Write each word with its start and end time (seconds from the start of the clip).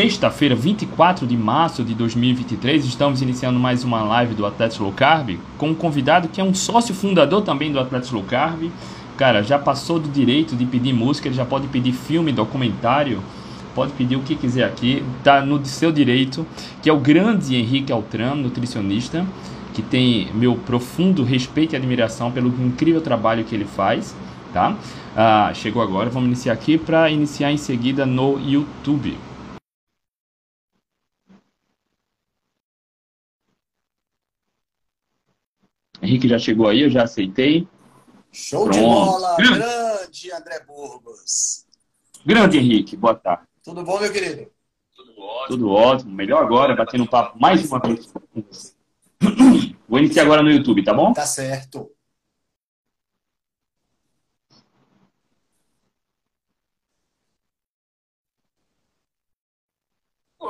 Sexta-feira, 0.00 0.54
24 0.54 1.26
de 1.26 1.36
março 1.36 1.84
de 1.84 1.92
2023, 1.92 2.86
estamos 2.86 3.20
iniciando 3.20 3.60
mais 3.60 3.84
uma 3.84 4.02
live 4.02 4.34
do 4.34 4.46
Atletas 4.46 4.78
Low 4.78 4.92
Carb 4.92 5.38
com 5.58 5.68
um 5.68 5.74
convidado 5.74 6.26
que 6.26 6.40
é 6.40 6.44
um 6.44 6.54
sócio 6.54 6.94
fundador 6.94 7.42
também 7.42 7.70
do 7.70 7.78
Atletas 7.78 8.10
Low 8.10 8.22
Carb. 8.22 8.70
Cara, 9.18 9.42
já 9.42 9.58
passou 9.58 9.98
do 9.98 10.08
direito 10.08 10.56
de 10.56 10.64
pedir 10.64 10.94
música, 10.94 11.28
ele 11.28 11.34
já 11.34 11.44
pode 11.44 11.68
pedir 11.68 11.92
filme, 11.92 12.32
documentário, 12.32 13.22
pode 13.74 13.92
pedir 13.92 14.16
o 14.16 14.20
que 14.20 14.34
quiser 14.34 14.64
aqui, 14.64 15.04
tá 15.22 15.42
no 15.42 15.62
seu 15.66 15.92
direito, 15.92 16.46
que 16.82 16.88
é 16.88 16.92
o 16.94 16.98
grande 16.98 17.54
Henrique 17.54 17.92
Altran, 17.92 18.36
nutricionista 18.36 19.26
que 19.74 19.82
tem 19.82 20.30
meu 20.32 20.54
profundo 20.54 21.22
respeito 21.22 21.74
e 21.74 21.76
admiração 21.76 22.32
pelo 22.32 22.48
incrível 22.48 23.02
trabalho 23.02 23.44
que 23.44 23.54
ele 23.54 23.66
faz, 23.66 24.16
tá? 24.50 24.74
Ah, 25.14 25.50
chegou 25.52 25.82
agora, 25.82 26.08
vamos 26.08 26.26
iniciar 26.26 26.54
aqui 26.54 26.78
para 26.78 27.10
iniciar 27.10 27.52
em 27.52 27.58
seguida 27.58 28.06
no 28.06 28.40
YouTube. 28.40 29.14
Henrique 36.02 36.28
já 36.28 36.38
chegou 36.38 36.68
aí, 36.68 36.82
eu 36.82 36.90
já 36.90 37.04
aceitei. 37.04 37.68
Show 38.32 38.64
Pronto. 38.64 38.78
de 38.78 38.80
bola! 38.80 39.36
Grande 39.36 40.32
André 40.32 40.60
Burgos. 40.66 41.66
Grande 42.24 42.58
Henrique, 42.58 42.96
boa 42.96 43.14
tarde. 43.14 43.44
Tudo 43.62 43.82
bom, 43.84 43.98
meu 44.00 44.12
querido? 44.12 44.50
Tudo 44.96 45.20
ótimo. 45.20 45.48
Tudo 45.48 45.70
ótimo. 45.70 46.12
Melhor 46.12 46.42
agora, 46.42 46.74
batendo 46.74 47.04
um 47.04 47.06
papo 47.06 47.38
mais 47.38 47.64
uma 47.68 47.80
vez 47.80 48.06
com 48.06 48.42
você. 48.42 48.72
Vou 49.88 49.98
iniciar 49.98 50.22
agora 50.22 50.42
no 50.42 50.50
YouTube, 50.50 50.84
tá 50.84 50.94
bom? 50.94 51.12
Tá 51.12 51.26
certo. 51.26 51.90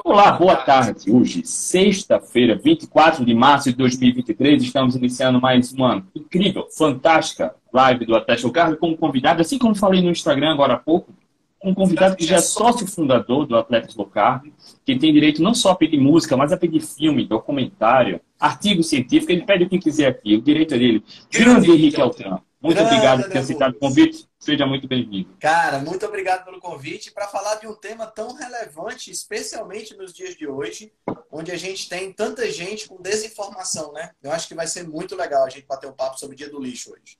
Olá, 0.04 0.32
boa 0.32 0.56
tarde. 0.56 1.10
Hoje, 1.10 1.44
sexta-feira, 1.44 2.56
24 2.56 3.24
de 3.24 3.34
março 3.34 3.70
de 3.70 3.76
2023, 3.76 4.62
estamos 4.62 4.96
iniciando 4.96 5.40
mais 5.40 5.72
uma 5.72 6.04
incrível, 6.14 6.66
fantástica 6.76 7.54
live 7.72 8.06
do 8.06 8.16
Atlético 8.16 8.50
Carro 8.50 8.76
com 8.76 8.90
um 8.90 8.96
convidado, 8.96 9.42
assim 9.42 9.58
como 9.58 9.74
falei 9.74 10.00
no 10.00 10.10
Instagram 10.10 10.52
agora 10.52 10.74
há 10.74 10.78
pouco, 10.78 11.12
um 11.62 11.74
convidado 11.74 12.16
que 12.16 12.24
já 12.24 12.36
é 12.36 12.40
sócio 12.40 12.86
fundador 12.86 13.46
do 13.46 13.56
Atletas 13.56 13.94
Low 13.94 14.06
Carb, 14.06 14.46
que 14.84 14.96
tem 14.96 15.12
direito 15.12 15.42
não 15.42 15.54
só 15.54 15.72
a 15.72 15.76
pedir 15.76 16.00
música, 16.00 16.36
mas 16.36 16.52
a 16.52 16.56
pedir 16.56 16.80
filme, 16.80 17.26
documentário, 17.26 18.20
artigo 18.38 18.82
científico, 18.82 19.32
ele 19.32 19.42
pede 19.42 19.64
o 19.64 19.68
que 19.68 19.78
quiser 19.78 20.06
aqui, 20.08 20.36
o 20.36 20.42
direito 20.42 20.74
é 20.74 20.78
dele. 20.78 21.04
Grande 21.30 21.70
Henrique 21.70 22.00
Altran. 22.00 22.38
Muito 22.62 22.80
obrigado 22.80 23.22
por 23.22 23.30
ter 23.30 23.38
aceitado 23.38 23.72
o 23.72 23.78
convite. 23.78 24.29
Seja 24.40 24.66
muito 24.66 24.88
bem-vindo. 24.88 25.36
Cara, 25.38 25.78
muito 25.78 26.04
obrigado 26.06 26.44
pelo 26.44 26.58
convite 26.58 27.12
para 27.12 27.28
falar 27.28 27.56
de 27.56 27.68
um 27.68 27.74
tema 27.74 28.06
tão 28.06 28.34
relevante, 28.34 29.10
especialmente 29.10 29.94
nos 29.96 30.12
dias 30.12 30.34
de 30.34 30.48
hoje, 30.48 30.92
onde 31.30 31.52
a 31.52 31.56
gente 31.56 31.88
tem 31.88 32.12
tanta 32.12 32.50
gente 32.50 32.88
com 32.88 33.00
desinformação, 33.00 33.92
né? 33.92 34.12
Eu 34.22 34.32
acho 34.32 34.48
que 34.48 34.54
vai 34.54 34.66
ser 34.66 34.88
muito 34.88 35.14
legal 35.14 35.44
a 35.44 35.50
gente 35.50 35.66
bater 35.66 35.88
um 35.88 35.92
papo 35.92 36.18
sobre 36.18 36.34
o 36.34 36.38
dia 36.38 36.48
do 36.48 36.58
lixo 36.58 36.92
hoje. 36.92 37.18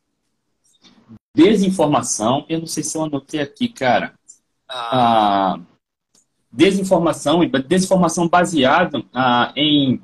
Desinformação, 1.35 2.45
eu 2.49 2.59
não 2.59 2.67
sei 2.67 2.83
se 2.83 2.97
eu 2.97 3.05
anotei 3.05 3.41
aqui, 3.41 3.69
cara 3.69 4.19
a 4.71 5.59
desinformação, 6.53 7.41
desinformação 7.67 8.29
baseada 8.29 9.03
ah, 9.13 9.53
em 9.57 10.01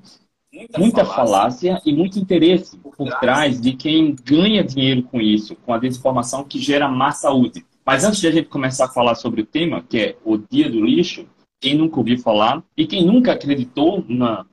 muita, 0.56 0.78
muita 0.78 1.04
falácia. 1.04 1.72
falácia 1.74 1.82
e 1.84 1.92
muito 1.94 2.18
interesse 2.18 2.76
por, 2.78 2.96
por 2.96 3.08
trás 3.18 3.60
de 3.60 3.72
quem 3.74 4.16
ganha 4.24 4.64
dinheiro 4.64 5.02
com 5.02 5.20
isso, 5.20 5.54
com 5.56 5.72
a 5.72 5.78
desinformação 5.78 6.44
que 6.44 6.58
gera 6.58 6.88
má 6.88 7.12
saúde. 7.12 7.64
Mas 7.84 8.04
antes 8.04 8.20
de 8.20 8.26
a 8.26 8.32
gente 8.32 8.48
começar 8.48 8.86
a 8.86 8.88
falar 8.88 9.14
sobre 9.14 9.42
o 9.42 9.46
tema, 9.46 9.84
que 9.88 9.98
é 9.98 10.16
o 10.24 10.38
dia 10.38 10.68
do 10.68 10.84
lixo, 10.84 11.26
quem 11.60 11.74
nunca 11.74 11.98
ouviu 11.98 12.18
falar 12.18 12.62
e 12.76 12.86
quem 12.86 13.04
nunca 13.04 13.32
acreditou 13.32 14.04
na, 14.08 14.44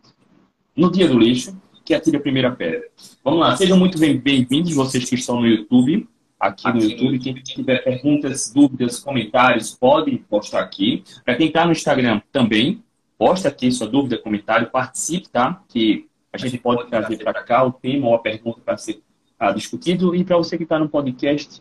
no 0.76 0.92
dia 0.92 1.08
do 1.08 1.18
lixo, 1.18 1.56
que 1.84 1.94
atire 1.94 2.18
a 2.18 2.22
primeira 2.22 2.52
pedra. 2.52 2.84
Vamos 3.24 3.40
lá, 3.40 3.56
sejam 3.58 3.78
muito 3.78 3.98
bem-vindos 3.98 4.74
vocês 4.74 5.10
que 5.10 5.16
estão 5.16 5.42
no 5.42 5.48
YouTube 5.48 6.08
aqui 6.44 6.72
no 6.72 6.82
YouTube. 6.82 7.20
Quem 7.20 7.34
tiver 7.36 7.84
perguntas, 7.84 8.52
dúvidas, 8.54 9.00
comentários, 9.00 9.72
pode 9.72 10.18
postar 10.30 10.60
aqui. 10.60 11.04
Para 11.24 11.36
quem 11.36 11.48
está 11.48 11.66
no 11.66 11.72
Instagram 11.72 12.22
também, 12.32 12.84
posta 13.18 13.48
aqui 13.48 13.72
sua 13.72 13.88
dúvida, 13.88 14.18
comentário, 14.18 14.70
participe, 14.70 15.30
tá? 15.30 15.64
Que 15.70 16.08
a 16.32 16.38
gente 16.38 16.58
pode 16.58 16.90
trazer 16.90 17.18
para 17.24 17.34
cá 17.44 17.64
o 17.64 17.72
tema 17.72 18.08
ou 18.08 18.16
a 18.16 18.20
pergunta 18.20 18.62
para 18.64 18.78
ser 18.78 19.02
uh, 19.42 19.54
discutido. 19.54 20.16
E 20.16 20.24
para 20.24 20.38
você 20.38 20.58
que 20.58 20.64
está 20.64 20.80
no 20.80 20.90
podcast, 20.90 21.60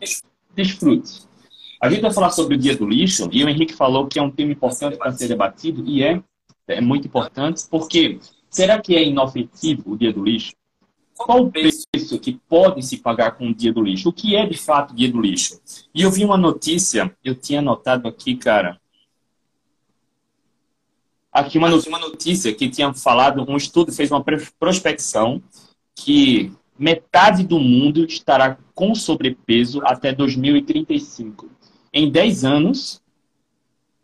desfrute. 0.55 1.21
A 1.81 1.89
gente 1.89 2.01
vai 2.01 2.13
falar 2.13 2.31
sobre 2.31 2.55
o 2.55 2.57
dia 2.57 2.77
do 2.77 2.87
lixo 2.87 3.27
e 3.31 3.43
o 3.43 3.49
Henrique 3.49 3.73
falou 3.73 4.07
que 4.07 4.17
é 4.17 4.21
um 4.21 4.31
tema 4.31 4.53
importante 4.53 4.97
para 4.97 5.11
ser 5.11 5.27
debatido 5.27 5.83
e 5.85 6.01
é, 6.01 6.21
é 6.67 6.79
muito 6.79 7.07
importante 7.07 7.63
porque 7.69 8.19
será 8.49 8.81
que 8.81 8.95
é 8.95 9.03
inofensivo 9.03 9.91
o 9.91 9.97
dia 9.97 10.13
do 10.13 10.23
lixo? 10.23 10.53
Qual 11.15 11.43
o 11.43 11.51
preço 11.51 11.85
que 12.21 12.39
pode 12.47 12.81
se 12.83 12.97
pagar 12.97 13.31
com 13.31 13.49
o 13.49 13.53
dia 13.53 13.71
do 13.71 13.81
lixo? 13.81 14.09
O 14.09 14.13
que 14.13 14.35
é 14.35 14.45
de 14.45 14.57
fato 14.57 14.91
o 14.91 14.95
dia 14.95 15.11
do 15.11 15.21
lixo? 15.21 15.59
E 15.93 16.01
eu 16.01 16.09
vi 16.09 16.23
uma 16.23 16.37
notícia, 16.37 17.15
eu 17.23 17.35
tinha 17.35 17.59
anotado 17.59 18.07
aqui, 18.07 18.35
cara. 18.35 18.79
Aqui 21.33 21.57
uma 21.57 21.69
notícia 21.69 22.53
que 22.53 22.69
tinha 22.69 22.93
falado, 22.93 23.43
um 23.49 23.57
estudo 23.57 23.91
fez 23.91 24.11
uma 24.11 24.23
prospecção 24.59 25.41
que 25.95 26.51
metade 26.77 27.43
do 27.43 27.59
mundo 27.59 28.05
estará 28.05 28.57
com 28.75 28.93
sobrepeso 28.93 29.81
até 29.83 30.13
2035. 30.13 31.49
Em 31.91 32.11
10 32.11 32.45
anos, 32.45 33.01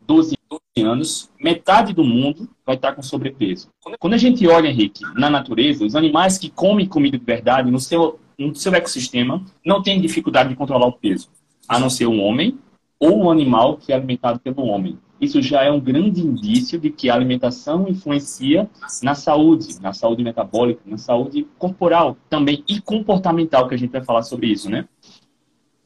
12 0.00 0.36
anos, 0.78 1.30
metade 1.38 1.92
do 1.92 2.02
mundo 2.02 2.48
vai 2.66 2.74
estar 2.74 2.94
com 2.94 3.02
sobrepeso. 3.02 3.68
Quando 4.00 4.14
a 4.14 4.18
gente 4.18 4.46
olha, 4.48 4.68
Henrique, 4.68 5.04
na 5.14 5.30
natureza, 5.30 5.84
os 5.84 5.94
animais 5.94 6.36
que 6.36 6.50
comem 6.50 6.86
comida 6.86 7.16
de 7.16 7.24
verdade 7.24 7.70
no 7.70 7.78
seu, 7.78 8.18
no 8.36 8.54
seu 8.56 8.74
ecossistema 8.74 9.44
não 9.64 9.82
têm 9.82 10.00
dificuldade 10.00 10.48
de 10.48 10.56
controlar 10.56 10.86
o 10.86 10.92
peso, 10.92 11.28
a 11.68 11.78
não 11.78 11.88
ser 11.88 12.06
um 12.06 12.20
homem 12.20 12.58
ou 12.98 13.24
um 13.24 13.30
animal 13.30 13.76
que 13.76 13.92
é 13.92 13.94
alimentado 13.94 14.40
pelo 14.40 14.64
homem. 14.64 14.98
Isso 15.20 15.42
já 15.42 15.62
é 15.62 15.70
um 15.70 15.80
grande 15.80 16.22
indício 16.22 16.80
de 16.80 16.90
que 16.90 17.10
a 17.10 17.14
alimentação 17.14 17.86
influencia 17.86 18.68
na 19.02 19.14
saúde, 19.14 19.78
na 19.78 19.92
saúde 19.92 20.24
metabólica, 20.24 20.80
na 20.86 20.96
saúde 20.96 21.46
corporal 21.58 22.16
também 22.30 22.64
e 22.66 22.80
comportamental, 22.80 23.68
que 23.68 23.74
a 23.74 23.78
gente 23.78 23.90
vai 23.90 24.02
falar 24.02 24.22
sobre 24.22 24.46
isso, 24.46 24.70
né? 24.70 24.88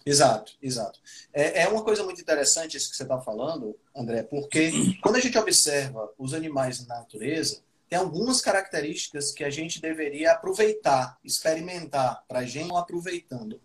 Exato, 0.06 0.52
exato. 0.62 1.00
É, 1.32 1.62
é 1.62 1.68
uma 1.68 1.82
coisa 1.82 2.04
muito 2.04 2.20
interessante 2.20 2.76
isso 2.76 2.90
que 2.90 2.96
você 2.96 3.02
está 3.02 3.18
falando, 3.20 3.76
André, 3.96 4.22
porque 4.22 4.70
quando 5.02 5.16
a 5.16 5.20
gente 5.20 5.36
observa 5.36 6.12
os 6.16 6.32
animais 6.32 6.86
na 6.86 6.96
natureza, 6.98 7.60
tem 7.88 7.98
algumas 7.98 8.40
características 8.40 9.32
que 9.32 9.42
a 9.42 9.50
gente 9.50 9.80
deveria 9.80 10.32
aproveitar, 10.32 11.18
experimentar, 11.24 12.22
para 12.28 12.40
a 12.40 12.44
gente 12.44 12.68
não 12.68 12.76
aproveitando. 12.76 13.60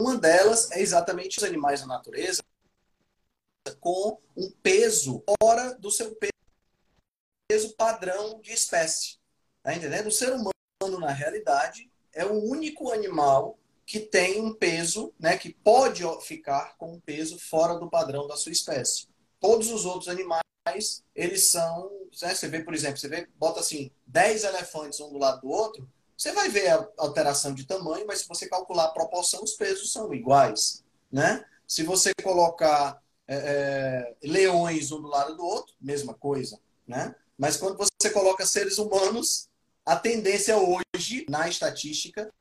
Uma 0.00 0.18
delas 0.18 0.70
é 0.72 0.80
exatamente 0.80 1.38
os 1.38 1.44
animais 1.44 1.80
na 1.80 1.86
natureza 1.86 2.42
com 3.80 4.18
um 4.36 4.50
peso 4.62 5.22
fora 5.40 5.74
do 5.74 5.90
seu 5.90 6.16
peso 7.48 7.74
padrão 7.76 8.40
de 8.40 8.52
espécie. 8.52 9.18
Tá 9.62 9.74
entendendo? 9.74 10.08
O 10.08 10.12
ser 10.12 10.32
humano, 10.32 11.00
na 11.00 11.12
realidade, 11.12 11.90
é 12.12 12.24
o 12.24 12.42
único 12.44 12.90
animal 12.90 13.58
que 13.86 14.00
tem 14.00 14.40
um 14.40 14.54
peso, 14.54 15.12
né, 15.18 15.36
que 15.36 15.52
pode 15.52 16.02
ficar 16.22 16.76
com 16.76 16.94
um 16.94 17.00
peso 17.00 17.38
fora 17.38 17.78
do 17.78 17.90
padrão 17.90 18.26
da 18.26 18.36
sua 18.36 18.52
espécie. 18.52 19.08
Todos 19.40 19.70
os 19.70 19.84
outros 19.84 20.08
animais 20.08 20.42
eles 21.14 21.50
são. 21.50 21.90
Né, 22.22 22.34
você 22.34 22.48
vê, 22.48 22.62
por 22.62 22.74
exemplo, 22.74 22.98
você 22.98 23.08
vê, 23.08 23.28
bota 23.36 23.60
assim, 23.60 23.90
10 24.06 24.44
elefantes 24.44 25.00
um 25.00 25.12
do 25.12 25.18
lado 25.18 25.40
do 25.42 25.48
outro, 25.48 25.88
você 26.16 26.30
vai 26.32 26.48
ver 26.48 26.68
a 26.68 26.88
alteração 26.98 27.52
de 27.52 27.66
tamanho, 27.66 28.06
mas 28.06 28.20
se 28.20 28.28
você 28.28 28.48
calcular 28.48 28.84
a 28.84 28.92
proporção, 28.92 29.42
os 29.42 29.54
pesos 29.54 29.92
são 29.92 30.14
iguais. 30.14 30.84
Né? 31.10 31.44
Se 31.66 31.82
você 31.82 32.12
colocar 32.22 33.01
é, 33.26 33.36
é, 33.36 34.16
leões 34.22 34.90
um 34.92 35.00
do 35.00 35.08
lado 35.08 35.36
do 35.36 35.44
outro, 35.44 35.74
mesma 35.80 36.14
coisa. 36.14 36.58
Né? 36.86 37.14
Mas 37.38 37.56
quando 37.56 37.76
você 37.76 38.10
coloca 38.10 38.44
seres 38.46 38.78
humanos, 38.78 39.48
a 39.84 39.96
tendência 39.96 40.56
hoje, 40.56 41.26
na 41.28 41.48
estatística, 41.48 42.32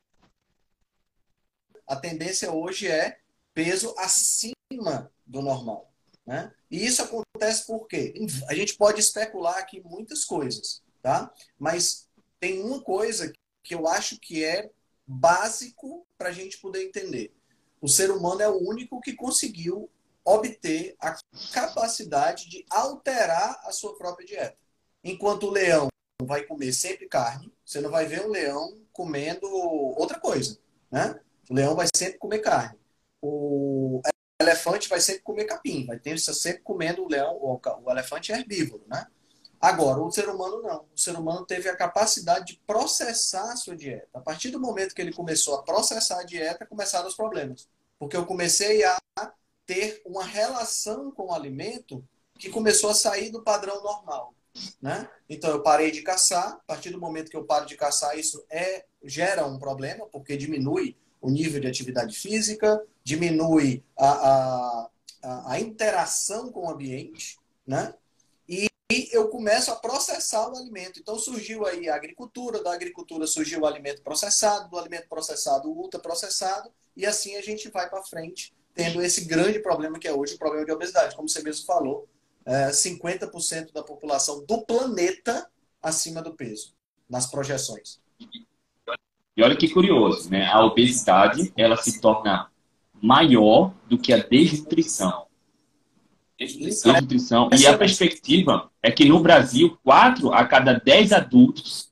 a 1.88 1.96
tendência 1.96 2.52
hoje 2.52 2.88
é 2.88 3.20
peso 3.54 3.94
acima 3.98 5.12
do 5.26 5.42
normal. 5.42 5.92
Né? 6.26 6.54
E 6.70 6.86
isso 6.86 7.02
acontece 7.02 7.66
porque 7.66 8.14
a 8.48 8.54
gente 8.54 8.76
pode 8.76 9.00
especular 9.00 9.58
aqui 9.58 9.82
muitas 9.84 10.24
coisas, 10.24 10.82
tá? 11.02 11.34
Mas 11.58 12.08
tem 12.40 12.62
uma 12.62 12.82
coisa 12.82 13.34
que 13.64 13.76
eu 13.76 13.88
acho 13.88 14.20
que 14.20 14.44
é 14.44 14.70
básico 15.06 16.06
para 16.18 16.30
a 16.30 16.32
gente 16.32 16.58
poder 16.60 16.84
entender. 16.84 17.34
O 17.82 17.88
ser 17.88 18.12
humano 18.12 18.42
é 18.42 18.48
o 18.48 18.58
único 18.70 19.02
que 19.02 19.14
conseguiu 19.14 19.90
obter 20.24 20.96
a 21.00 21.18
capacidade 21.52 22.50
de 22.50 22.66
alterar 22.70 23.60
a 23.64 23.72
sua 23.72 23.96
própria 23.98 24.26
dieta. 24.26 24.58
Enquanto 25.04 25.48
o 25.48 25.52
leão 25.52 25.88
vai 26.22 26.44
comer 26.44 26.74
sempre 26.74 27.08
carne, 27.08 27.52
você 27.66 27.82
não 27.82 27.90
vai 27.90 28.06
ver 28.06 28.26
um 28.26 28.30
leão 28.30 28.78
comendo 28.94 29.48
outra 29.50 30.20
coisa, 30.20 30.58
né? 30.92 31.20
O 31.50 31.54
leão 31.54 31.76
vai 31.76 31.88
sempre 31.96 32.20
comer 32.20 32.40
carne. 32.40 32.78
O 33.22 34.02
elefante 34.40 34.90
vai 34.90 35.00
sempre 35.00 35.22
comer 35.22 35.46
capim, 35.46 35.86
vai 35.86 36.00
ter 36.00 36.18
sempre 36.20 36.62
comendo 36.62 37.04
o 37.04 37.08
leão, 37.08 37.38
o, 37.42 37.92
elefante 37.92 38.32
é 38.32 38.38
herbívoro, 38.38 38.84
né? 38.88 39.06
Agora, 39.60 40.02
o 40.02 40.12
ser 40.12 40.28
humano 40.28 40.62
não. 40.62 40.88
O 40.94 41.00
ser 41.00 41.16
humano 41.16 41.46
teve 41.46 41.70
a 41.70 41.76
capacidade 41.76 42.48
de 42.48 42.62
processar 42.66 43.52
a 43.52 43.56
sua 43.56 43.76
dieta. 43.76 44.08
A 44.16 44.20
partir 44.20 44.50
do 44.50 44.60
momento 44.60 44.96
que 44.96 45.02
ele 45.02 45.14
começou 45.14 45.54
a 45.56 45.62
processar 45.62 46.20
a 46.20 46.24
dieta, 46.24 46.66
começaram 46.66 47.08
os 47.08 47.16
problemas. 47.16 47.70
Porque 48.00 48.18
eu 48.18 48.26
comecei 48.26 48.84
a 48.84 48.98
ter 49.72 50.02
uma 50.06 50.26
relação 50.26 51.12
com 51.12 51.28
o 51.28 51.34
alimento 51.34 52.06
que 52.38 52.50
começou 52.50 52.90
a 52.90 52.94
sair 52.94 53.32
do 53.32 53.42
padrão 53.42 53.82
normal. 53.82 54.34
Né? 54.82 55.10
Então 55.30 55.50
eu 55.50 55.64
parei 55.64 55.92
de 55.92 56.02
caçar. 56.02 56.56
A 56.56 56.64
partir 56.68 56.90
do 56.90 57.00
momento 57.00 57.32
que 57.32 57.38
eu 57.38 57.46
paro 57.46 57.66
de 57.66 57.78
caçar, 57.78 58.20
isso 58.20 58.44
é 58.50 58.84
gera 59.02 59.46
um 59.46 59.58
problema, 59.58 60.06
porque 60.08 60.36
diminui 60.36 60.98
o 61.22 61.30
nível 61.30 61.62
de 61.62 61.68
atividade 61.68 62.18
física, 62.20 62.86
diminui 63.02 63.82
a, 63.98 64.90
a, 65.24 65.54
a 65.54 65.60
interação 65.62 66.52
com 66.52 66.66
o 66.66 66.70
ambiente, 66.70 67.40
né? 67.66 67.94
E 68.46 68.68
eu 69.14 69.30
começo 69.30 69.72
a 69.72 69.78
processar 69.78 70.50
o 70.50 70.58
alimento. 70.58 71.00
Então 71.00 71.18
surgiu 71.18 71.66
aí 71.66 71.88
a 71.88 71.96
agricultura, 71.96 72.62
da 72.62 72.74
agricultura 72.74 73.26
surgiu 73.26 73.62
o 73.62 73.66
alimento 73.66 74.02
processado, 74.02 74.70
do 74.70 74.78
alimento 74.78 75.08
processado 75.08 75.70
o 75.70 75.78
ultraprocessado, 75.78 76.70
e 76.94 77.06
assim 77.06 77.38
a 77.38 77.42
gente 77.42 77.70
vai 77.70 77.90
para 77.90 78.04
frente, 78.04 78.54
tendo 78.74 79.02
esse 79.02 79.26
grande 79.26 79.60
problema 79.60 80.00
que 80.00 80.08
é 80.08 80.14
hoje 80.14 80.36
o 80.36 80.38
problema 80.38 80.66
de 80.66 80.72
obesidade. 80.72 81.16
Como 81.16 81.28
você 81.28 81.42
mesmo 81.42 81.66
falou, 81.66 82.08
é, 82.46 82.70
50% 82.70 83.72
da 83.72 83.84
população 83.84 84.46
do 84.46 84.62
planeta 84.66 85.48
acima 85.82 86.22
do 86.22 86.34
peso, 86.34 86.74
nas 87.10 87.30
projeções. 87.30 88.00
E 89.36 89.44
olha 89.44 89.56
que 89.56 89.70
curioso, 89.70 90.30
né? 90.30 90.46
A 90.48 90.64
obesidade, 90.64 91.52
ela 91.56 91.78
se 91.78 92.00
torna 92.02 92.50
maior 93.02 93.74
do 93.88 93.98
que 93.98 94.14
a 94.14 94.18
desnutrição. 94.18 95.26
Desnutrição. 96.38 96.94
desnutrição. 96.94 97.50
E 97.58 97.68
a 97.68 97.78
perspectiva 97.78 98.70
é 98.82 98.92
que 98.92 99.06
no 99.06 99.20
Brasil, 99.20 99.78
4 99.84 100.34
a 100.34 100.46
cada 100.46 100.74
10 100.74 101.14
adultos, 101.14 101.92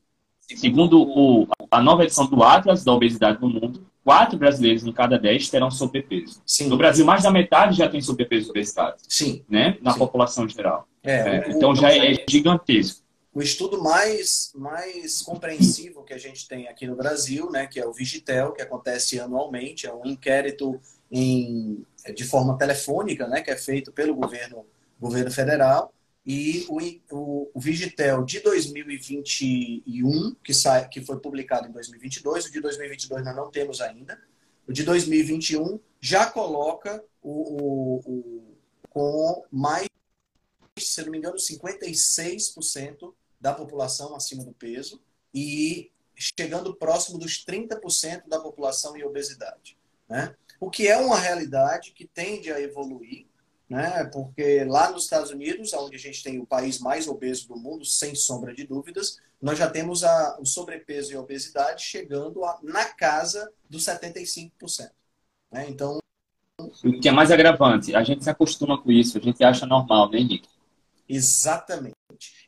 segundo 0.56 1.02
o, 1.02 1.48
a 1.70 1.82
nova 1.82 2.04
edição 2.04 2.28
do 2.28 2.44
Atlas 2.44 2.84
da 2.84 2.92
Obesidade 2.92 3.42
no 3.42 3.50
Mundo, 3.50 3.89
4 4.04 4.38
brasileiros 4.38 4.84
em 4.84 4.92
cada 4.92 5.18
10 5.18 5.50
terão 5.50 5.70
sobrepeso. 5.70 6.42
Sim. 6.46 6.68
No 6.68 6.78
Brasil, 6.78 7.06
mais 7.06 7.24
da 7.24 7.32
metade 7.32 7.78
já 7.78 7.90
tem 7.90 8.02
sobrepeso 8.02 8.48
e 8.48 8.50
obesidade. 8.52 9.02
Sim. 9.08 9.44
Né? 9.50 9.78
Na 9.82 9.94
Sim. 9.94 10.00
população 10.00 10.48
geral. 10.48 10.88
É, 11.04 11.16
é, 11.16 11.52
então 11.52 11.76
já 11.76 11.94
é 11.94 12.24
gigantesco. 12.28 13.04
O 13.34 13.42
estudo 13.42 13.82
mais, 13.82 14.52
mais 14.56 15.22
compreensivo 15.22 16.04
que 16.04 16.14
a 16.14 16.18
gente 16.18 16.48
tem 16.48 16.68
aqui 16.68 16.88
no 16.88 16.96
Brasil, 16.96 17.50
né, 17.52 17.68
que 17.68 17.80
é 17.80 17.86
o 17.86 17.94
Vigitel, 17.94 18.52
que 18.54 18.62
acontece 18.62 19.20
anualmente, 19.20 19.86
é 19.86 19.94
um 19.94 20.06
inquérito 20.06 20.80
em, 21.12 21.86
de 22.16 22.24
forma 22.24 22.58
telefônica, 22.58 23.28
né, 23.28 23.42
que 23.42 23.52
é 23.52 23.56
feito 23.56 23.92
pelo 23.92 24.16
governo, 24.16 24.66
governo 25.00 25.32
federal, 25.32 25.94
e 26.26 26.66
o, 26.70 26.80
o, 27.16 27.52
o 27.54 27.60
Vigitel 27.60 28.24
de 28.24 28.40
2021, 28.42 30.36
que, 30.44 30.54
sai, 30.54 30.88
que 30.88 31.02
foi 31.02 31.20
publicado 31.20 31.68
em 31.68 31.72
2022, 31.72 32.46
o 32.46 32.52
de 32.52 32.62
2022 32.62 33.24
nós 33.26 33.36
não 33.36 33.50
temos 33.50 33.82
ainda, 33.82 34.20
o 34.68 34.74
de 34.74 34.84
2021 34.84 35.80
já 36.00 36.26
coloca 36.28 37.04
o, 37.22 37.32
o, 37.32 37.98
o 38.06 38.56
com 38.90 39.46
mais, 39.52 39.88
se 40.78 41.02
não 41.04 41.12
me 41.12 41.18
engano, 41.18 41.38
56% 41.38 43.14
da 43.40 43.54
população 43.54 44.16
acima 44.16 44.44
do 44.44 44.54
peso 44.54 45.02
e 45.34 45.92
chegando 46.16 46.76
próximo 46.76 47.18
dos 47.18 47.46
30% 47.46 48.28
da 48.28 48.40
população 48.40 48.98
em 48.98 49.04
obesidade. 49.04 49.78
Né? 50.08 50.36
O 50.60 50.70
que 50.70 50.88
é 50.88 50.98
uma 50.98 51.18
realidade 51.18 51.94
que 51.94 52.06
tende 52.06 52.52
a 52.52 52.60
evoluir, 52.60 53.28
né? 53.70 54.04
porque 54.06 54.64
lá 54.66 54.90
nos 54.92 55.04
Estados 55.04 55.30
Unidos, 55.30 55.74
onde 55.74 55.96
a 55.96 56.00
gente 56.00 56.24
tem 56.24 56.40
o 56.40 56.46
país 56.46 56.80
mais 56.80 57.08
obeso 57.08 57.48
do 57.48 57.56
mundo, 57.56 57.86
sem 57.86 58.16
sombra 58.16 58.54
de 58.54 58.66
dúvidas, 58.66 59.20
nós 59.42 59.58
já 59.58 59.70
temos 59.70 60.04
a, 60.04 60.38
o 60.40 60.46
sobrepeso 60.46 61.12
e 61.12 61.16
a 61.16 61.22
obesidade 61.22 61.84
chegando 61.84 62.44
a, 62.44 62.60
na 62.64 62.86
casa 62.86 63.52
dos 63.70 63.84
75%. 63.86 64.90
Né? 65.52 65.68
Então. 65.70 66.00
O 66.84 67.00
que 67.00 67.08
é 67.08 67.12
mais 67.12 67.32
agravante, 67.32 67.96
a 67.96 68.04
gente 68.04 68.24
se 68.24 68.30
acostuma 68.30 68.82
com 68.82 68.92
isso, 68.92 69.18
a 69.18 69.22
gente 69.22 69.44
acha 69.44 69.66
normal, 69.66 70.10
né, 70.10 70.20
Henrique? 70.20 70.50
Exatamente. 71.08 71.96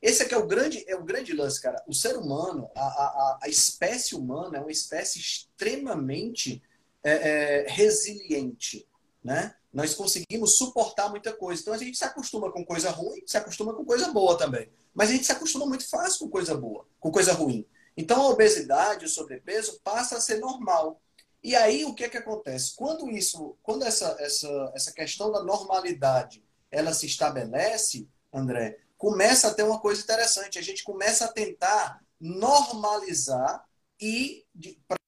Esse 0.02 0.24
aqui 0.24 0.34
é 0.34 0.38
o 0.38 0.46
grande, 0.46 0.84
é 0.88 0.96
o 0.96 1.04
grande 1.04 1.34
lance, 1.34 1.62
cara. 1.62 1.82
O 1.88 1.94
ser 1.94 2.18
humano, 2.18 2.70
a, 2.76 2.82
a, 2.82 3.40
a 3.44 3.48
espécie 3.48 4.16
humana 4.16 4.58
é 4.58 4.60
uma 4.60 4.72
espécie 4.72 5.20
extremamente 5.20 6.62
é, 7.04 7.12
é, 7.12 7.66
resiliente, 7.68 8.86
né? 9.24 9.56
Nós 9.74 9.96
conseguimos 9.96 10.58
suportar 10.58 11.10
muita 11.10 11.32
coisa. 11.34 11.62
Então 11.62 11.74
a 11.74 11.78
gente 11.78 11.98
se 11.98 12.04
acostuma 12.04 12.52
com 12.52 12.66
coisa 12.66 12.90
ruim, 12.90 13.22
se 13.26 13.38
acostuma 13.38 13.74
com 13.74 13.86
coisa 13.86 14.12
boa 14.12 14.38
também. 14.38 14.70
Mas 14.94 15.10
a 15.10 15.14
gente 15.14 15.26
se 15.26 15.32
acostuma 15.32 15.66
muito 15.66 15.90
fácil 15.90 16.20
com 16.20 16.30
coisa 16.30 16.56
boa, 16.56 16.86
com 17.00 17.12
coisa 17.12 17.34
ruim. 17.34 17.66
Então 17.96 18.22
a 18.22 18.30
obesidade, 18.30 19.06
o 19.06 19.10
sobrepeso 19.10 19.80
passa 19.84 20.18
a 20.18 20.22
ser 20.22 20.40
normal. 20.40 21.02
E 21.44 21.56
aí 21.56 21.86
o 21.86 21.94
que 21.94 22.04
é 22.04 22.10
que 22.10 22.18
acontece? 22.18 22.76
Quando 22.76 23.10
isso, 23.10 23.58
quando 23.64 23.84
essa 23.84 24.16
essa 24.20 24.72
essa 24.76 24.92
questão 24.92 25.32
da 25.32 25.44
normalidade, 25.44 26.44
ela 26.70 26.94
se 26.94 27.06
estabelece, 27.06 28.08
André, 28.34 28.78
começa 28.98 29.48
a 29.48 29.54
ter 29.54 29.64
uma 29.64 29.80
coisa 29.80 30.02
interessante. 30.02 30.60
A 30.60 30.62
gente 30.62 30.84
começa 30.84 31.26
a 31.26 31.32
tentar 31.32 32.02
normalizar 32.20 33.66
e 34.00 34.46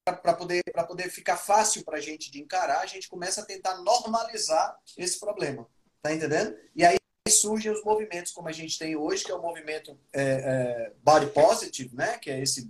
para 0.06 0.34
poder, 0.34 0.62
poder 0.88 1.10
ficar 1.10 1.38
fácil 1.38 1.84
para 1.84 1.98
a 1.98 2.02
gente 2.02 2.30
de 2.30 2.42
encarar, 2.42 2.82
a 2.82 2.86
gente 2.86 3.08
começa 3.08 3.42
a 3.42 3.46
tentar 3.46 3.78
normalizar 3.78 4.78
esse 4.98 5.20
problema. 5.20 5.68
Tá 6.02 6.14
entendendo? 6.14 6.58
E 6.76 6.84
aí 6.84 6.98
surgem 7.30 7.72
os 7.72 7.84
movimentos 7.84 8.34
como 8.34 8.50
a 8.50 8.52
gente 8.52 8.78
tem 8.78 8.96
hoje, 8.96 9.24
que 9.24 9.32
é 9.32 9.36
o 9.36 9.42
movimento 9.42 9.98
é, 10.12 10.22
é, 10.22 10.94
body 11.02 11.28
positive, 11.28 11.96
né? 11.96 12.18
Que 12.18 12.30
é 12.30 12.42
esse 12.42 12.70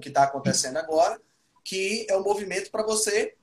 que 0.00 0.08
está 0.08 0.24
acontecendo 0.24 0.76
agora, 0.76 1.20
que 1.64 2.06
é 2.08 2.16
um 2.16 2.22
movimento 2.22 2.70
para 2.70 2.82
você 2.82 3.34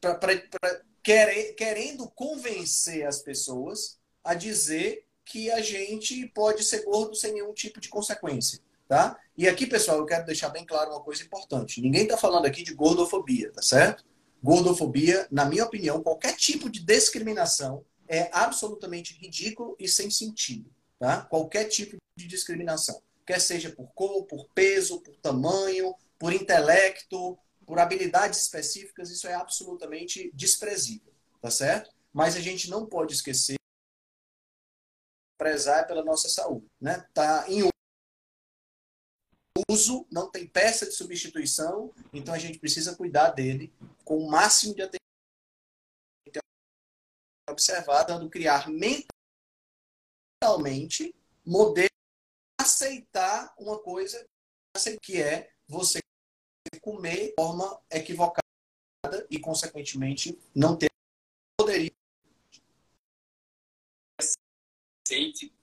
pra, 0.00 0.14
pra, 0.16 0.36
pra, 0.36 0.80
querendo 1.02 2.10
convencer 2.10 3.06
as 3.06 3.22
pessoas 3.22 3.98
a 4.24 4.34
dizer 4.34 5.06
que 5.24 5.50
a 5.50 5.60
gente 5.60 6.26
pode 6.28 6.64
ser 6.64 6.84
gordo 6.84 7.14
sem 7.14 7.32
nenhum 7.32 7.52
tipo 7.52 7.80
de 7.80 7.88
consequência, 7.88 8.60
tá? 8.88 9.18
E 9.36 9.48
aqui, 9.48 9.66
pessoal, 9.66 9.98
eu 9.98 10.06
quero 10.06 10.24
deixar 10.24 10.48
bem 10.48 10.64
claro 10.64 10.90
uma 10.90 11.02
coisa 11.02 11.22
importante. 11.22 11.80
Ninguém 11.80 12.04
está 12.04 12.16
falando 12.16 12.46
aqui 12.46 12.62
de 12.62 12.74
gordofobia, 12.74 13.52
tá 13.52 13.62
certo? 13.62 14.04
Gordofobia, 14.42 15.26
na 15.30 15.44
minha 15.44 15.64
opinião, 15.64 16.02
qualquer 16.02 16.34
tipo 16.36 16.70
de 16.70 16.80
discriminação 16.80 17.84
é 18.08 18.30
absolutamente 18.32 19.14
ridículo 19.14 19.76
e 19.78 19.88
sem 19.88 20.10
sentido, 20.10 20.70
tá? 20.98 21.22
Qualquer 21.22 21.64
tipo 21.64 21.96
de 22.16 22.26
discriminação, 22.26 23.02
quer 23.26 23.40
seja 23.40 23.70
por 23.70 23.88
cor, 23.92 24.24
por 24.24 24.46
peso, 24.54 25.00
por 25.00 25.16
tamanho, 25.16 25.94
por 26.18 26.32
intelecto, 26.32 27.36
por 27.66 27.78
habilidades 27.78 28.40
específicas, 28.40 29.10
isso 29.10 29.26
é 29.26 29.34
absolutamente 29.34 30.30
desprezível, 30.32 31.12
tá 31.42 31.50
certo? 31.50 31.90
Mas 32.12 32.36
a 32.36 32.40
gente 32.40 32.70
não 32.70 32.86
pode 32.86 33.12
esquecer 33.12 33.56
prezar 35.36 35.86
pela 35.86 36.04
nossa 36.04 36.28
saúde. 36.28 36.66
Né? 36.80 37.04
Tá 37.12 37.44
em 37.48 37.62
uso, 39.70 40.06
não 40.10 40.30
tem 40.30 40.46
peça 40.46 40.86
de 40.86 40.92
substituição, 40.92 41.92
então 42.12 42.32
a 42.32 42.38
gente 42.38 42.58
precisa 42.58 42.94
cuidar 42.96 43.30
dele 43.30 43.72
com 44.04 44.18
o 44.18 44.30
máximo 44.30 44.74
de 44.74 44.82
atenção. 44.82 45.00
Observar, 47.48 48.04
dando 48.04 48.28
criar 48.28 48.68
mentalmente 50.42 51.14
modelo 51.44 51.88
aceitar 52.60 53.54
uma 53.58 53.78
coisa 53.78 54.28
que 55.02 55.22
é 55.22 55.52
você 55.66 56.00
comer 56.80 57.28
de 57.28 57.34
forma 57.38 57.82
equivocada 57.90 58.42
e, 59.30 59.38
consequentemente, 59.40 60.38
não 60.54 60.76
ter 60.76 60.90
poderia. 61.58 61.90
Aceite 65.06 65.55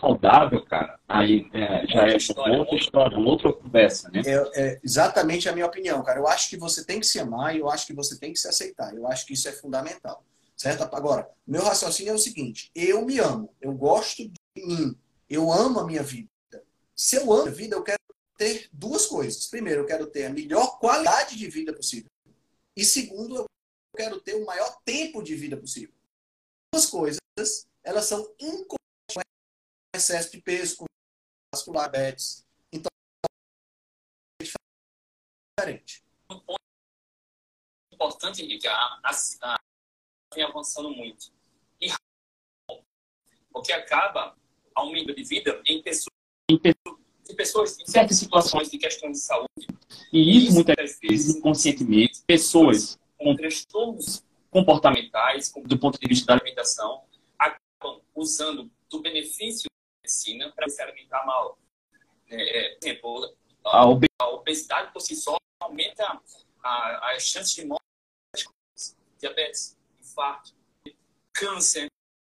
saudável, 0.00 0.64
cara, 0.64 0.98
aí 1.06 1.46
é, 1.52 1.86
já 1.86 2.08
é 2.08 2.16
história, 2.16 2.58
outra 2.58 2.76
história, 2.76 3.18
outra 3.18 3.52
conversa, 3.52 4.10
né? 4.10 4.22
É, 4.24 4.50
é, 4.54 4.80
exatamente 4.82 5.46
a 5.48 5.52
minha 5.52 5.66
opinião, 5.66 6.02
cara. 6.02 6.18
Eu 6.18 6.26
acho 6.26 6.48
que 6.48 6.56
você 6.56 6.84
tem 6.84 7.00
que 7.00 7.06
se 7.06 7.20
amar 7.20 7.54
e 7.54 7.58
eu 7.58 7.68
acho 7.68 7.86
que 7.86 7.92
você 7.92 8.18
tem 8.18 8.32
que 8.32 8.38
se 8.38 8.48
aceitar. 8.48 8.94
Eu 8.94 9.06
acho 9.06 9.26
que 9.26 9.34
isso 9.34 9.46
é 9.46 9.52
fundamental, 9.52 10.24
certo? 10.56 10.82
Agora, 10.94 11.28
meu 11.46 11.62
raciocínio 11.62 12.12
é 12.12 12.14
o 12.14 12.18
seguinte: 12.18 12.70
eu 12.74 13.04
me 13.04 13.18
amo, 13.18 13.54
eu 13.60 13.74
gosto 13.74 14.26
de 14.26 14.32
mim, 14.56 14.96
eu 15.28 15.52
amo 15.52 15.80
a 15.80 15.86
minha 15.86 16.02
vida. 16.02 16.28
Se 16.96 17.16
eu 17.16 17.30
amo 17.30 17.42
a 17.42 17.44
minha 17.44 17.54
vida, 17.54 17.76
eu 17.76 17.82
quero 17.82 17.98
ter 18.38 18.68
duas 18.72 19.04
coisas. 19.04 19.46
Primeiro, 19.48 19.82
eu 19.82 19.86
quero 19.86 20.06
ter 20.06 20.24
a 20.24 20.30
melhor 20.30 20.78
qualidade 20.78 21.36
de 21.36 21.46
vida 21.48 21.74
possível. 21.74 22.10
E 22.74 22.84
segundo, 22.84 23.36
eu 23.36 23.46
quero 23.94 24.18
ter 24.18 24.34
o 24.34 24.46
maior 24.46 24.78
tempo 24.82 25.22
de 25.22 25.34
vida 25.34 25.58
possível. 25.58 25.94
Duas 26.72 26.86
coisas, 26.86 27.20
elas 27.84 28.06
são 28.06 28.20
incompatíveis 28.40 28.83
excesso 29.94 30.30
de 30.32 30.40
peso, 30.40 30.76
com 30.78 30.84
vascular, 31.54 31.90
diabetes. 31.90 32.44
Então, 32.72 32.90
é 34.40 34.44
diferente. 34.44 36.04
Um 36.30 36.40
ponto 36.40 36.58
importante, 37.92 38.42
Henrique, 38.42 38.66
a, 38.66 38.74
a, 38.74 39.10
a 39.42 39.56
vem 40.34 40.44
avançando 40.44 40.90
muito. 40.90 41.32
E 41.80 41.88
porque 43.52 43.72
acaba 43.72 44.36
aumento 44.74 45.14
de 45.14 45.22
vida 45.22 45.62
em 45.64 45.80
pessoas, 45.80 46.08
em 46.50 46.58
pessoas, 46.58 46.98
em 47.30 47.36
pessoas 47.36 47.78
em 47.78 47.86
certas 47.86 48.18
situações 48.18 48.70
de 48.70 48.78
questões 48.78 49.18
de 49.18 49.24
saúde. 49.24 49.68
E 50.12 50.46
isso, 50.46 50.54
muitas 50.54 50.98
vezes, 50.98 51.36
inconscientemente, 51.36 52.22
pessoas 52.26 52.98
com 53.16 53.34
transtornos 53.36 54.24
comportamentais, 54.50 55.52
do 55.64 55.78
ponto 55.78 55.98
de 55.98 56.06
vista 56.06 56.26
da 56.26 56.34
alimentação, 56.34 57.04
acabam 57.38 58.00
usando 58.14 58.70
do 58.90 59.00
benefício 59.00 59.68
medicina 60.14 60.52
para 60.52 60.68
se 60.68 60.80
alimentar 60.80 61.26
mal. 61.26 61.58
É, 62.30 62.66
é, 62.66 62.74
por 62.76 62.86
exemplo, 62.86 63.36
a 63.64 64.28
obesidade 64.28 64.92
por 64.92 65.00
si 65.00 65.16
só 65.16 65.36
aumenta 65.60 66.20
as 66.62 67.22
chances 67.22 67.54
de 67.54 67.66
morte, 67.66 67.82
diabetes, 69.18 69.76
infarto, 70.00 70.54
câncer. 71.32 71.90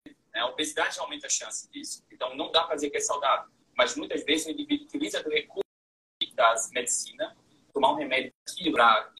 Né? 0.06 0.40
A 0.40 0.47
obesidade 0.47 0.99
aumenta 0.99 1.26
a 1.26 1.30
chance 1.30 1.70
disso. 1.70 2.04
Então, 2.11 2.35
não 2.37 2.50
dá 2.50 2.64
para 2.64 2.75
dizer 2.75 2.90
que 2.90 2.97
é 2.97 3.00
saudável. 3.00 3.50
Mas 3.76 3.97
muitas 3.97 4.25
vezes 4.25 4.47
o 4.47 4.50
indivíduo 4.50 4.87
utiliza 4.87 5.23
do 5.23 5.30
recurso 5.30 5.62
das 6.35 6.70
medicina, 6.70 7.37
tomar 7.73 7.92
um 7.92 7.97
remédio 7.97 8.32
para 8.73 9.12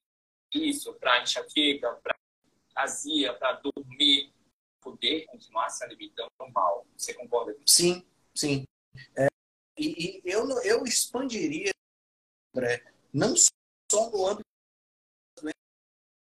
isso, 0.53 0.95
para 0.95 1.23
enxaqueca, 1.23 1.93
para 2.03 2.17
azia, 2.77 3.35
para 3.35 3.55
dormir, 3.55 4.33
poder 4.81 5.27
continuar 5.27 5.69
se 5.69 5.85
alimentando 5.85 6.31
mal. 6.53 6.87
Você 6.97 7.15
concorda 7.15 7.55
com 7.55 7.61
isso? 7.61 7.75
Sim, 7.75 8.07
Sim. 8.39 8.65
É, 9.17 9.27
e, 9.77 10.21
e 10.21 10.23
eu, 10.25 10.49
eu 10.63 10.85
expandiria, 10.85 11.73
André, 12.55 12.85
não 13.13 13.35
só 13.37 14.11
no 14.11 14.29
âmbito 14.29 14.47
das 15.35 15.53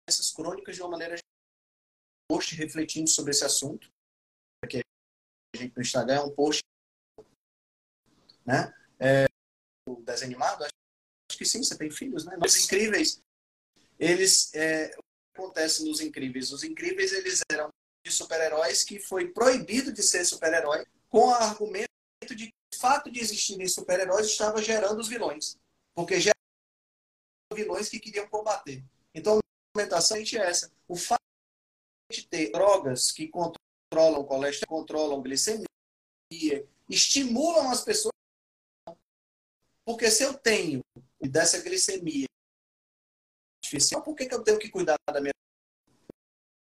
doenças 0.09 0.33
crônicas 0.33 0.75
de 0.75 0.81
uma 0.81 0.93
maneira 0.93 1.17
post 2.27 2.55
refletindo 2.55 3.11
sobre 3.11 3.33
esse 3.33 3.45
assunto, 3.45 3.91
que 4.67 4.79
a 4.79 5.59
gente 5.59 5.77
no 5.77 5.83
Instagram 5.83 6.15
é 6.15 6.23
um 6.23 6.35
post, 6.35 6.63
né? 8.47 8.75
É, 8.99 9.27
o 9.87 9.97
desenho 9.97 10.31
animado, 10.31 10.65
acho 10.65 11.37
que 11.37 11.45
sim, 11.45 11.63
você 11.63 11.77
tem 11.77 11.91
filhos, 11.91 12.25
né? 12.25 12.35
Os 12.43 12.65
incríveis, 12.65 13.23
eles, 13.99 14.55
é, 14.55 14.87
o 14.97 15.03
que 15.03 15.43
acontece 15.43 15.85
nos 15.85 16.01
incríveis? 16.01 16.51
Os 16.51 16.65
incríveis, 16.65 17.13
eles 17.13 17.43
eram 17.53 17.69
de 18.03 18.11
super-heróis 18.11 18.85
que 18.85 18.99
foi 18.99 19.31
proibido 19.35 19.93
de 19.93 20.03
ser 20.03 20.25
super-herói 20.25 20.87
com 21.11 21.29
o 21.29 21.35
argumento 21.35 21.96
de 22.35 22.53
o 22.75 22.79
fato 22.79 23.11
de 23.11 23.21
existirem 23.21 23.67
super-heróis 23.67 24.27
estava 24.27 24.63
gerando 24.63 25.01
os 25.01 25.09
vilões. 25.09 25.59
Porque 25.95 26.21
gerava 26.21 26.37
vilões 27.55 27.89
que 27.89 27.99
queriam 27.99 28.29
combater. 28.29 28.85
Então, 29.15 29.39
a 29.39 29.41
argumentação 29.75 30.19
é 30.19 30.37
essa. 30.37 30.71
O 30.87 30.97
fato 30.97 31.21
de 32.11 32.27
ter 32.27 32.51
drogas 32.51 33.11
que 33.13 33.29
controlam 33.29 34.21
o 34.21 34.25
colesterol, 34.25 34.81
controlam 34.81 35.23
glicemia, 35.23 35.67
estimulam 36.89 37.71
as 37.71 37.83
pessoas. 37.83 38.13
Porque 39.85 40.11
se 40.11 40.23
eu 40.23 40.35
tenho 40.35 40.83
dessa 41.21 41.63
glicemia 41.63 42.27
artificial, 43.65 44.03
por 44.03 44.15
que, 44.15 44.27
que 44.27 44.35
eu 44.35 44.43
tenho 44.43 44.59
que 44.59 44.69
cuidar 44.69 44.97
da 45.11 45.21
minha 45.21 45.33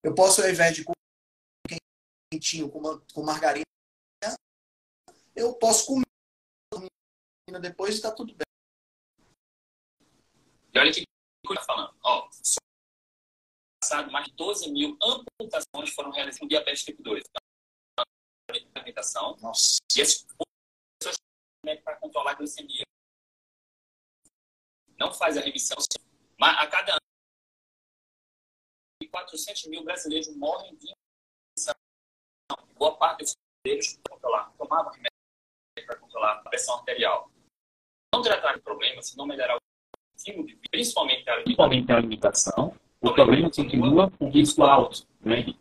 Eu 0.02 0.14
posso, 0.14 0.42
ao 0.42 0.48
invés 0.48 0.76
de 0.76 0.84
quentinho 2.30 2.70
com 2.70 3.22
margarina, 3.22 3.64
eu 5.38 5.54
posso 5.54 5.86
comer 5.86 6.04
depois 7.60 7.94
e 7.94 7.96
está 7.96 8.12
tudo 8.12 8.34
bem. 8.34 8.46
E 10.74 10.78
olha 10.78 10.92
que 10.92 11.04
está 11.48 11.64
falando. 11.64 11.96
Ó, 12.02 12.28
passado, 13.80 14.10
mais 14.10 14.26
de 14.26 14.32
12 14.32 14.70
mil 14.70 14.98
amputações 15.02 15.94
foram 15.94 16.10
realizadas 16.10 16.38
com 16.38 16.46
diabetes 16.46 16.84
tipo 16.84 17.02
2. 17.02 17.24
Então, 17.24 18.04
alimentação. 18.76 19.36
Nossa. 19.38 19.78
E 19.96 20.00
esses 20.00 20.26
pessoas 21.00 21.16
para 21.84 21.96
controlar 21.96 22.32
a 22.32 22.34
glicemia. 22.34 22.84
Não 24.98 25.14
faz 25.14 25.36
a 25.36 25.40
remissão. 25.40 25.76
Mas 26.38 26.58
a 26.58 26.66
cada 26.66 26.92
ano, 26.92 26.98
400 29.10 29.66
mil 29.66 29.84
brasileiros 29.84 30.28
morrem 30.36 30.76
de. 30.76 30.92
Boa 32.74 32.96
parte 32.96 33.24
deles 33.64 33.98
tomavam 34.56 34.92
remédio 34.92 35.08
para 35.08 35.08
controlar 35.08 35.08
a 35.08 35.17
pressão 36.58 36.74
arterial. 36.74 37.30
Não 38.12 38.22
tratar 38.22 38.56
o 38.56 38.62
problema, 38.62 39.00
se 39.00 39.16
não 39.16 39.26
melhorar 39.26 39.56
o 39.56 39.60
estilo 40.16 40.44
de 40.44 40.54
vida, 40.54 40.68
principalmente 40.70 41.28
a 41.28 41.34
alimentação, 41.34 41.94
a 41.94 41.96
alimentação 41.96 42.74
o 43.00 43.12
problema 43.12 43.50
continua 43.50 44.10
com 44.10 44.28
risco 44.28 44.62
alto. 44.64 45.06
Né? 45.20 45.54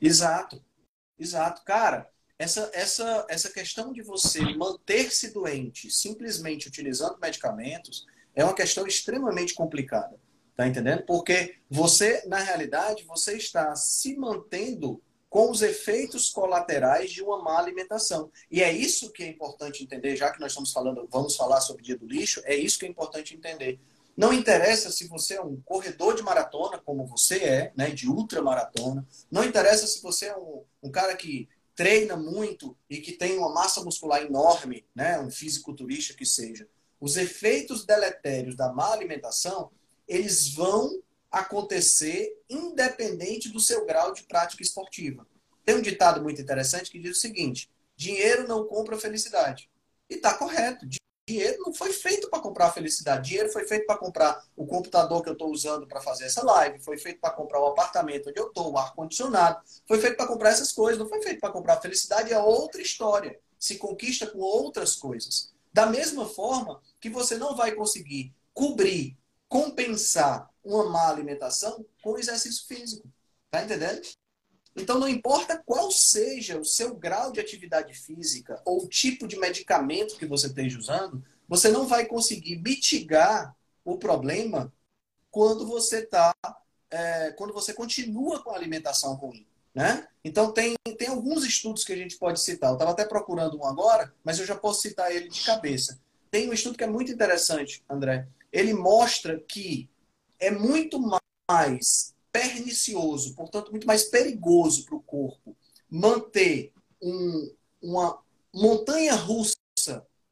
Exato, 0.00 0.60
exato. 1.16 1.62
Cara, 1.64 2.10
essa, 2.36 2.68
essa, 2.74 3.26
essa 3.28 3.52
questão 3.52 3.92
de 3.92 4.02
você 4.02 4.40
manter-se 4.56 5.32
doente 5.32 5.90
simplesmente 5.90 6.66
utilizando 6.66 7.20
medicamentos 7.20 8.04
é 8.34 8.42
uma 8.44 8.54
questão 8.54 8.84
extremamente 8.84 9.54
complicada. 9.54 10.18
Tá 10.56 10.66
entendendo? 10.66 11.04
Porque 11.04 11.56
você, 11.70 12.26
na 12.26 12.38
realidade, 12.38 13.04
você 13.04 13.36
está 13.36 13.74
se 13.76 14.16
mantendo 14.16 15.00
com 15.32 15.50
os 15.50 15.62
efeitos 15.62 16.28
colaterais 16.28 17.10
de 17.10 17.22
uma 17.22 17.42
má 17.42 17.58
alimentação. 17.58 18.30
E 18.50 18.62
é 18.62 18.70
isso 18.70 19.10
que 19.10 19.22
é 19.22 19.28
importante 19.28 19.82
entender, 19.82 20.14
já 20.14 20.30
que 20.30 20.38
nós 20.38 20.50
estamos 20.50 20.70
falando, 20.70 21.08
vamos 21.10 21.36
falar 21.36 21.62
sobre 21.62 21.80
o 21.80 21.84
dia 21.86 21.96
do 21.96 22.06
lixo, 22.06 22.42
é 22.44 22.54
isso 22.54 22.78
que 22.78 22.84
é 22.84 22.88
importante 22.90 23.34
entender. 23.34 23.80
Não 24.14 24.30
interessa 24.30 24.92
se 24.92 25.08
você 25.08 25.36
é 25.36 25.40
um 25.40 25.58
corredor 25.62 26.14
de 26.14 26.22
maratona, 26.22 26.78
como 26.78 27.06
você 27.06 27.36
é, 27.38 27.72
né, 27.74 27.88
de 27.88 28.10
ultramaratona. 28.10 29.08
Não 29.30 29.42
interessa 29.42 29.86
se 29.86 30.02
você 30.02 30.26
é 30.26 30.36
um, 30.36 30.64
um 30.82 30.90
cara 30.90 31.16
que 31.16 31.48
treina 31.74 32.14
muito 32.14 32.76
e 32.90 32.98
que 32.98 33.12
tem 33.12 33.38
uma 33.38 33.54
massa 33.54 33.82
muscular 33.82 34.22
enorme, 34.22 34.84
né, 34.94 35.18
um 35.18 35.30
fisiculturista 35.30 36.12
que 36.12 36.26
seja. 36.26 36.68
Os 37.00 37.16
efeitos 37.16 37.86
deletérios 37.86 38.54
da 38.54 38.70
má 38.70 38.92
alimentação, 38.92 39.70
eles 40.06 40.52
vão 40.52 41.02
acontecer 41.32 42.30
independente 42.48 43.48
do 43.48 43.58
seu 43.58 43.86
grau 43.86 44.12
de 44.12 44.22
prática 44.24 44.62
esportiva. 44.62 45.26
Tem 45.64 45.74
um 45.74 45.80
ditado 45.80 46.22
muito 46.22 46.42
interessante 46.42 46.90
que 46.90 46.98
diz 46.98 47.16
o 47.16 47.20
seguinte: 47.20 47.70
dinheiro 47.96 48.46
não 48.46 48.66
compra 48.66 48.98
felicidade. 48.98 49.70
E 50.10 50.14
está 50.14 50.34
correto. 50.34 50.86
Dinheiro 51.26 51.62
não 51.62 51.72
foi 51.72 51.92
feito 51.92 52.28
para 52.28 52.40
comprar 52.40 52.72
felicidade. 52.72 53.28
Dinheiro 53.28 53.50
foi 53.50 53.64
feito 53.64 53.86
para 53.86 53.96
comprar 53.96 54.44
o 54.56 54.66
computador 54.66 55.22
que 55.22 55.28
eu 55.28 55.34
estou 55.34 55.50
usando 55.50 55.86
para 55.86 56.00
fazer 56.00 56.24
essa 56.24 56.44
live. 56.44 56.80
Foi 56.80 56.98
feito 56.98 57.20
para 57.20 57.30
comprar 57.30 57.60
o 57.60 57.68
apartamento 57.68 58.28
onde 58.28 58.38
eu 58.38 58.48
estou, 58.48 58.72
o 58.72 58.76
ar-condicionado. 58.76 59.62
Foi 59.86 60.00
feito 60.00 60.16
para 60.16 60.26
comprar 60.26 60.50
essas 60.50 60.72
coisas. 60.72 60.98
Não 60.98 61.08
foi 61.08 61.22
feito 61.22 61.40
para 61.40 61.52
comprar 61.52 61.80
felicidade. 61.80 62.32
É 62.32 62.38
outra 62.38 62.82
história. 62.82 63.38
Se 63.58 63.76
conquista 63.76 64.26
com 64.26 64.40
outras 64.40 64.96
coisas. 64.96 65.54
Da 65.72 65.86
mesma 65.86 66.28
forma 66.28 66.82
que 67.00 67.08
você 67.08 67.38
não 67.38 67.56
vai 67.56 67.72
conseguir 67.72 68.34
cobrir, 68.52 69.16
compensar 69.48 70.51
uma 70.64 70.88
má 70.88 71.08
alimentação 71.08 71.84
com 72.02 72.18
exercício 72.18 72.66
físico. 72.66 73.08
Tá 73.50 73.62
entendendo? 73.62 74.02
Então, 74.74 74.98
não 74.98 75.08
importa 75.08 75.62
qual 75.64 75.90
seja 75.90 76.58
o 76.58 76.64
seu 76.64 76.94
grau 76.94 77.30
de 77.30 77.40
atividade 77.40 77.94
física 77.94 78.60
ou 78.64 78.84
o 78.84 78.88
tipo 78.88 79.28
de 79.28 79.38
medicamento 79.38 80.16
que 80.16 80.26
você 80.26 80.46
esteja 80.46 80.78
usando, 80.78 81.22
você 81.46 81.68
não 81.68 81.86
vai 81.86 82.06
conseguir 82.06 82.56
mitigar 82.56 83.54
o 83.84 83.98
problema 83.98 84.72
quando 85.30 85.66
você 85.66 86.06
tá, 86.06 86.34
é, 86.90 87.32
quando 87.32 87.52
você 87.52 87.74
continua 87.74 88.42
com 88.42 88.50
a 88.50 88.56
alimentação 88.56 89.14
ruim. 89.14 89.46
Né? 89.74 90.06
Então, 90.24 90.52
tem, 90.52 90.74
tem 90.98 91.08
alguns 91.08 91.44
estudos 91.44 91.84
que 91.84 91.92
a 91.92 91.96
gente 91.96 92.16
pode 92.16 92.40
citar. 92.40 92.70
Eu 92.70 92.74
estava 92.74 92.92
até 92.92 93.04
procurando 93.04 93.58
um 93.58 93.66
agora, 93.66 94.14
mas 94.24 94.38
eu 94.38 94.46
já 94.46 94.54
posso 94.54 94.82
citar 94.82 95.14
ele 95.14 95.28
de 95.28 95.42
cabeça. 95.44 96.00
Tem 96.30 96.48
um 96.48 96.52
estudo 96.52 96.78
que 96.78 96.84
é 96.84 96.86
muito 96.86 97.12
interessante, 97.12 97.82
André. 97.88 98.26
Ele 98.50 98.72
mostra 98.72 99.38
que 99.40 99.88
é 100.42 100.50
muito 100.50 101.00
mais 101.48 102.12
pernicioso, 102.32 103.34
portanto, 103.36 103.70
muito 103.70 103.86
mais 103.86 104.04
perigoso 104.04 104.84
para 104.84 104.96
o 104.96 105.02
corpo 105.02 105.56
manter 105.88 106.72
um, 107.00 107.54
uma 107.80 108.20
montanha 108.52 109.14
russa 109.14 109.56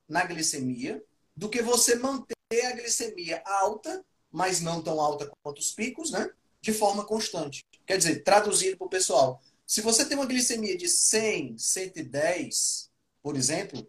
na 0.09 0.25
glicemia 0.25 1.03
do 1.37 1.49
que 1.49 1.63
você 1.63 1.95
manter 1.95 2.35
a 2.67 2.73
glicemia 2.73 3.41
alta, 3.47 4.05
mas 4.33 4.61
não 4.61 4.83
tão 4.83 5.01
alta 5.01 5.31
quanto 5.43 5.61
os 5.61 5.73
picos, 5.73 6.11
né? 6.11 6.29
De 6.61 6.73
forma 6.73 7.05
constante. 7.05 7.65
Quer 7.87 7.97
dizer, 7.97 8.25
traduzido 8.25 8.77
para 8.77 8.87
o 8.87 8.91
pessoal, 8.91 9.41
se 9.65 9.81
você 9.81 10.05
tem 10.05 10.17
uma 10.17 10.27
glicemia 10.27 10.77
de 10.77 10.89
100, 10.89 11.57
110, 11.57 12.91
por 13.23 13.37
exemplo, 13.37 13.87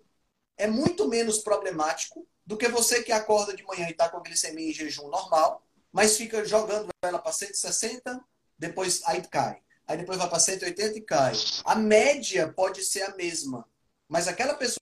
é 0.55 0.67
muito 0.67 1.07
menos 1.07 1.39
problemático 1.39 2.27
do 2.45 2.57
que 2.57 2.67
você 2.67 3.01
que 3.01 3.11
acorda 3.11 3.55
de 3.55 3.63
manhã 3.63 3.87
e 3.87 3.91
está 3.91 4.07
com 4.07 4.17
a 4.17 4.21
glicemia 4.21 4.69
em 4.69 4.73
jejum 4.73 5.07
normal, 5.09 5.65
mas 5.91 6.17
fica 6.17 6.43
jogando 6.45 6.89
ela 7.03 7.19
para 7.19 7.31
160, 7.31 8.23
depois 8.57 9.01
aí 9.05 9.21
cai. 9.27 9.61
Aí 9.87 9.97
depois 9.97 10.17
vai 10.17 10.29
para 10.29 10.39
180 10.39 10.97
e 10.97 11.01
cai. 11.01 11.33
A 11.65 11.75
média 11.75 12.51
pode 12.51 12.83
ser 12.83 13.01
a 13.01 13.15
mesma, 13.15 13.67
mas 14.07 14.27
aquela 14.27 14.53
pessoa 14.53 14.79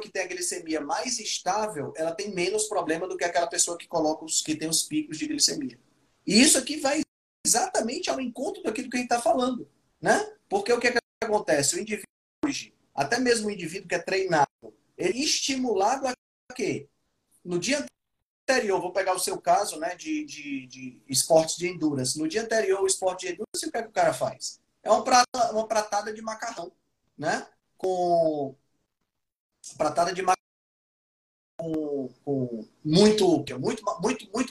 que 0.00 0.08
tem 0.08 0.22
a 0.22 0.26
glicemia 0.26 0.80
mais 0.80 1.18
estável, 1.18 1.92
ela 1.96 2.14
tem 2.14 2.32
menos 2.34 2.64
problema 2.64 3.08
do 3.08 3.16
que 3.16 3.24
aquela 3.24 3.46
pessoa 3.46 3.76
que 3.76 3.86
coloca 3.86 4.24
os 4.24 4.40
que 4.40 4.54
tem 4.54 4.68
os 4.68 4.82
picos 4.82 5.18
de 5.18 5.26
glicemia. 5.26 5.78
E 6.26 6.40
isso 6.40 6.56
aqui 6.56 6.78
vai 6.78 7.02
exatamente 7.46 8.08
ao 8.08 8.20
encontro 8.20 8.62
daquilo 8.62 8.88
que 8.88 8.96
a 8.96 9.00
gente 9.00 9.10
está 9.10 9.20
falando, 9.20 9.68
né? 10.00 10.34
Porque 10.48 10.72
o 10.72 10.80
que, 10.80 10.88
é 10.88 10.92
que 10.92 10.98
acontece? 11.22 11.76
O 11.76 11.80
indivíduo 11.80 12.06
hoje, 12.44 12.74
até 12.94 13.18
mesmo 13.18 13.48
o 13.48 13.50
indivíduo 13.50 13.88
que 13.88 13.94
é 13.94 13.98
treinado, 13.98 14.48
ele 14.96 15.18
é 15.18 15.22
estimulado 15.22 16.06
a 16.06 16.14
quê? 16.54 16.88
No 17.44 17.58
dia 17.58 17.84
anterior, 18.48 18.80
vou 18.80 18.92
pegar 18.92 19.14
o 19.14 19.18
seu 19.18 19.40
caso, 19.40 19.78
né, 19.78 19.94
de, 19.94 20.24
de, 20.24 20.66
de 20.66 21.02
esportes 21.08 21.56
de 21.56 21.68
endurance. 21.68 22.18
No 22.18 22.28
dia 22.28 22.42
anterior, 22.42 22.82
o 22.82 22.86
esporte 22.86 23.26
de 23.26 23.32
endurance, 23.32 23.66
o 23.66 23.72
que, 23.72 23.78
é 23.78 23.82
que 23.82 23.88
o 23.88 23.92
cara 23.92 24.12
faz? 24.12 24.60
É 24.82 24.90
uma, 24.90 25.02
prata, 25.02 25.52
uma 25.52 25.66
pratada 25.66 26.12
de 26.12 26.20
macarrão, 26.20 26.70
né? 27.16 27.46
Com 27.76 28.54
pratada 29.78 30.12
de 30.12 30.20
macarrão 30.20 30.44
com, 31.56 32.10
com 32.24 32.68
muito, 32.84 33.44
é 33.48 33.54
muito, 33.54 33.82
muito, 34.00 34.30
muito 34.32 34.48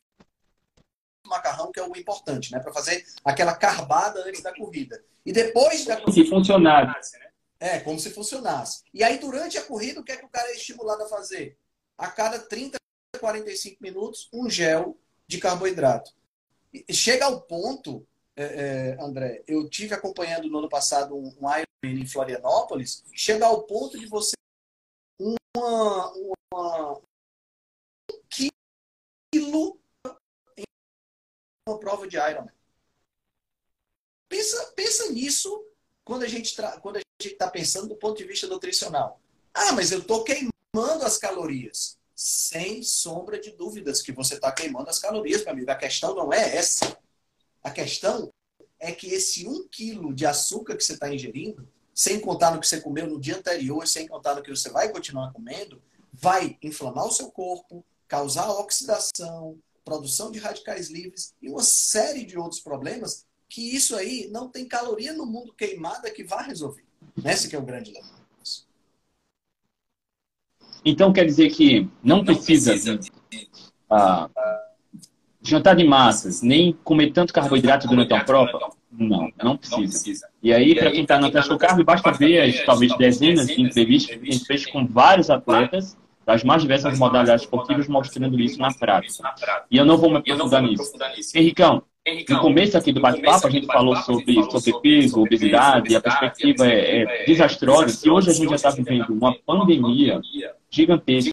macarrão, 1.27 1.71
que 1.71 1.79
é 1.79 1.83
o 1.83 1.95
importante, 1.95 2.51
né? 2.51 2.59
Para 2.59 2.73
fazer 2.73 3.05
aquela 3.23 3.55
carbada 3.55 4.23
antes 4.27 4.41
da 4.41 4.53
corrida. 4.53 5.03
E 5.25 5.31
depois 5.31 5.85
da 5.85 5.97
corrida. 5.97 6.23
Se 6.23 6.29
funcionasse, 6.29 7.17
né? 7.19 7.29
É, 7.59 7.79
como 7.79 7.99
se 7.99 8.09
funcionasse. 8.09 8.83
E 8.93 9.03
aí, 9.03 9.17
durante 9.19 9.57
a 9.57 9.63
corrida, 9.63 9.99
o 9.99 10.03
que 10.03 10.11
é 10.11 10.17
que 10.17 10.25
o 10.25 10.29
cara 10.29 10.49
é 10.49 10.55
estimulado 10.55 11.03
a 11.03 11.07
fazer? 11.07 11.57
A 11.97 12.07
cada 12.07 12.39
30, 12.39 12.77
45 13.19 13.77
minutos, 13.81 14.29
um 14.33 14.49
gel 14.49 14.97
de 15.27 15.37
carboidrato. 15.37 16.11
Chega 16.89 17.25
ao 17.25 17.41
ponto, 17.41 18.05
é, 18.35 18.43
é, 18.43 19.03
André, 19.03 19.43
eu 19.47 19.69
tive 19.69 19.93
acompanhando 19.93 20.49
no 20.49 20.59
ano 20.59 20.69
passado 20.69 21.15
um, 21.15 21.27
um 21.39 21.47
Ironman 21.49 22.03
em 22.03 22.07
Florianópolis, 22.07 23.03
chega 23.13 23.45
ao 23.45 23.63
ponto 23.63 23.97
de 23.99 24.07
você 24.07 24.33
uma, 25.19 26.13
uma 26.13 26.97
um 26.97 27.01
quilo 28.29 29.79
em 30.57 30.63
uma 31.67 31.79
prova 31.79 32.07
de 32.07 32.17
Ironman. 32.17 32.53
Pensa, 34.27 34.73
pensa 34.75 35.11
nisso 35.11 35.63
quando 36.03 36.23
a 36.23 36.27
gente 36.27 36.55
quando 36.81 36.97
a 36.97 36.99
gente 36.99 37.33
está 37.33 37.49
pensando 37.49 37.89
do 37.89 37.95
ponto 37.95 38.17
de 38.17 38.23
vista 38.23 38.47
nutricional. 38.47 39.21
Ah, 39.53 39.71
mas 39.73 39.91
eu 39.91 39.99
estou 39.99 40.23
queimando 40.23 41.05
as 41.05 41.19
calorias. 41.19 41.99
Sem 42.15 42.83
sombra 42.83 43.39
de 43.39 43.51
dúvidas 43.51 44.01
que 44.01 44.11
você 44.11 44.35
está 44.35 44.51
queimando 44.51 44.89
as 44.89 44.99
calorias, 44.99 45.43
meu 45.43 45.53
amigo. 45.53 45.71
A 45.71 45.75
questão 45.75 46.15
não 46.15 46.31
é 46.31 46.55
essa. 46.55 46.97
A 47.63 47.71
questão 47.71 48.31
é 48.79 48.91
que 48.91 49.07
esse 49.07 49.47
um 49.47 49.67
quilo 49.67 50.13
de 50.13 50.25
açúcar 50.25 50.75
que 50.75 50.83
você 50.83 50.93
está 50.93 51.13
ingerindo 51.13 51.67
sem 51.93 52.19
contar 52.19 52.51
no 52.51 52.59
que 52.59 52.67
você 52.67 52.81
comeu 52.81 53.07
no 53.07 53.19
dia 53.19 53.37
anterior, 53.37 53.87
sem 53.87 54.07
contar 54.07 54.35
no 54.35 54.41
que 54.41 54.49
você 54.49 54.69
vai 54.69 54.91
continuar 54.91 55.31
comendo, 55.31 55.81
vai 56.11 56.57
inflamar 56.61 57.05
o 57.05 57.11
seu 57.11 57.31
corpo, 57.31 57.85
causar 58.07 58.49
oxidação, 58.49 59.57
produção 59.85 60.31
de 60.31 60.39
radicais 60.39 60.89
livres 60.89 61.33
e 61.41 61.49
uma 61.49 61.63
série 61.63 62.25
de 62.25 62.37
outros 62.37 62.61
problemas 62.61 63.25
que 63.47 63.75
isso 63.75 63.95
aí 63.95 64.27
não 64.31 64.49
tem 64.49 64.67
caloria 64.67 65.13
no 65.13 65.25
mundo 65.25 65.53
queimada 65.53 66.09
que 66.09 66.23
vá 66.23 66.41
resolver. 66.41 66.85
Esse 67.23 67.47
que 67.47 67.55
é 67.55 67.59
o 67.59 67.65
grande 67.65 67.91
lema. 67.91 68.22
Então 70.85 71.13
quer 71.13 71.25
dizer 71.25 71.49
que 71.49 71.87
não, 72.03 72.23
precisa, 72.23 72.71
precisa 72.71 72.97
de, 72.97 73.11
ah, 73.89 74.29
jantar 75.41 75.75
de 75.75 75.83
massas, 75.83 76.41
nem 76.41 76.73
comer 76.83 77.11
tanto 77.11 77.33
carboidrato 77.33 77.87
durante 77.87 78.13
a 78.13 78.23
prova? 78.23 78.71
Não, 78.91 79.31
não 79.41 79.57
precisa. 79.57 80.27
E 80.41 80.53
aí, 80.53 80.75
para 80.75 80.91
quem 80.91 81.01
está 81.01 81.19
na 81.19 81.31
Tesla 81.31 81.57
Carb, 81.57 81.83
basta 81.83 82.11
ver 82.11 82.41
as 82.41 82.65
talvez 82.65 82.95
dezenas 82.95 83.47
de 83.47 83.61
entrevistas 83.61 84.15
que 84.15 84.29
a 84.29 84.31
gente 84.31 84.45
fez 84.45 84.65
com 84.65 84.85
vários 84.85 85.29
atletas 85.29 85.97
das 86.25 86.43
mais 86.43 86.61
diversas 86.61 86.97
modalidades 86.97 87.43
esportivas 87.43 87.87
mostrando 87.87 88.39
isso 88.39 88.59
na 88.59 88.73
prática. 88.73 89.33
E 89.69 89.77
eu 89.77 89.85
não 89.85 89.97
vou 89.97 90.09
me 90.09 90.17
aprofundar 90.17 90.61
nisso. 90.61 91.37
Henricão, 91.37 91.83
no 92.29 92.41
começo 92.41 92.77
aqui 92.77 92.91
do 92.91 92.99
bate-papo, 92.99 93.47
a 93.47 93.49
gente 93.49 93.65
falou 93.65 93.95
sobre 93.95 94.35
sobrepeso, 94.43 95.21
obesidade, 95.21 95.93
e 95.93 95.95
a 95.95 96.01
perspectiva 96.01 96.67
é, 96.67 97.03
é 97.03 97.25
desastrosa, 97.25 98.01
que 98.01 98.09
hoje 98.09 98.29
a 98.29 98.33
gente 98.33 98.49
já 98.49 98.55
está 98.55 98.69
vivendo 98.71 99.09
uma 99.09 99.33
pandemia 99.39 100.21
gigantesca. 100.69 101.31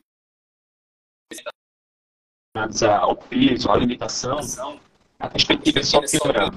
Ao 3.01 3.17
peso, 3.17 3.71
à 3.71 3.75
alimentação, 3.75 4.39
a 5.21 5.29
perspectiva 5.29 5.81
é 5.81 5.83
só 5.83 6.01
piorando. 6.01 6.57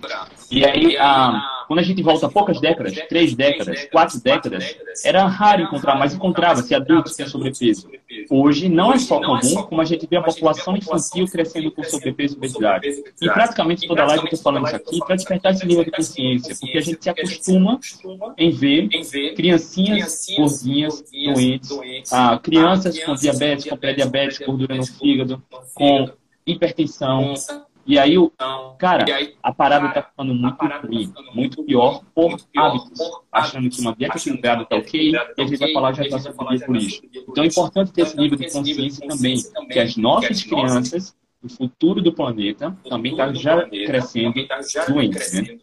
E 0.50 0.66
aí, 0.66 0.98
a, 0.98 1.66
quando 1.68 1.80
a 1.80 1.84
gente 1.84 2.02
volta 2.02 2.30
poucas 2.30 2.62
décadas, 2.62 2.94
três 3.10 3.36
décadas, 3.36 3.86
quatro 3.92 4.22
décadas, 4.22 4.76
era 5.04 5.26
raro 5.26 5.64
encontrar, 5.64 5.96
mas 5.96 6.14
encontrava-se 6.14 6.74
adultos 6.74 7.18
com 7.18 7.28
sobrepeso. 7.28 7.90
Hoje, 8.30 8.70
não 8.70 8.94
é 8.94 8.98
só 8.98 9.20
comum, 9.20 9.64
como 9.64 9.82
a 9.82 9.86
gente 9.86 10.08
vê 10.08 10.16
a 10.16 10.22
população 10.22 10.78
infantil 10.78 11.28
crescendo 11.28 11.72
com 11.72 11.84
sobrepeso 11.84 12.36
e 12.36 12.38
obesidade. 12.38 12.88
E 13.22 13.30
praticamente 13.30 13.88
toda 13.88 14.06
live 14.06 14.24
eu 14.24 14.32
estou 14.32 14.40
falando 14.40 14.68
isso 14.68 14.76
aqui 14.76 15.00
para 15.00 15.16
despertar 15.16 15.52
esse 15.52 15.66
nível 15.66 15.84
de 15.84 15.92
consciência, 15.92 16.56
porque 16.60 16.78
a 16.78 16.82
gente 16.82 17.04
se 17.04 17.10
acostuma 17.10 17.80
em 18.38 18.52
ver 18.52 18.90
criancinhas 19.36 20.26
gordinhas, 20.38 21.04
doentes, 21.12 22.14
ah, 22.14 22.40
crianças 22.42 22.98
com 23.04 23.14
diabetes, 23.16 23.66
com 23.68 23.76
pré-diabetes, 23.76 24.40
gordura 24.40 24.76
no 24.76 24.86
fígado, 24.86 25.44
com 25.74 26.10
hipertensão, 26.46 27.34
e 27.86 28.00
aí, 28.00 28.18
o, 28.18 28.32
cara, 28.80 29.06
a 29.42 29.54
parada 29.54 29.88
está 29.88 30.04
ficando 30.04 30.34
muito 30.34 30.66
ruim, 30.88 31.14
muito 31.34 31.64
pior 31.64 32.02
por 32.16 32.40
hábitos, 32.56 33.00
achando 33.32 33.70
que 33.70 33.82
uma 33.82 33.96
dieta 33.96 34.18
equilibrada 34.18 34.64
está 34.64 34.76
ok, 34.78 35.12
e 35.12 35.18
a 35.18 35.46
gente 35.46 35.58
vai 35.58 35.74
falar 35.74 35.94
já 35.94 36.04
está 36.04 36.20
sofrendo 36.20 36.66
por 36.66 36.76
isso. 36.78 37.02
Então 37.14 37.44
é 37.44 37.48
importante 37.48 37.92
ter 37.92 38.04
esse 38.04 38.16
nível 38.16 38.38
de 38.38 38.52
consciência 38.52 39.08
também, 39.08 39.38
que 39.70 39.80
as 39.80 39.98
nossas 39.98 40.44
crianças, 40.44 41.16
o 41.44 41.50
futuro 41.50 42.02
do 42.02 42.14
planeta, 42.14 42.76
também 42.88 43.12
está 43.12 43.34
já 43.34 43.68
crescendo 43.68 44.34
doentes, 44.88 45.34
né? 45.34 45.60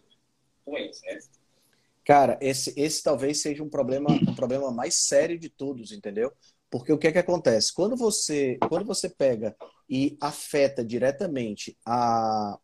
Cara, 2.03 2.37
esse, 2.41 2.73
esse 2.79 3.03
talvez 3.03 3.41
seja 3.41 3.63
um 3.63 3.69
problema, 3.69 4.09
um 4.11 4.35
problema 4.35 4.71
mais 4.71 4.95
sério 4.95 5.39
de 5.39 5.49
todos, 5.49 5.91
entendeu? 5.91 6.31
Porque 6.69 6.91
o 6.91 6.97
que 6.97 7.07
é 7.07 7.11
que 7.11 7.19
acontece? 7.19 7.73
Quando 7.73 7.95
você, 7.95 8.57
quando 8.67 8.85
você 8.85 9.09
pega 9.09 9.55
e 9.91 10.17
afeta 10.21 10.85
diretamente 10.85 11.77
a, 11.85 12.57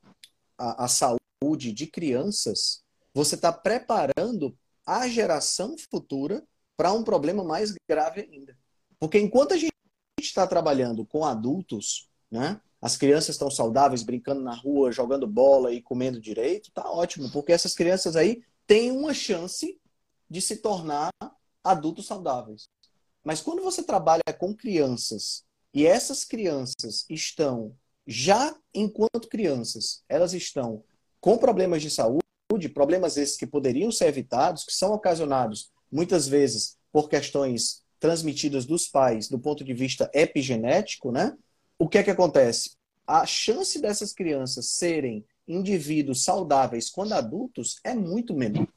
a, 0.57 0.85
a 0.85 0.87
saúde 0.87 1.73
de 1.73 1.85
crianças, 1.85 2.81
você 3.13 3.35
está 3.35 3.51
preparando 3.51 4.57
a 4.85 5.09
geração 5.09 5.75
futura 5.91 6.41
para 6.77 6.93
um 6.93 7.03
problema 7.03 7.43
mais 7.43 7.73
grave 7.89 8.21
ainda. 8.21 8.57
Porque 8.97 9.19
enquanto 9.19 9.53
a 9.53 9.57
gente 9.57 9.73
está 10.21 10.47
trabalhando 10.47 11.05
com 11.05 11.25
adultos, 11.25 12.09
né, 12.31 12.61
as 12.81 12.95
crianças 12.95 13.35
estão 13.35 13.51
saudáveis, 13.51 14.03
brincando 14.03 14.41
na 14.41 14.55
rua, 14.55 14.93
jogando 14.93 15.27
bola 15.27 15.73
e 15.73 15.81
comendo 15.81 16.21
direito, 16.21 16.71
tá 16.71 16.89
ótimo, 16.89 17.29
porque 17.31 17.51
essas 17.51 17.73
crianças 17.73 18.15
aí 18.15 18.41
têm 18.65 18.91
uma 18.91 19.13
chance 19.13 19.77
de 20.29 20.41
se 20.41 20.57
tornar 20.57 21.09
adultos 21.61 22.05
saudáveis. 22.05 22.69
Mas 23.21 23.41
quando 23.41 23.61
você 23.61 23.83
trabalha 23.83 24.23
com 24.39 24.55
crianças 24.55 25.45
e 25.73 25.85
essas 25.85 26.23
crianças 26.23 27.05
estão 27.09 27.75
já 28.05 28.55
enquanto 28.73 29.27
crianças, 29.29 30.03
elas 30.07 30.33
estão 30.33 30.83
com 31.19 31.37
problemas 31.37 31.81
de 31.81 31.89
saúde, 31.89 32.69
problemas 32.73 33.17
esses 33.17 33.35
que 33.35 33.45
poderiam 33.45 33.91
ser 33.91 34.07
evitados, 34.07 34.63
que 34.63 34.73
são 34.73 34.93
ocasionados 34.93 35.69
muitas 35.91 36.27
vezes 36.27 36.77
por 36.91 37.09
questões 37.09 37.83
transmitidas 37.99 38.65
dos 38.65 38.87
pais 38.87 39.27
do 39.27 39.39
ponto 39.39 39.63
de 39.63 39.73
vista 39.73 40.09
epigenético, 40.13 41.11
né? 41.11 41.35
O 41.77 41.87
que 41.87 41.97
é 41.97 42.03
que 42.03 42.11
acontece? 42.11 42.71
A 43.05 43.25
chance 43.25 43.79
dessas 43.81 44.13
crianças 44.13 44.69
serem 44.69 45.25
indivíduos 45.47 46.23
saudáveis 46.23 46.89
quando 46.89 47.13
adultos 47.13 47.79
é 47.83 47.93
muito 47.93 48.33
menor. 48.33 48.67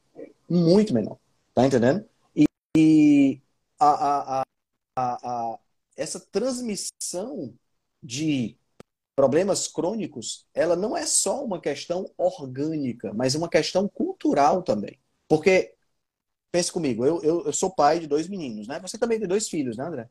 Muito 0.49 0.93
menor. 0.93 1.17
Tá 1.53 1.65
entendendo? 1.65 2.05
E, 2.35 2.45
e 2.75 3.41
a, 3.79 3.89
a, 3.89 4.41
a, 4.41 4.43
a, 4.97 5.59
essa 6.01 6.19
transmissão 6.19 7.53
de 8.01 8.57
problemas 9.15 9.67
crônicos, 9.67 10.47
ela 10.53 10.75
não 10.75 10.97
é 10.97 11.05
só 11.05 11.43
uma 11.45 11.61
questão 11.61 12.09
orgânica, 12.17 13.13
mas 13.13 13.35
uma 13.35 13.47
questão 13.47 13.87
cultural 13.87 14.63
também. 14.63 14.99
Porque, 15.27 15.75
pense 16.51 16.71
comigo, 16.71 17.05
eu, 17.05 17.21
eu, 17.21 17.45
eu, 17.45 17.53
sou 17.53 17.69
pai 17.69 17.99
de 17.99 18.07
dois 18.07 18.27
meninos, 18.27 18.67
né? 18.67 18.79
Você 18.79 18.97
também 18.97 19.19
tem 19.19 19.27
dois 19.27 19.47
filhos, 19.47 19.77
né, 19.77 19.85
André? 19.85 20.09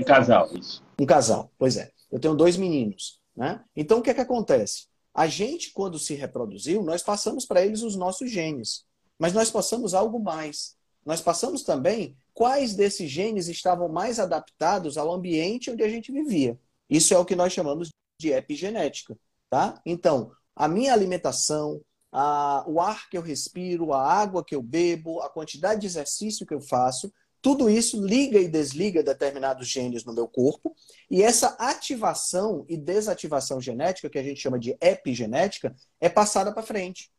Um 0.00 0.04
casal, 0.04 0.48
isso. 0.56 0.82
Um 0.98 1.04
casal, 1.04 1.52
pois 1.58 1.76
é. 1.76 1.92
Eu 2.10 2.18
tenho 2.18 2.34
dois 2.34 2.56
meninos, 2.56 3.20
né? 3.36 3.62
Então, 3.76 3.98
o 3.98 4.02
que 4.02 4.10
é 4.10 4.14
que 4.14 4.20
acontece? 4.20 4.86
A 5.12 5.26
gente, 5.26 5.72
quando 5.72 5.98
se 5.98 6.14
reproduziu, 6.14 6.82
nós 6.82 7.02
passamos 7.02 7.44
para 7.44 7.64
eles 7.64 7.82
os 7.82 7.96
nossos 7.96 8.30
genes. 8.30 8.86
Mas 9.18 9.34
nós 9.34 9.50
passamos 9.50 9.92
algo 9.92 10.18
mais. 10.18 10.76
Nós 11.04 11.20
passamos 11.20 11.62
também 11.62 12.16
quais 12.38 12.76
desses 12.76 13.10
genes 13.10 13.48
estavam 13.48 13.88
mais 13.88 14.20
adaptados 14.20 14.96
ao 14.96 15.12
ambiente 15.12 15.72
onde 15.72 15.82
a 15.82 15.88
gente 15.88 16.12
vivia. 16.12 16.56
Isso 16.88 17.12
é 17.12 17.18
o 17.18 17.24
que 17.24 17.34
nós 17.34 17.52
chamamos 17.52 17.90
de 18.16 18.30
epigenética, 18.30 19.18
tá? 19.50 19.82
Então, 19.84 20.30
a 20.54 20.68
minha 20.68 20.92
alimentação, 20.92 21.80
a, 22.12 22.62
o 22.68 22.80
ar 22.80 23.10
que 23.10 23.18
eu 23.18 23.22
respiro, 23.22 23.92
a 23.92 24.00
água 24.00 24.44
que 24.44 24.54
eu 24.54 24.62
bebo, 24.62 25.20
a 25.20 25.28
quantidade 25.28 25.80
de 25.80 25.88
exercício 25.88 26.46
que 26.46 26.54
eu 26.54 26.60
faço, 26.60 27.12
tudo 27.42 27.68
isso 27.68 28.00
liga 28.00 28.38
e 28.38 28.46
desliga 28.46 29.02
determinados 29.02 29.66
genes 29.66 30.04
no 30.04 30.14
meu 30.14 30.28
corpo, 30.28 30.76
e 31.10 31.24
essa 31.24 31.56
ativação 31.58 32.64
e 32.68 32.76
desativação 32.76 33.60
genética, 33.60 34.08
que 34.08 34.18
a 34.18 34.22
gente 34.22 34.40
chama 34.40 34.60
de 34.60 34.76
epigenética, 34.80 35.74
é 36.00 36.08
passada 36.08 36.52
para 36.52 36.62
frente. 36.62 37.10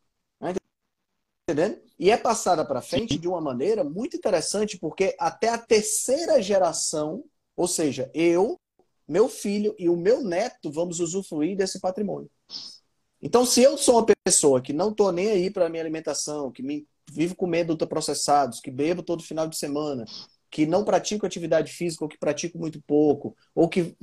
Entendendo? 1.50 1.80
E 1.98 2.12
é 2.12 2.16
passada 2.16 2.64
para 2.64 2.80
frente 2.80 3.18
de 3.18 3.26
uma 3.26 3.40
maneira 3.40 3.82
muito 3.82 4.16
interessante, 4.16 4.78
porque 4.78 5.16
até 5.18 5.48
a 5.48 5.58
terceira 5.58 6.40
geração, 6.40 7.24
ou 7.56 7.66
seja, 7.66 8.08
eu, 8.14 8.56
meu 9.06 9.28
filho 9.28 9.74
e 9.76 9.88
o 9.88 9.96
meu 9.96 10.22
neto 10.22 10.70
vamos 10.70 11.00
usufruir 11.00 11.56
desse 11.56 11.80
patrimônio. 11.80 12.30
Então, 13.20 13.44
se 13.44 13.60
eu 13.60 13.76
sou 13.76 13.96
uma 13.96 14.06
pessoa 14.24 14.62
que 14.62 14.72
não 14.72 14.90
estou 14.90 15.10
nem 15.10 15.28
aí 15.28 15.50
para 15.50 15.66
a 15.66 15.68
minha 15.68 15.82
alimentação, 15.82 16.52
que 16.52 16.62
me 16.62 16.86
vivo 17.10 17.34
comendo 17.34 17.72
ultraprocessados, 17.72 18.60
que 18.60 18.70
bebo 18.70 19.02
todo 19.02 19.24
final 19.24 19.48
de 19.48 19.58
semana, 19.58 20.04
que 20.48 20.66
não 20.66 20.84
pratico 20.84 21.26
atividade 21.26 21.72
física 21.72 22.04
ou 22.04 22.08
que 22.08 22.16
pratico 22.16 22.58
muito 22.58 22.80
pouco, 22.86 23.36
ou 23.54 23.68
que 23.68 23.96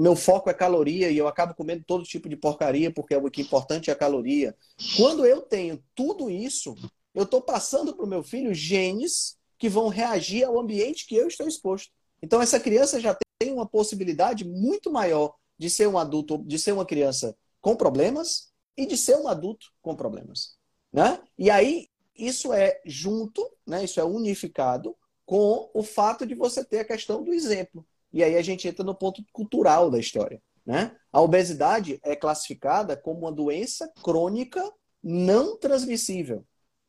meu 0.00 0.16
foco 0.16 0.48
é 0.48 0.54
caloria 0.54 1.10
e 1.10 1.18
eu 1.18 1.28
acabo 1.28 1.54
comendo 1.54 1.84
todo 1.86 2.04
tipo 2.04 2.28
de 2.28 2.36
porcaria 2.36 2.90
porque 2.92 3.14
o 3.14 3.30
que 3.30 3.42
é 3.42 3.44
importante 3.44 3.90
é 3.90 3.92
a 3.92 3.96
caloria. 3.96 4.56
Quando 4.96 5.26
eu 5.26 5.42
tenho 5.42 5.82
tudo 5.94 6.30
isso, 6.30 6.74
eu 7.14 7.24
estou 7.24 7.42
passando 7.42 7.94
para 7.94 8.04
o 8.04 8.08
meu 8.08 8.22
filho 8.22 8.54
genes 8.54 9.36
que 9.58 9.68
vão 9.68 9.88
reagir 9.88 10.44
ao 10.44 10.58
ambiente 10.58 11.06
que 11.06 11.14
eu 11.14 11.28
estou 11.28 11.46
exposto. 11.46 11.92
Então, 12.22 12.40
essa 12.40 12.58
criança 12.58 12.98
já 13.00 13.16
tem 13.38 13.52
uma 13.52 13.66
possibilidade 13.66 14.44
muito 14.44 14.90
maior 14.90 15.34
de 15.58 15.68
ser 15.68 15.86
um 15.86 15.98
adulto, 15.98 16.38
de 16.38 16.58
ser 16.58 16.72
uma 16.72 16.86
criança 16.86 17.36
com 17.60 17.76
problemas 17.76 18.50
e 18.76 18.86
de 18.86 18.96
ser 18.96 19.16
um 19.16 19.28
adulto 19.28 19.66
com 19.82 19.94
problemas. 19.94 20.56
Né? 20.90 21.20
E 21.38 21.50
aí, 21.50 21.88
isso 22.16 22.52
é 22.52 22.80
junto, 22.86 23.46
né? 23.66 23.84
isso 23.84 24.00
é 24.00 24.04
unificado 24.04 24.96
com 25.26 25.70
o 25.74 25.82
fato 25.82 26.26
de 26.26 26.34
você 26.34 26.64
ter 26.64 26.80
a 26.80 26.84
questão 26.84 27.22
do 27.22 27.32
exemplo. 27.32 27.86
E 28.12 28.22
aí 28.24 28.36
a 28.36 28.42
gente 28.42 28.66
entra 28.66 28.84
no 28.84 28.94
ponto 28.94 29.22
cultural 29.32 29.90
da 29.90 29.98
história. 29.98 30.42
Né? 30.64 30.94
A 31.12 31.20
obesidade 31.20 31.98
é 32.02 32.14
classificada 32.14 32.96
como 32.96 33.20
uma 33.20 33.32
doença 33.32 33.90
crônica 34.02 34.62
não 35.02 35.58
transmissível. 35.58 36.44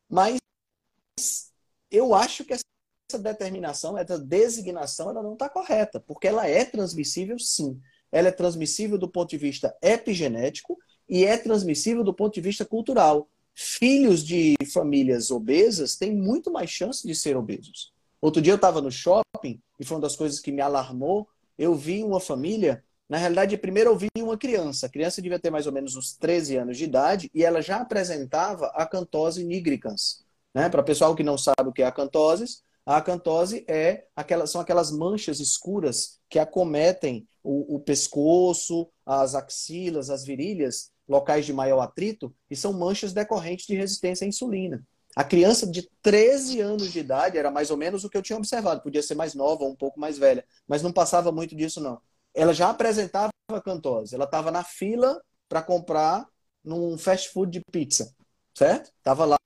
Mas 0.09 0.39
eu 1.89 2.13
acho 2.13 2.43
que 2.43 2.53
essa 2.53 3.19
determinação, 3.19 3.97
essa 3.97 4.17
designação, 4.17 5.09
ela 5.09 5.23
não 5.23 5.33
está 5.33 5.49
correta, 5.49 5.99
porque 5.99 6.27
ela 6.27 6.47
é 6.47 6.65
transmissível 6.65 7.37
sim. 7.39 7.79
Ela 8.11 8.27
é 8.27 8.31
transmissível 8.31 8.97
do 8.97 9.09
ponto 9.09 9.29
de 9.29 9.37
vista 9.37 9.75
epigenético 9.81 10.77
e 11.07 11.25
é 11.25 11.37
transmissível 11.37 12.03
do 12.03 12.13
ponto 12.13 12.33
de 12.33 12.41
vista 12.41 12.65
cultural. 12.65 13.29
Filhos 13.53 14.23
de 14.23 14.55
famílias 14.73 15.29
obesas 15.29 15.95
têm 15.95 16.15
muito 16.15 16.51
mais 16.51 16.69
chance 16.69 17.05
de 17.05 17.13
ser 17.13 17.35
obesos. 17.35 17.93
Outro 18.21 18.41
dia 18.41 18.53
eu 18.53 18.55
estava 18.55 18.79
no 18.81 18.91
shopping 18.91 19.59
e 19.79 19.83
foi 19.83 19.97
uma 19.97 20.01
das 20.01 20.15
coisas 20.15 20.39
que 20.39 20.51
me 20.51 20.61
alarmou. 20.61 21.27
Eu 21.57 21.73
vi 21.73 22.03
uma 22.03 22.19
família, 22.19 22.83
na 23.09 23.17
realidade, 23.17 23.57
primeiro 23.57 23.89
eu 23.89 23.97
vi 23.97 24.09
uma 24.19 24.37
criança. 24.37 24.85
A 24.85 24.89
criança 24.89 25.21
devia 25.21 25.39
ter 25.39 25.49
mais 25.49 25.65
ou 25.65 25.73
menos 25.73 25.95
uns 25.95 26.13
13 26.13 26.57
anos 26.57 26.77
de 26.77 26.83
idade 26.83 27.31
e 27.33 27.43
ela 27.43 27.61
já 27.61 27.77
apresentava 27.77 28.67
a 28.67 28.85
cantose 28.85 29.43
nigricans. 29.43 30.23
Né? 30.53 30.69
Para 30.69 30.81
o 30.81 30.85
pessoal 30.85 31.15
que 31.15 31.23
não 31.23 31.37
sabe 31.37 31.67
o 31.67 31.73
que 31.73 31.81
é 31.81 31.85
a 31.85 31.91
cantose, 31.91 32.61
a 32.85 32.97
acantose 32.97 33.65
é 33.67 34.05
aquelas, 34.15 34.51
são 34.51 34.61
aquelas 34.61 34.91
manchas 34.91 35.39
escuras 35.39 36.19
que 36.29 36.39
acometem 36.39 37.27
o, 37.43 37.75
o, 37.75 37.79
pescoço, 37.79 38.87
as 39.05 39.35
axilas, 39.35 40.09
as 40.09 40.23
virilhas, 40.23 40.91
locais 41.07 41.45
de 41.45 41.53
maior 41.53 41.79
atrito, 41.81 42.33
e 42.49 42.55
são 42.55 42.73
manchas 42.73 43.13
decorrentes 43.13 43.65
de 43.65 43.75
resistência 43.75 44.25
à 44.25 44.27
insulina. 44.27 44.83
A 45.15 45.23
criança 45.23 45.67
de 45.67 45.89
13 46.01 46.61
anos 46.61 46.91
de 46.91 46.99
idade 46.99 47.37
era 47.37 47.51
mais 47.51 47.69
ou 47.69 47.77
menos 47.77 48.03
o 48.03 48.09
que 48.09 48.17
eu 48.17 48.21
tinha 48.21 48.37
observado, 48.37 48.81
podia 48.81 49.03
ser 49.03 49.15
mais 49.15 49.33
nova 49.33 49.63
ou 49.63 49.71
um 49.71 49.75
pouco 49.75 49.99
mais 49.99 50.17
velha, 50.17 50.45
mas 50.67 50.81
não 50.81 50.91
passava 50.91 51.31
muito 51.31 51.55
disso 51.55 51.81
não. 51.81 52.01
Ela 52.33 52.53
já 52.53 52.69
apresentava 52.69 53.31
acantose, 53.49 54.15
ela 54.15 54.23
estava 54.23 54.51
na 54.51 54.63
fila 54.63 55.21
para 55.49 55.61
comprar 55.61 56.25
num 56.63 56.97
fast 56.97 57.29
food 57.29 57.51
de 57.51 57.61
pizza, 57.71 58.15
certo? 58.53 58.91
Estava 58.97 59.25
lá 59.25 59.37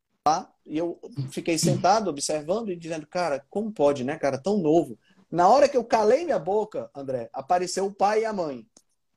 e 0.66 0.78
eu 0.78 1.00
fiquei 1.32 1.58
sentado 1.58 2.10
observando 2.10 2.72
e 2.72 2.76
dizendo, 2.76 3.06
cara, 3.08 3.46
como 3.50 3.72
pode, 3.72 4.04
né, 4.04 4.18
cara, 4.18 4.38
tão 4.38 4.58
novo. 4.58 4.98
Na 5.32 5.48
hora 5.48 5.68
que 5.68 5.78
eu 5.78 5.84
calei 5.84 6.26
minha 6.26 6.40
boca, 6.40 6.90
André, 6.96 7.30
apareceu 7.34 7.86
o 7.86 7.94
pai 7.94 8.22
e 8.22 8.26
a 8.26 8.34
mãe. 8.34 8.68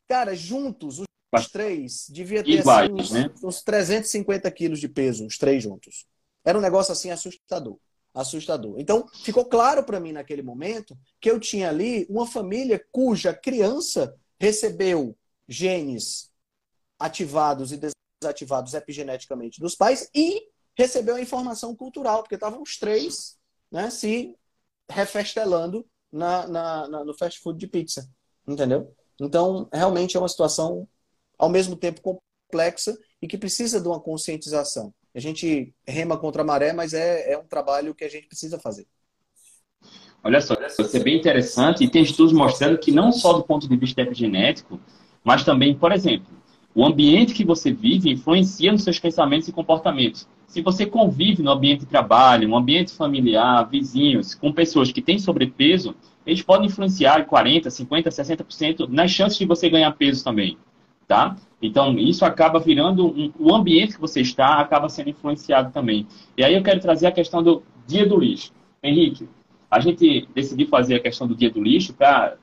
Cara, 0.07 0.35
juntos, 0.35 0.99
os 0.99 1.49
três, 1.49 2.07
devia 2.09 2.43
ter 2.43 2.61
Iguais, 2.61 2.91
assim, 2.91 3.01
uns, 3.01 3.11
né? 3.11 3.31
uns 3.43 3.63
350 3.63 4.51
quilos 4.51 4.81
de 4.81 4.89
peso, 4.89 5.27
os 5.27 5.37
três 5.37 5.63
juntos. 5.63 6.07
Era 6.49 6.57
um 6.57 6.63
negócio 6.63 6.93
assim 6.93 7.11
assustador. 7.11 7.79
Assustador. 8.15 8.77
Então, 8.79 9.07
ficou 9.23 9.45
claro 9.45 9.85
para 9.85 10.01
mim 10.01 10.13
naquele 10.13 10.41
momento 10.41 10.97
que 11.21 11.31
eu 11.31 11.39
tinha 11.39 11.69
ali 11.69 12.07
uma 12.09 12.27
família 12.27 12.83
cuja 12.91 13.35
criança 13.35 14.17
recebeu 14.41 15.15
genes 15.47 16.33
ativados 16.99 17.71
e 17.71 17.79
desativados 18.23 18.73
epigeneticamente 18.73 19.61
dos 19.61 19.75
pais 19.75 20.09
e 20.15 20.49
recebeu 20.75 21.17
a 21.17 21.21
informação 21.21 21.77
cultural, 21.77 22.23
porque 22.23 22.37
estavam 22.37 22.63
os 22.63 22.79
três 22.79 23.37
né, 23.71 23.91
se 23.91 24.35
refestelando 24.91 25.87
na, 26.11 26.49
na, 26.49 26.89
na, 26.89 27.05
no 27.05 27.13
fast 27.13 27.41
food 27.41 27.59
de 27.59 27.67
pizza. 27.67 28.11
Entendeu? 28.47 28.97
Então, 29.21 29.69
realmente 29.71 30.17
é 30.17 30.21
uma 30.21 30.31
situação, 30.31 30.89
ao 31.37 31.51
mesmo 31.51 31.77
tempo, 31.77 32.01
complexa 32.01 32.97
e 33.21 33.29
que 33.29 33.37
precisa 33.37 33.79
de 33.79 33.87
uma 33.87 34.01
conscientização. 34.01 34.95
A 35.19 35.21
gente 35.21 35.75
rema 35.85 36.17
contra 36.17 36.43
a 36.43 36.45
maré, 36.45 36.73
mas 36.73 36.95
é, 36.95 37.33
é 37.33 37.37
um 37.37 37.43
trabalho 37.43 37.93
que 37.93 38.05
a 38.05 38.09
gente 38.09 38.29
precisa 38.29 38.57
fazer. 38.57 38.87
Olha 40.23 40.41
só, 40.41 40.55
isso 40.55 40.97
é 40.97 41.01
bem 41.01 41.19
interessante 41.19 41.83
e 41.83 41.91
tem 41.91 42.05
estudos 42.05 42.33
mostrando 42.33 42.79
que 42.79 42.93
não 42.93 43.11
só 43.11 43.33
do 43.33 43.43
ponto 43.43 43.69
de 43.69 43.77
vista 43.77 44.01
epigenético, 44.01 44.79
mas 45.25 45.43
também, 45.43 45.75
por 45.75 45.91
exemplo, 45.91 46.29
o 46.73 46.87
ambiente 46.87 47.35
que 47.35 47.45
você 47.45 47.73
vive 47.73 48.13
influencia 48.13 48.71
nos 48.71 48.85
seus 48.85 49.01
pensamentos 49.01 49.49
e 49.49 49.53
comportamentos. 49.53 50.29
Se 50.47 50.63
você 50.63 50.87
convive 50.87 51.43
no 51.43 51.51
ambiente 51.51 51.81
de 51.81 51.87
trabalho, 51.87 52.49
um 52.49 52.57
ambiente 52.57 52.93
familiar, 52.93 53.69
vizinhos, 53.69 54.37
com 54.37 54.53
pessoas 54.53 54.93
que 54.93 55.03
têm 55.03 55.19
sobrepeso, 55.19 55.97
eles 56.25 56.43
podem 56.43 56.69
influenciar 56.69 57.27
40, 57.27 57.69
50, 57.69 58.09
60% 58.09 58.89
nas 58.89 59.11
chances 59.11 59.37
de 59.37 59.47
você 59.47 59.69
ganhar 59.69 59.91
peso 59.97 60.23
também, 60.23 60.57
tá? 61.09 61.37
Então, 61.61 61.99
isso 61.99 62.25
acaba 62.25 62.61
virando 62.61 63.07
um, 63.07 63.33
o 63.39 63.55
ambiente 63.55 63.95
que 63.95 64.01
você 64.01 64.21
está 64.21 64.61
acaba 64.61 64.89
sendo 64.89 65.11
influenciado 65.11 65.73
também. 65.73 66.07
E 66.37 66.45
aí 66.45 66.55
eu 66.55 66.63
quero 66.63 66.81
trazer 66.81 67.07
a 67.07 67.13
questão 67.13 67.43
do 67.43 67.63
dia 67.87 68.07
do 68.07 68.19
lixo. 68.19 68.53
Henrique, 68.83 69.29
a 69.71 69.81
gente 69.81 70.29
decidiu 70.35 70.69
fazer 70.69 70.97
a 70.97 71.01
questão 71.01 71.27
do 71.27 71.35
dia 71.35 71.51
do 71.51 71.63
lixo 71.63 71.93
para 71.93 72.37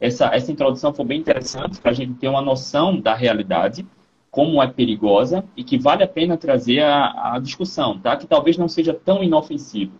essa 0.00 0.26
essa 0.34 0.50
introdução 0.50 0.94
foi 0.94 1.04
bem 1.04 1.20
interessante 1.20 1.78
para 1.78 1.90
a 1.90 1.94
gente 1.94 2.14
ter 2.14 2.28
uma 2.28 2.40
noção 2.40 2.98
da 2.98 3.14
realidade 3.14 3.86
como 4.30 4.62
é 4.62 4.66
perigosa 4.66 5.44
e 5.56 5.64
que 5.64 5.76
vale 5.76 6.02
a 6.02 6.08
pena 6.08 6.38
trazer 6.38 6.80
a, 6.80 7.34
a 7.34 7.38
discussão, 7.38 7.98
tá? 7.98 8.16
Que 8.16 8.26
talvez 8.26 8.56
não 8.56 8.68
seja 8.68 8.94
tão 8.94 9.22
inofensivo. 9.22 9.92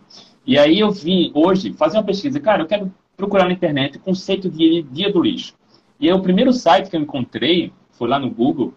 E 0.47 0.57
aí 0.57 0.79
eu 0.79 0.89
vim 0.89 1.31
hoje 1.35 1.73
fazer 1.73 1.97
uma 1.97 2.03
pesquisa. 2.03 2.39
Cara, 2.39 2.63
eu 2.63 2.67
quero 2.67 2.91
procurar 3.15 3.45
na 3.45 3.51
internet 3.51 3.97
o 3.97 4.01
conceito 4.01 4.49
de 4.49 4.81
dia 4.83 5.11
do 5.11 5.21
lixo. 5.21 5.53
E 5.99 6.09
aí, 6.09 6.13
o 6.13 6.21
primeiro 6.21 6.51
site 6.51 6.89
que 6.89 6.95
eu 6.95 7.01
encontrei 7.01 7.71
lá 8.07 8.19
no 8.19 8.29
Google. 8.29 8.73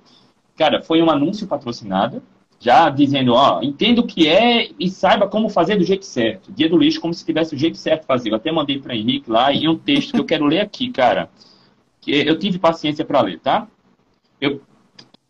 Cara, 0.56 0.82
foi 0.82 1.02
um 1.02 1.10
anúncio 1.10 1.46
patrocinado, 1.46 2.22
já 2.60 2.88
dizendo, 2.88 3.34
ó, 3.34 3.60
entenda 3.62 4.00
o 4.00 4.06
que 4.06 4.28
é 4.28 4.70
e 4.78 4.88
saiba 4.88 5.28
como 5.28 5.48
fazer 5.48 5.76
do 5.76 5.84
jeito 5.84 6.06
certo. 6.06 6.52
Dia 6.52 6.68
do 6.68 6.78
lixo, 6.78 7.00
como 7.00 7.12
se 7.12 7.24
tivesse 7.24 7.54
o 7.54 7.58
jeito 7.58 7.76
certo 7.76 8.06
fazer. 8.06 8.30
Eu 8.30 8.36
até 8.36 8.50
mandei 8.50 8.78
para 8.78 8.96
Henrique 8.96 9.30
lá 9.30 9.52
e 9.52 9.68
um 9.68 9.76
texto 9.76 10.12
que 10.12 10.20
eu 10.20 10.24
quero 10.24 10.46
ler 10.46 10.60
aqui, 10.60 10.90
cara. 10.90 11.28
Que 12.00 12.12
eu 12.12 12.38
tive 12.38 12.58
paciência 12.58 13.04
para 13.04 13.20
ler, 13.20 13.40
tá? 13.40 13.66
Eu 14.40 14.60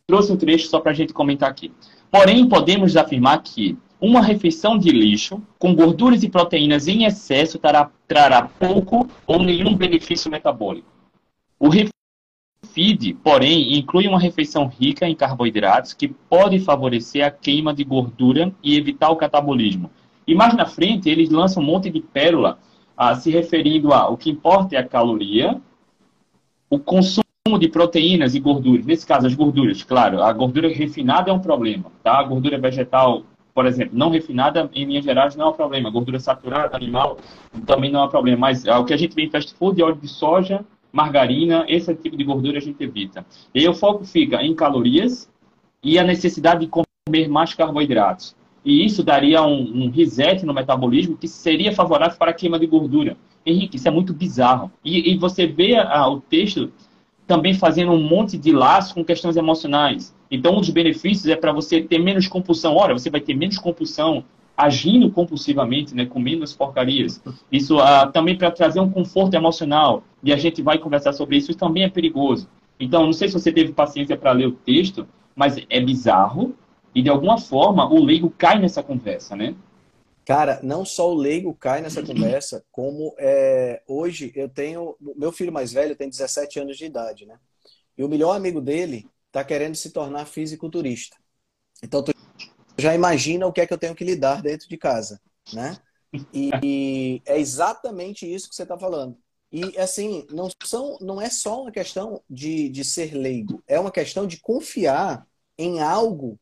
trouxe 0.07 0.33
um 0.33 0.37
trecho 0.37 0.69
só 0.69 0.81
para 0.81 0.93
a 0.93 0.95
gente 0.95 1.13
comentar 1.13 1.51
aqui. 1.51 1.73
Porém, 2.11 2.49
podemos 2.49 2.97
afirmar 2.97 3.43
que 3.43 3.77
uma 4.01 4.21
refeição 4.21 4.77
de 4.77 4.91
lixo 4.91 5.43
com 5.59 5.75
gorduras 5.75 6.23
e 6.23 6.29
proteínas 6.29 6.87
em 6.87 7.05
excesso 7.05 7.59
trará, 7.59 7.91
trará 8.07 8.43
pouco 8.43 9.09
ou 9.27 9.43
nenhum 9.43 9.75
benefício 9.75 10.31
metabólico. 10.31 10.87
O 11.59 11.69
refeed, 12.64 13.14
porém, 13.22 13.77
inclui 13.79 14.09
uma 14.09 14.18
refeição 14.18 14.66
rica 14.66 15.07
em 15.07 15.14
carboidratos 15.14 15.92
que 15.92 16.09
pode 16.09 16.59
favorecer 16.59 17.24
a 17.24 17.31
queima 17.31 17.74
de 17.74 17.85
gordura 17.85 18.53
e 18.62 18.77
evitar 18.77 19.11
o 19.11 19.16
catabolismo. 19.16 19.90
E 20.27 20.35
mais 20.35 20.55
na 20.55 20.64
frente, 20.64 21.11
eles 21.11 21.29
lançam 21.29 21.62
um 21.62 21.66
monte 21.66 21.90
de 21.90 22.00
pérola 22.00 22.59
ah, 22.96 23.14
se 23.14 23.31
referindo 23.31 23.92
a 23.92 24.09
o 24.09 24.16
que 24.16 24.31
importa 24.31 24.74
é 24.74 24.79
a 24.79 24.88
caloria, 24.88 25.61
o 26.70 26.79
consumo 26.79 27.22
de 27.61 27.68
proteínas 27.68 28.35
e 28.35 28.40
gorduras. 28.40 28.87
Nesse 28.87 29.07
caso, 29.07 29.27
as 29.27 29.35
gorduras, 29.35 29.83
claro, 29.83 30.22
a 30.22 30.33
gordura 30.33 30.68
refinada 30.68 31.31
é 31.31 31.33
um 31.33 31.38
problema, 31.38 31.92
tá? 32.03 32.18
A 32.18 32.22
gordura 32.22 32.59
vegetal, 32.59 33.22
por 33.55 33.66
exemplo, 33.66 33.96
não 33.96 34.09
refinada, 34.09 34.70
em 34.74 34.87
linhas 34.87 35.05
gerais, 35.05 35.37
não 35.37 35.46
é 35.46 35.48
um 35.50 35.53
problema. 35.53 35.90
A 35.90 35.92
gordura 35.92 36.18
saturada, 36.18 36.74
animal, 36.74 37.18
também 37.66 37.92
não 37.92 38.00
é 38.00 38.05
um 38.05 38.09
problema. 38.09 38.38
Mas 38.38 38.66
ah, 38.66 38.79
o 38.79 38.85
que 38.85 38.94
a 38.94 38.96
gente 38.96 39.14
vê 39.14 39.24
em 39.24 39.31
fast 39.31 39.55
food 39.55 39.81
é 39.81 39.85
óleo 39.85 39.98
de 40.00 40.09
soja, 40.09 40.64
margarina, 40.95 41.65
esse 41.69 41.95
tipo 41.95 42.17
de 42.17 42.25
gordura 42.25 42.59
a 42.59 42.61
gente 42.61 42.83
evita. 42.83 43.27
E 43.55 43.61
aí 43.61 43.69
o 43.69 43.75
foco 43.75 44.05
fica 44.05 44.43
em 44.43 44.55
calorias 44.55 45.29
e 45.83 45.99
a 45.99 46.05
necessidade 46.05 46.61
de 46.61 46.69
comer 46.69 47.29
mais 47.29 47.53
carboidratos 47.53 48.35
e 48.65 48.85
isso 48.85 49.03
daria 49.03 49.43
um, 49.43 49.85
um, 49.85 49.91
reset 49.91 50.47
no 50.47 50.55
metabolismo 50.55 51.17
que 51.17 51.29
seria 51.29 51.73
favorável 51.73 52.17
para 52.17 52.31
a 52.31 52.35
queima 52.35 52.59
de 52.59 52.67
gordura. 52.67 53.17
Henrique, 53.45 53.77
isso 53.77 53.87
é 53.87 53.91
muito 53.91 54.15
bizarro. 54.15 54.73
E, 54.83 55.13
e 55.13 55.19
você 55.19 55.47
vê 55.47 55.75
o 55.79 56.21
texto 56.21 56.73
também 57.27 57.53
fazendo 57.53 57.93
um 57.93 58.03
monte 58.03 58.39
de 58.39 58.53
laço 58.53 58.95
com 58.95 59.05
questões 59.05 59.37
emocionais. 59.37 60.15
Então, 60.31 60.57
um 60.57 60.61
dos 60.61 60.71
benefícios 60.71 61.27
é 61.27 61.37
para 61.37 61.53
você 61.53 61.83
ter 61.83 61.99
menos 61.99 62.27
compulsão. 62.27 62.75
Olha, 62.75 62.95
você 62.95 63.11
vai 63.11 63.21
ter 63.21 63.35
menos 63.35 63.59
compulsão 63.59 64.25
agindo 64.57 65.11
compulsivamente, 65.11 65.95
né, 65.95 66.07
comendo 66.07 66.45
as 66.45 66.53
porcarias. 66.53 67.21
Isso 67.51 67.79
ah, 67.79 68.07
também 68.07 68.37
para 68.37 68.51
trazer 68.51 68.81
um 68.81 68.90
conforto 68.90 69.35
emocional. 69.35 70.05
E 70.23 70.33
a 70.33 70.37
gente 70.37 70.62
vai 70.62 70.79
conversar 70.79 71.12
sobre 71.12 71.37
isso. 71.37 71.51
Isso 71.51 71.59
também 71.59 71.83
é 71.83 71.88
perigoso. 71.88 72.49
Então, 72.79 73.05
não 73.05 73.12
sei 73.12 73.29
se 73.29 73.35
você 73.35 73.53
teve 73.53 73.73
paciência 73.73 74.17
para 74.17 74.33
ler 74.33 74.47
o 74.47 74.53
texto, 74.53 75.07
mas 75.35 75.57
é 75.69 75.81
bizarro 75.81 76.55
e 76.95 77.03
de 77.03 77.11
alguma 77.11 77.38
forma 77.38 77.93
o 77.93 78.03
leigo 78.03 78.31
cai 78.31 78.59
nessa 78.59 78.83
conversa, 78.83 79.35
né? 79.35 79.55
Cara, 80.25 80.61
não 80.62 80.85
só 80.85 81.11
o 81.11 81.14
leigo 81.14 81.55
cai 81.55 81.83
nessa 81.83 82.03
conversa, 82.07 82.64
como 82.71 83.14
é, 83.19 83.83
hoje 83.87 84.33
eu 84.35 84.49
tenho. 84.49 84.97
Meu 85.17 85.33
filho 85.33 85.53
mais 85.53 85.73
velho 85.73 85.97
tem 85.97 86.09
17 86.09 86.61
anos 86.61 86.77
de 86.77 86.87
idade, 86.87 87.27
né? 87.27 87.38
E 87.99 88.05
o 88.05 88.09
melhor 88.09 88.35
amigo 88.35 88.61
dele 88.61 89.07
está 89.27 89.45
querendo 89.45 89.75
se 89.75 89.90
tornar 89.90 90.27
fisiculturista. 90.27 91.17
Então, 91.83 92.03
tu 92.03 92.13
já 92.79 92.95
imagina 92.95 93.47
o 93.47 93.53
que 93.53 93.61
é 93.61 93.67
que 93.67 93.73
eu 93.73 93.79
tenho 93.79 93.95
que 93.95 94.05
lidar 94.05 94.43
dentro 94.43 94.69
de 94.69 94.77
casa, 94.77 95.21
né? 95.53 95.77
E, 96.33 97.23
é 97.27 97.39
exatamente 97.39 98.33
isso 98.33 98.49
que 98.49 98.55
você 98.55 98.63
está 98.63 98.79
falando. 98.79 99.19
E 99.51 99.79
assim, 99.79 100.27
não, 100.31 100.49
são, 100.65 100.99
não 101.01 101.21
é 101.21 101.31
só 101.31 101.63
uma 101.63 101.71
questão 101.71 102.23
de, 102.29 102.69
de 102.69 102.85
ser 102.85 103.15
leigo, 103.15 103.63
é 103.67 103.79
uma 103.79 103.91
questão 103.91 104.27
de 104.27 104.41
confiar 104.41 105.27
em 105.57 105.81
algo 105.81 106.39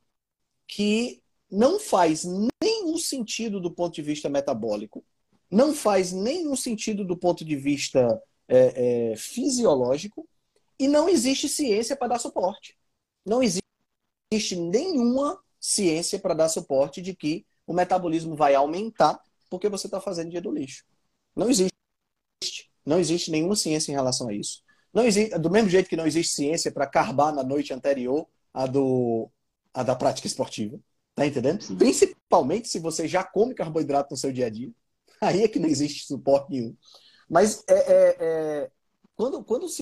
que 0.67 1.23
não 1.51 1.79
faz 1.79 2.25
nenhum 2.63 2.97
sentido 2.97 3.61
do 3.61 3.71
ponto 3.71 3.95
de 3.95 4.03
vista 4.03 4.31
metabólico, 4.31 5.05
não 5.51 5.75
faz 5.75 6.13
nenhum 6.13 6.57
sentido 6.57 7.05
do 7.05 7.15
ponto 7.15 7.45
de 7.45 7.55
vista 7.57 8.23
é, 8.49 9.13
é, 9.13 9.17
fisiológico 9.17 10.27
e 10.79 10.89
não 10.89 11.09
existe 11.09 11.49
ciência 11.49 11.95
para 11.95 12.09
dar 12.09 12.19
suporte. 12.19 12.75
Não 13.25 13.43
existe 13.43 14.57
nenhuma 14.57 15.39
ciência 15.63 16.19
para 16.19 16.35
dar 16.35 16.49
suporte 16.49 17.01
de 17.01 17.15
que 17.15 17.47
o 17.65 17.73
metabolismo 17.73 18.35
vai 18.35 18.53
aumentar 18.57 19.23
porque 19.49 19.69
você 19.69 19.87
está 19.87 20.01
fazendo 20.01 20.31
dia 20.31 20.41
do 20.41 20.51
lixo. 20.51 20.85
Não 21.37 21.49
existe. 21.49 21.73
Não 22.85 22.99
existe 22.99 23.31
nenhuma 23.31 23.55
ciência 23.55 23.93
em 23.93 23.95
relação 23.95 24.29
a 24.29 24.35
isso. 24.35 24.65
Não 24.93 25.05
existe, 25.05 25.39
do 25.39 25.49
mesmo 25.49 25.71
jeito 25.71 25.89
que 25.89 25.97
não 25.97 26.07
existe 26.07 26.35
ciência 26.35 26.73
para 26.73 26.87
carbar 26.87 27.33
na 27.33 27.45
noite 27.45 27.73
anterior 27.73 28.27
a 28.53 28.67
do, 28.67 29.31
a 29.73 29.85
da 29.85 29.95
prática 29.95 30.27
esportiva. 30.27 30.81
Tá 31.15 31.25
entendendo? 31.27 31.63
Sim. 31.63 31.77
Principalmente 31.77 32.69
se 32.69 32.81
você 32.81 33.07
já 33.07 33.23
come 33.23 33.55
carboidrato 33.55 34.09
no 34.11 34.17
seu 34.17 34.33
dia 34.33 34.47
a 34.47 34.51
dia. 34.51 34.71
Aí 35.21 35.43
é 35.43 35.49
que 35.49 35.61
não 35.61 35.69
existe 35.69 36.07
suporte 36.07 36.51
nenhum. 36.51 36.77
Mas 37.29 37.63
é, 37.69 37.75
é, 37.75 38.17
é, 38.19 38.71
quando, 39.15 39.45
quando 39.45 39.69
se 39.69 39.82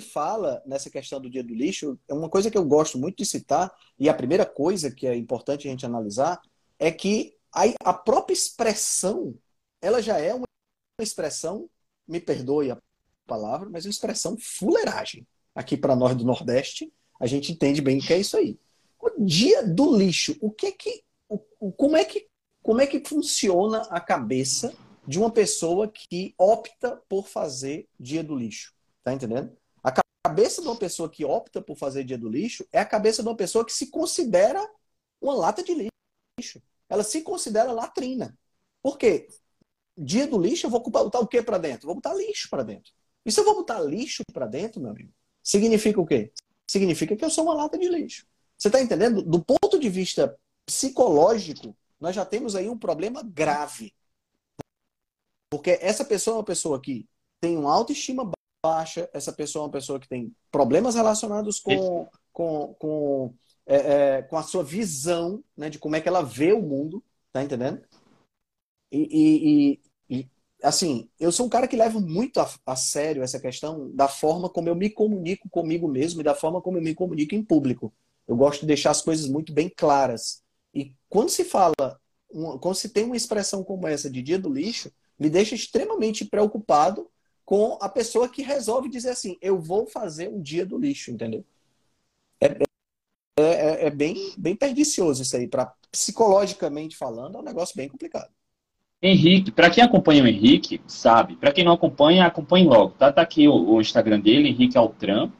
fala 0.00 0.62
nessa 0.66 0.90
questão 0.90 1.20
do 1.20 1.30
dia 1.30 1.42
do 1.42 1.54
lixo, 1.54 1.98
é 2.08 2.14
uma 2.14 2.28
coisa 2.28 2.50
que 2.50 2.58
eu 2.58 2.64
gosto 2.64 2.98
muito 2.98 3.18
de 3.18 3.24
citar, 3.24 3.72
e 3.98 4.08
a 4.08 4.14
primeira 4.14 4.46
coisa 4.46 4.90
que 4.90 5.06
é 5.06 5.16
importante 5.16 5.66
a 5.66 5.70
gente 5.70 5.86
analisar 5.86 6.40
é 6.78 6.90
que 6.90 7.34
a, 7.82 7.92
própria 7.92 8.34
expressão, 8.34 9.34
ela 9.80 10.00
já 10.00 10.18
é 10.18 10.34
uma 10.34 10.46
expressão, 11.00 11.68
me 12.06 12.20
perdoe 12.20 12.70
a 12.70 12.78
palavra, 13.26 13.68
mas 13.68 13.84
uma 13.84 13.90
expressão 13.90 14.36
fuleiragem. 14.38 15.26
Aqui 15.54 15.76
para 15.76 15.96
nós 15.96 16.16
do 16.16 16.24
Nordeste, 16.24 16.92
a 17.20 17.26
gente 17.26 17.52
entende 17.52 17.80
bem 17.80 17.98
o 17.98 18.02
que 18.02 18.12
é 18.12 18.18
isso 18.18 18.36
aí. 18.36 18.58
O 19.00 19.24
dia 19.24 19.66
do 19.66 19.96
lixo, 19.96 20.36
o 20.40 20.50
que 20.50 20.66
é 20.66 20.72
que, 20.72 21.02
o, 21.28 21.72
como 21.72 21.96
é 21.96 22.04
que, 22.04 22.26
como 22.62 22.80
é 22.80 22.86
que 22.86 23.02
funciona 23.04 23.82
a 23.90 24.00
cabeça 24.00 24.74
de 25.06 25.18
uma 25.18 25.30
pessoa 25.30 25.88
que 25.88 26.34
opta 26.38 27.00
por 27.08 27.26
fazer 27.26 27.88
dia 27.98 28.22
do 28.22 28.36
lixo? 28.36 28.72
Tá 29.02 29.12
entendendo? 29.12 29.56
Cabeça 30.28 30.60
de 30.60 30.68
uma 30.68 30.76
pessoa 30.76 31.08
que 31.08 31.24
opta 31.24 31.62
por 31.62 31.74
fazer 31.74 32.04
dia 32.04 32.18
do 32.18 32.28
lixo 32.28 32.62
é 32.70 32.78
a 32.78 32.84
cabeça 32.84 33.22
de 33.22 33.28
uma 33.30 33.34
pessoa 33.34 33.64
que 33.64 33.72
se 33.72 33.86
considera 33.86 34.62
uma 35.18 35.32
lata 35.32 35.62
de 35.62 35.72
lixo. 36.38 36.62
Ela 36.86 37.02
se 37.02 37.22
considera 37.22 37.72
latrina. 37.72 38.38
Por 38.82 38.98
quê? 38.98 39.28
Dia 39.96 40.26
do 40.26 40.38
lixo, 40.38 40.66
eu 40.66 40.70
vou 40.70 40.82
botar 40.82 41.20
o 41.20 41.26
que 41.26 41.42
para 41.42 41.56
dentro? 41.56 41.86
Vou 41.86 41.94
botar 41.94 42.12
lixo 42.12 42.46
para 42.50 42.62
dentro. 42.62 42.92
E 43.24 43.32
se 43.32 43.40
eu 43.40 43.44
vou 43.44 43.54
botar 43.54 43.80
lixo 43.80 44.22
para 44.30 44.46
dentro, 44.46 44.82
meu 44.82 44.90
amigo, 44.90 45.10
significa 45.42 45.98
o 45.98 46.04
quê? 46.04 46.30
Significa 46.66 47.16
que 47.16 47.24
eu 47.24 47.30
sou 47.30 47.44
uma 47.44 47.54
lata 47.54 47.78
de 47.78 47.88
lixo. 47.88 48.26
Você 48.58 48.68
está 48.68 48.82
entendendo? 48.82 49.22
Do 49.22 49.42
ponto 49.42 49.78
de 49.78 49.88
vista 49.88 50.38
psicológico, 50.66 51.74
nós 51.98 52.14
já 52.14 52.26
temos 52.26 52.54
aí 52.54 52.68
um 52.68 52.76
problema 52.76 53.22
grave. 53.22 53.94
Porque 55.48 55.78
essa 55.80 56.04
pessoa 56.04 56.34
é 56.34 56.38
uma 56.40 56.44
pessoa 56.44 56.78
que 56.78 57.08
tem 57.40 57.56
uma 57.56 57.72
autoestima 57.72 58.30
baixa, 58.62 59.08
essa 59.12 59.32
pessoa 59.32 59.62
é 59.62 59.66
uma 59.66 59.72
pessoa 59.72 60.00
que 60.00 60.08
tem 60.08 60.34
problemas 60.50 60.94
relacionados 60.94 61.60
com, 61.60 62.08
com, 62.32 62.74
com, 62.78 63.34
é, 63.66 63.76
é, 63.76 64.22
com 64.22 64.36
a 64.36 64.42
sua 64.42 64.64
visão 64.64 65.42
né, 65.56 65.70
de 65.70 65.78
como 65.78 65.96
é 65.96 66.00
que 66.00 66.08
ela 66.08 66.22
vê 66.22 66.52
o 66.52 66.62
mundo, 66.62 67.02
tá 67.32 67.42
entendendo? 67.42 67.80
E, 68.90 69.78
e, 70.10 70.20
e 70.20 70.28
assim, 70.62 71.08
eu 71.20 71.30
sou 71.30 71.46
um 71.46 71.48
cara 71.48 71.68
que 71.68 71.76
leva 71.76 72.00
muito 72.00 72.40
a, 72.40 72.50
a, 72.66 72.74
sério 72.74 73.22
essa 73.22 73.38
questão 73.38 73.90
da 73.94 74.08
forma 74.08 74.48
como 74.48 74.68
eu 74.68 74.74
me 74.74 74.90
comunico 74.90 75.48
comigo 75.48 75.86
mesmo 75.86 76.20
e 76.20 76.24
da 76.24 76.34
forma 76.34 76.60
como 76.60 76.78
eu 76.78 76.82
me 76.82 76.94
comunico 76.94 77.34
em 77.34 77.44
público. 77.44 77.92
Eu 78.26 78.36
gosto 78.36 78.62
de 78.62 78.66
deixar 78.66 78.90
as 78.90 79.02
coisas 79.02 79.28
muito 79.28 79.52
bem 79.52 79.68
claras. 79.68 80.42
E 80.74 80.92
quando 81.08 81.30
se 81.30 81.44
fala, 81.44 81.74
quando 82.60 82.74
se 82.74 82.90
tem 82.90 83.04
uma 83.04 83.16
expressão 83.16 83.62
como 83.62 83.86
essa 83.86 84.10
de 84.10 84.20
dia 84.20 84.38
do 84.38 84.52
lixo, 84.52 84.90
me 85.18 85.30
deixa 85.30 85.54
extremamente 85.54 86.24
preocupado 86.24 87.07
com 87.48 87.78
a 87.80 87.88
pessoa 87.88 88.28
que 88.28 88.42
resolve 88.42 88.90
dizer 88.90 89.08
assim: 89.08 89.38
eu 89.40 89.58
vou 89.58 89.86
fazer 89.86 90.28
um 90.28 90.38
dia 90.38 90.66
do 90.66 90.76
lixo, 90.76 91.10
entendeu? 91.10 91.42
É, 92.38 92.46
é, 93.38 93.42
é, 93.42 93.86
é 93.86 93.90
bem, 93.90 94.34
bem 94.36 94.54
perdicioso 94.54 95.22
isso 95.22 95.34
aí. 95.34 95.48
Para 95.48 95.72
psicologicamente 95.90 96.94
falando, 96.94 97.36
é 97.36 97.40
um 97.40 97.44
negócio 97.44 97.74
bem 97.74 97.88
complicado. 97.88 98.28
Henrique, 99.02 99.50
para 99.50 99.70
quem 99.70 99.82
acompanha 99.82 100.24
o 100.24 100.26
Henrique, 100.26 100.78
sabe. 100.86 101.36
Para 101.36 101.50
quem 101.50 101.64
não 101.64 101.72
acompanha, 101.72 102.26
acompanhe 102.26 102.66
logo. 102.66 102.92
Tá, 102.98 103.10
tá 103.10 103.22
aqui 103.22 103.48
o, 103.48 103.54
o 103.54 103.80
Instagram 103.80 104.20
dele, 104.20 104.50
Henrique 104.50 104.76
Altran. 104.76 105.32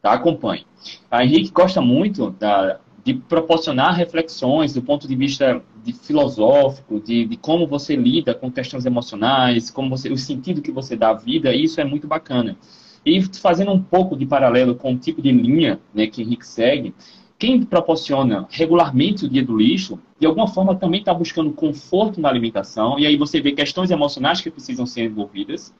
Tá? 0.00 0.12
Acompanhe. 0.14 0.66
A 1.10 1.22
Henrique 1.22 1.50
gosta 1.50 1.82
muito 1.82 2.30
da, 2.30 2.80
de 3.04 3.14
proporcionar 3.14 3.94
reflexões 3.94 4.74
do 4.74 4.82
ponto 4.82 5.08
de 5.08 5.16
vista 5.16 5.62
de 5.84 5.92
filosófico, 5.92 7.00
de, 7.00 7.24
de, 7.24 7.36
como 7.36 7.66
você 7.66 7.96
lida 7.96 8.34
com 8.34 8.50
questões 8.50 8.84
emocionais, 8.84 9.70
como 9.70 9.90
você, 9.90 10.10
o 10.10 10.18
sentido 10.18 10.60
que 10.60 10.70
você 10.70 10.96
dá 10.96 11.10
à 11.10 11.14
vida, 11.14 11.54
isso 11.54 11.80
é 11.80 11.84
muito 11.84 12.06
bacana. 12.06 12.56
E 13.04 13.22
fazendo 13.22 13.72
um 13.72 13.82
pouco 13.82 14.16
de 14.16 14.26
paralelo 14.26 14.74
com 14.74 14.92
o 14.92 14.98
tipo 14.98 15.22
de 15.22 15.32
linha 15.32 15.80
né, 15.94 16.06
que 16.06 16.22
Henrique 16.22 16.46
segue, 16.46 16.94
quem 17.38 17.62
proporciona 17.62 18.46
regularmente 18.50 19.24
o 19.24 19.28
dia 19.28 19.42
do 19.42 19.56
lixo, 19.56 19.98
de 20.18 20.26
alguma 20.26 20.46
forma 20.46 20.74
também 20.74 21.00
está 21.00 21.14
buscando 21.14 21.50
conforto 21.52 22.20
na 22.20 22.28
alimentação, 22.28 22.98
e 22.98 23.06
aí 23.06 23.16
você 23.16 23.40
vê 23.40 23.52
questões 23.52 23.90
emocionais 23.90 24.42
que 24.42 24.50
precisam 24.50 24.84
ser 24.84 25.04
envolvidas. 25.04 25.72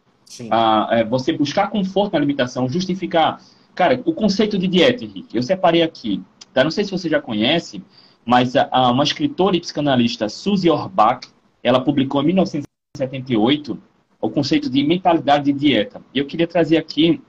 Ah, 0.49 0.89
é, 0.93 1.05
você 1.05 1.33
buscar 1.33 1.69
conforto 1.69 2.13
na 2.13 2.19
alimentação, 2.19 2.69
justificar 2.69 3.41
Cara, 3.75 4.01
o 4.05 4.13
conceito 4.13 4.59
de 4.59 4.67
dieta, 4.67 5.05
Henrique, 5.05 5.37
eu 5.37 5.43
separei 5.43 5.83
aqui. 5.83 6.23
Tá? 6.53 6.65
Não 6.65 6.71
sei 6.71 6.85
se 6.85 6.91
você 6.91 7.09
já 7.09 7.21
conhece, 7.21 7.83
mas 8.25 8.57
a, 8.57 8.69
a, 8.71 8.91
uma 8.91 9.05
escritora 9.05 9.57
e 9.57 9.61
psicanalista, 9.61 10.29
Suzy 10.29 10.69
Orbach, 10.69 11.29
ela 11.63 11.81
publicou 11.81 12.23
em 12.23 12.27
1978 12.27 13.79
o 14.21 14.31
conceito 14.31 14.69
de 14.69 14.83
mentalidade 14.83 15.45
de 15.45 15.53
dieta. 15.53 16.03
E 16.15 16.19
eu 16.19 16.27
queria 16.27 16.47
trazer 16.47 16.77
aqui, 16.77 17.21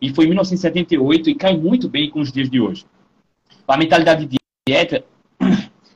e 0.00 0.12
foi 0.14 0.24
em 0.24 0.28
1978 0.28 1.30
e 1.30 1.34
cai 1.34 1.56
muito 1.56 1.88
bem 1.88 2.10
com 2.10 2.20
os 2.20 2.32
dias 2.32 2.50
de 2.50 2.60
hoje. 2.60 2.84
A 3.66 3.76
mentalidade 3.76 4.26
de 4.26 4.36
dieta 4.68 5.04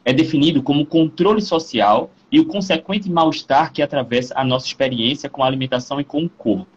é 0.04 0.12
definido 0.12 0.62
como 0.62 0.86
controle 0.86 1.42
social 1.42 2.10
e 2.30 2.38
o 2.38 2.46
consequente 2.46 3.10
mal-estar 3.10 3.72
que 3.72 3.82
atravessa 3.82 4.34
a 4.36 4.44
nossa 4.44 4.66
experiência 4.66 5.28
com 5.28 5.42
a 5.42 5.46
alimentação 5.46 6.00
e 6.00 6.04
com 6.04 6.24
o 6.24 6.28
corpo. 6.28 6.73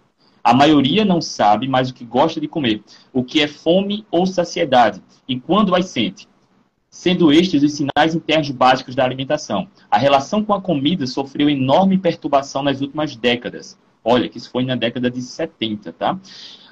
A 0.48 0.54
maioria 0.54 1.04
não 1.04 1.20
sabe 1.20 1.68
mais 1.68 1.90
o 1.90 1.94
que 1.94 2.06
gosta 2.06 2.40
de 2.40 2.48
comer, 2.48 2.82
o 3.12 3.22
que 3.22 3.42
é 3.42 3.50
fome 3.50 4.06
ou 4.10 4.26
saciedade 4.26 5.04
e 5.28 5.38
quando 5.38 5.76
as 5.76 5.88
sente. 5.88 6.26
Sendo 6.90 7.34
estes 7.34 7.64
os 7.64 7.74
sinais 7.74 8.16
internos 8.16 8.50
básicos 8.52 8.96
da 8.96 9.04
alimentação. 9.04 9.68
A 9.92 9.98
relação 9.98 10.42
com 10.46 10.54
a 10.54 10.62
comida 10.62 11.06
sofreu 11.06 11.50
enorme 11.50 11.98
perturbação 11.98 12.64
nas 12.64 12.80
últimas 12.80 13.14
décadas. 13.14 13.78
Olha, 14.02 14.30
que 14.30 14.38
isso 14.38 14.50
foi 14.50 14.64
na 14.64 14.78
década 14.78 15.12
de 15.12 15.22
70, 15.22 15.92
tá? 15.92 16.18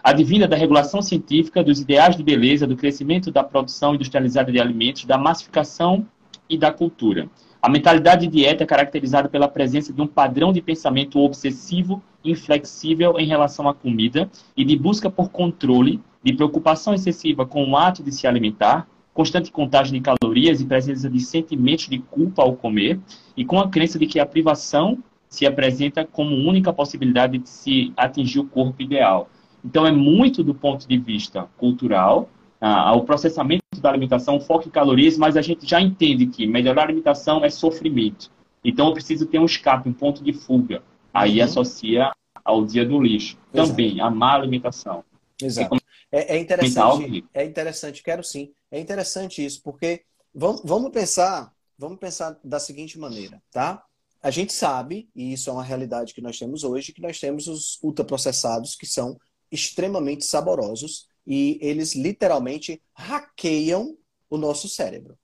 Advinda 0.01 0.47
da 0.47 0.55
regulação 0.55 1.01
científica, 1.01 1.61
dos 1.61 1.81
ideais 1.81 2.15
de 2.15 2.23
beleza, 2.23 2.65
do 2.65 2.77
crescimento 2.77 3.29
da 3.29 3.43
produção 3.43 3.93
industrializada 3.93 4.53
de 4.53 4.59
alimentos, 4.61 5.03
da 5.03 5.17
massificação 5.17 6.07
e 6.49 6.57
da 6.57 6.71
cultura. 6.71 7.29
A 7.65 7.69
mentalidade 7.69 8.27
de 8.27 8.37
dieta 8.37 8.63
é 8.63 8.67
caracterizada 8.67 9.27
pela 9.27 9.47
presença 9.47 9.91
de 9.91 9.99
um 9.99 10.05
padrão 10.05 10.53
de 10.53 10.61
pensamento 10.61 11.17
obsessivo, 11.17 11.99
inflexível 12.23 13.19
em 13.19 13.25
relação 13.25 13.67
à 13.67 13.73
comida 13.73 14.29
e 14.55 14.63
de 14.63 14.77
busca 14.77 15.09
por 15.09 15.31
controle, 15.31 15.99
de 16.23 16.31
preocupação 16.31 16.93
excessiva 16.93 17.43
com 17.43 17.67
o 17.67 17.75
ato 17.75 18.03
de 18.03 18.11
se 18.11 18.27
alimentar, 18.27 18.87
constante 19.15 19.51
contagem 19.51 19.93
de 19.93 19.99
calorias 19.99 20.61
e 20.61 20.65
presença 20.65 21.09
de 21.09 21.19
sentimentos 21.19 21.89
de 21.89 21.97
culpa 21.97 22.43
ao 22.43 22.55
comer, 22.55 22.99
e 23.35 23.43
com 23.43 23.59
a 23.59 23.67
crença 23.67 23.97
de 23.97 24.05
que 24.05 24.19
a 24.19 24.27
privação 24.27 24.99
se 25.27 25.47
apresenta 25.47 26.05
como 26.05 26.35
única 26.35 26.71
possibilidade 26.71 27.39
de 27.39 27.49
se 27.49 27.91
atingir 27.97 28.41
o 28.41 28.45
corpo 28.45 28.79
ideal. 28.79 29.27
Então, 29.65 29.87
é 29.87 29.91
muito 29.91 30.43
do 30.43 30.53
ponto 30.53 30.87
de 30.87 30.99
vista 30.99 31.47
cultural, 31.57 32.29
ah, 32.67 32.95
o 32.95 33.03
processamento 33.03 33.63
da 33.79 33.89
alimentação, 33.89 34.39
foco 34.39 34.67
em 34.67 34.71
calorias, 34.71 35.19
mas 35.19 35.37
a 35.37 35.41
gente 35.41 35.67
já 35.67 35.79
entende 35.79 36.25
que 36.25 36.47
melhorar 36.47 36.81
a 36.81 36.85
alimentação 36.85 37.45
é 37.45 37.49
sofrimento. 37.51 38.31
Então, 38.63 38.87
eu 38.87 38.93
preciso 38.93 39.27
ter 39.27 39.37
um 39.37 39.45
escape, 39.45 39.87
um 39.87 39.93
ponto 39.93 40.23
de 40.23 40.33
fuga. 40.33 40.81
Aí 41.13 41.37
uhum. 41.37 41.45
associa 41.45 42.11
ao 42.43 42.65
dia 42.65 42.83
do 42.83 42.99
lixo. 42.99 43.37
Exato. 43.53 43.69
Também, 43.69 44.01
a 44.01 44.09
má 44.09 44.33
alimentação. 44.33 45.05
Exato. 45.39 45.77
É, 46.11 46.37
é, 46.37 46.39
interessante, 46.39 47.23
é 47.35 47.45
interessante, 47.45 48.01
quero 48.01 48.23
sim. 48.23 48.51
É 48.71 48.79
interessante 48.79 49.45
isso, 49.45 49.61
porque 49.61 50.01
vamos, 50.33 50.63
vamos 50.65 50.89
pensar, 50.89 51.53
vamos 51.77 51.99
pensar 51.99 52.35
da 52.43 52.59
seguinte 52.59 52.97
maneira, 52.97 53.39
tá? 53.51 53.83
A 54.23 54.31
gente 54.31 54.53
sabe, 54.53 55.07
e 55.15 55.33
isso 55.33 55.51
é 55.51 55.53
uma 55.53 55.63
realidade 55.63 56.15
que 56.15 56.21
nós 56.21 56.39
temos 56.39 56.63
hoje, 56.63 56.93
que 56.93 57.01
nós 57.01 57.19
temos 57.19 57.47
os 57.47 57.77
ultraprocessados 57.83 58.75
que 58.75 58.87
são 58.87 59.19
extremamente 59.51 60.25
saborosos 60.25 61.07
e 61.25 61.57
eles 61.61 61.95
literalmente 61.95 62.81
hackeiam 62.93 63.97
o 64.29 64.37
nosso 64.37 64.69
cérebro. 64.69 65.17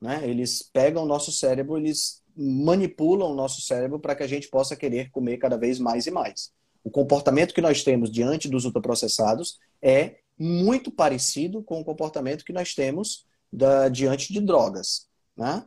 Né? 0.00 0.28
Eles 0.28 0.62
pegam 0.62 1.02
o 1.02 1.06
nosso 1.06 1.32
cérebro, 1.32 1.76
eles 1.76 2.22
manipulam 2.36 3.32
o 3.32 3.34
nosso 3.34 3.60
cérebro 3.60 3.98
para 3.98 4.14
que 4.14 4.22
a 4.22 4.26
gente 4.26 4.48
possa 4.48 4.76
querer 4.76 5.10
comer 5.10 5.38
cada 5.38 5.56
vez 5.56 5.78
mais 5.78 6.06
e 6.06 6.10
mais. 6.10 6.52
O 6.84 6.90
comportamento 6.90 7.52
que 7.52 7.60
nós 7.60 7.82
temos 7.82 8.10
diante 8.10 8.48
dos 8.48 8.64
ultraprocessados 8.64 9.58
é 9.82 10.18
muito 10.38 10.90
parecido 10.90 11.62
com 11.62 11.80
o 11.80 11.84
comportamento 11.84 12.44
que 12.44 12.52
nós 12.52 12.74
temos 12.74 13.26
da, 13.52 13.88
diante 13.88 14.32
de 14.32 14.40
drogas. 14.40 15.08
Né? 15.36 15.64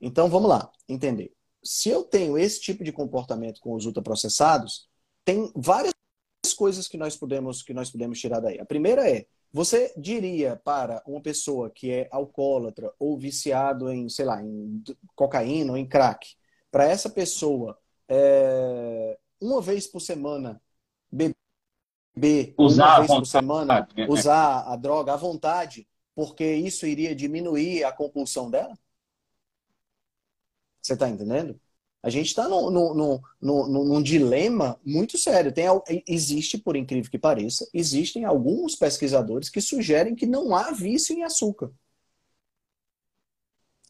Então 0.00 0.28
vamos 0.28 0.48
lá, 0.48 0.70
entender. 0.86 1.32
Se 1.62 1.88
eu 1.88 2.02
tenho 2.02 2.38
esse 2.38 2.60
tipo 2.60 2.84
de 2.84 2.92
comportamento 2.92 3.60
com 3.60 3.74
os 3.74 3.86
ultraprocessados, 3.86 4.88
tem 5.24 5.50
várias 5.54 5.94
coisas 6.60 6.86
que 6.86 6.98
nós 6.98 7.16
podemos 7.16 7.62
que 7.62 7.72
nós 7.72 7.90
podemos 7.90 8.20
tirar 8.20 8.38
daí. 8.38 8.60
A 8.60 8.66
primeira 8.66 9.10
é 9.10 9.24
você 9.50 9.94
diria 9.96 10.60
para 10.62 11.02
uma 11.06 11.22
pessoa 11.22 11.70
que 11.70 11.90
é 11.90 12.06
alcoólatra 12.12 12.92
ou 12.98 13.18
viciado 13.18 13.90
em, 13.90 14.10
sei 14.10 14.26
lá, 14.26 14.42
em 14.42 14.84
cocaína 15.16 15.72
ou 15.72 15.78
em 15.78 15.88
crack, 15.88 16.36
para 16.70 16.84
essa 16.84 17.08
pessoa 17.08 17.78
é, 18.06 19.18
uma 19.40 19.62
vez 19.62 19.86
por 19.86 20.00
semana 20.00 20.60
beber, 21.10 22.54
usar 22.58 22.98
uma 22.98 23.06
vez 23.06 23.18
por 23.20 23.26
semana 23.26 23.88
né? 23.96 24.06
usar 24.06 24.70
a 24.70 24.76
droga 24.76 25.14
à 25.14 25.16
vontade, 25.16 25.88
porque 26.14 26.44
isso 26.44 26.86
iria 26.86 27.14
diminuir 27.14 27.84
a 27.84 27.90
compulsão 27.90 28.50
dela? 28.50 28.78
Você 30.82 30.92
está 30.92 31.08
entendendo? 31.08 31.58
A 32.02 32.08
gente 32.08 32.28
está 32.28 32.48
num, 32.48 32.70
num, 32.70 33.20
num, 33.40 33.68
num, 33.68 34.02
dilema 34.02 34.80
muito 34.84 35.18
sério. 35.18 35.52
Tem, 35.52 35.66
existe, 36.08 36.56
por 36.56 36.74
incrível 36.74 37.10
que 37.10 37.18
pareça, 37.18 37.68
existem 37.74 38.24
alguns 38.24 38.74
pesquisadores 38.74 39.50
que 39.50 39.60
sugerem 39.60 40.14
que 40.14 40.26
não 40.26 40.54
há 40.54 40.70
vício 40.70 41.14
em 41.14 41.24
açúcar. 41.24 41.70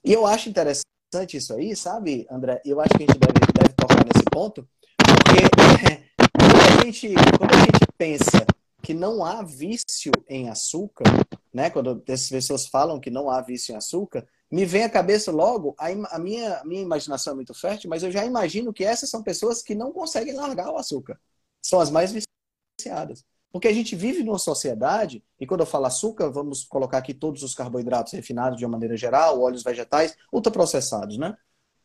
E 0.04 0.12
eu 0.12 0.26
acho 0.26 0.48
interessante 0.48 1.36
isso 1.36 1.54
aí, 1.54 1.76
sabe, 1.76 2.26
André? 2.30 2.60
Eu 2.64 2.80
acho 2.80 2.90
que 2.90 3.04
a 3.04 3.06
gente 3.06 3.18
deve, 3.18 3.52
deve 3.52 3.74
tocar 3.74 4.04
nesse 4.04 4.24
ponto, 4.30 4.68
porque 4.96 5.42
quando 6.34 6.80
a, 6.80 6.84
gente, 6.84 7.14
quando 7.38 7.54
a 7.54 7.58
gente 7.58 7.86
pensa 7.96 8.46
que 8.82 8.94
não 8.94 9.24
há 9.24 9.42
vício 9.42 10.10
em 10.28 10.48
açúcar, 10.48 11.04
né? 11.52 11.70
Quando 11.70 12.02
as 12.08 12.28
pessoas 12.28 12.66
falam 12.66 12.98
que 12.98 13.10
não 13.10 13.30
há 13.30 13.40
vício 13.40 13.72
em 13.72 13.76
açúcar, 13.76 14.26
me 14.50 14.64
vem 14.64 14.84
à 14.84 14.90
cabeça 14.90 15.30
logo, 15.30 15.74
a, 15.78 15.86
a, 16.14 16.18
minha, 16.18 16.62
minha 16.64 16.82
imaginação 16.82 17.32
é 17.32 17.36
muito 17.36 17.54
fértil, 17.54 17.88
mas 17.88 18.02
eu 18.02 18.10
já 18.10 18.24
imagino 18.24 18.72
que 18.72 18.84
essas 18.84 19.08
são 19.08 19.22
pessoas 19.22 19.62
que 19.62 19.74
não 19.74 19.92
conseguem 19.92 20.34
largar 20.34 20.70
o 20.70 20.76
açúcar. 20.76 21.20
São 21.62 21.80
as 21.80 21.90
mais 21.90 22.12
viciadas. 22.12 23.24
Porque 23.52 23.68
a 23.68 23.72
gente 23.72 23.94
vive 23.94 24.22
numa 24.22 24.38
sociedade, 24.38 25.24
e 25.38 25.46
quando 25.46 25.60
eu 25.60 25.66
falo 25.66 25.86
açúcar, 25.86 26.30
vamos 26.30 26.64
colocar 26.64 26.98
aqui 26.98 27.14
todos 27.14 27.42
os 27.42 27.54
carboidratos 27.54 28.12
refinados 28.12 28.58
de 28.58 28.64
uma 28.64 28.72
maneira 28.72 28.96
geral, 28.96 29.40
óleos 29.40 29.62
vegetais, 29.62 30.16
ultraprocessados, 30.32 31.18
né? 31.18 31.36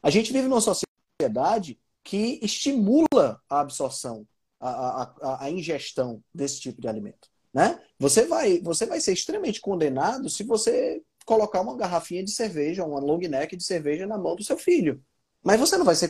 A 0.01 0.09
gente 0.09 0.31
vive 0.31 0.47
numa 0.47 0.61
sociedade 0.61 1.79
que 2.03 2.39
estimula 2.43 3.41
a 3.49 3.61
absorção, 3.61 4.27
a, 4.59 5.11
a, 5.21 5.45
a 5.45 5.51
ingestão 5.51 6.23
desse 6.33 6.59
tipo 6.59 6.79
de 6.79 6.87
alimento. 6.87 7.27
Né? 7.51 7.81
Você, 7.97 8.25
vai, 8.25 8.59
você 8.59 8.85
vai 8.85 8.99
ser 8.99 9.13
extremamente 9.13 9.61
condenado 9.61 10.29
se 10.29 10.43
você 10.43 11.01
colocar 11.25 11.61
uma 11.61 11.75
garrafinha 11.75 12.23
de 12.23 12.31
cerveja, 12.31 12.85
uma 12.85 12.99
long 12.99 13.17
neck 13.19 13.55
de 13.55 13.63
cerveja 13.63 14.05
na 14.07 14.17
mão 14.17 14.35
do 14.35 14.43
seu 14.43 14.57
filho. 14.57 15.03
Mas 15.43 15.59
você 15.59 15.77
não 15.77 15.85
vai 15.85 15.95
ser 15.95 16.09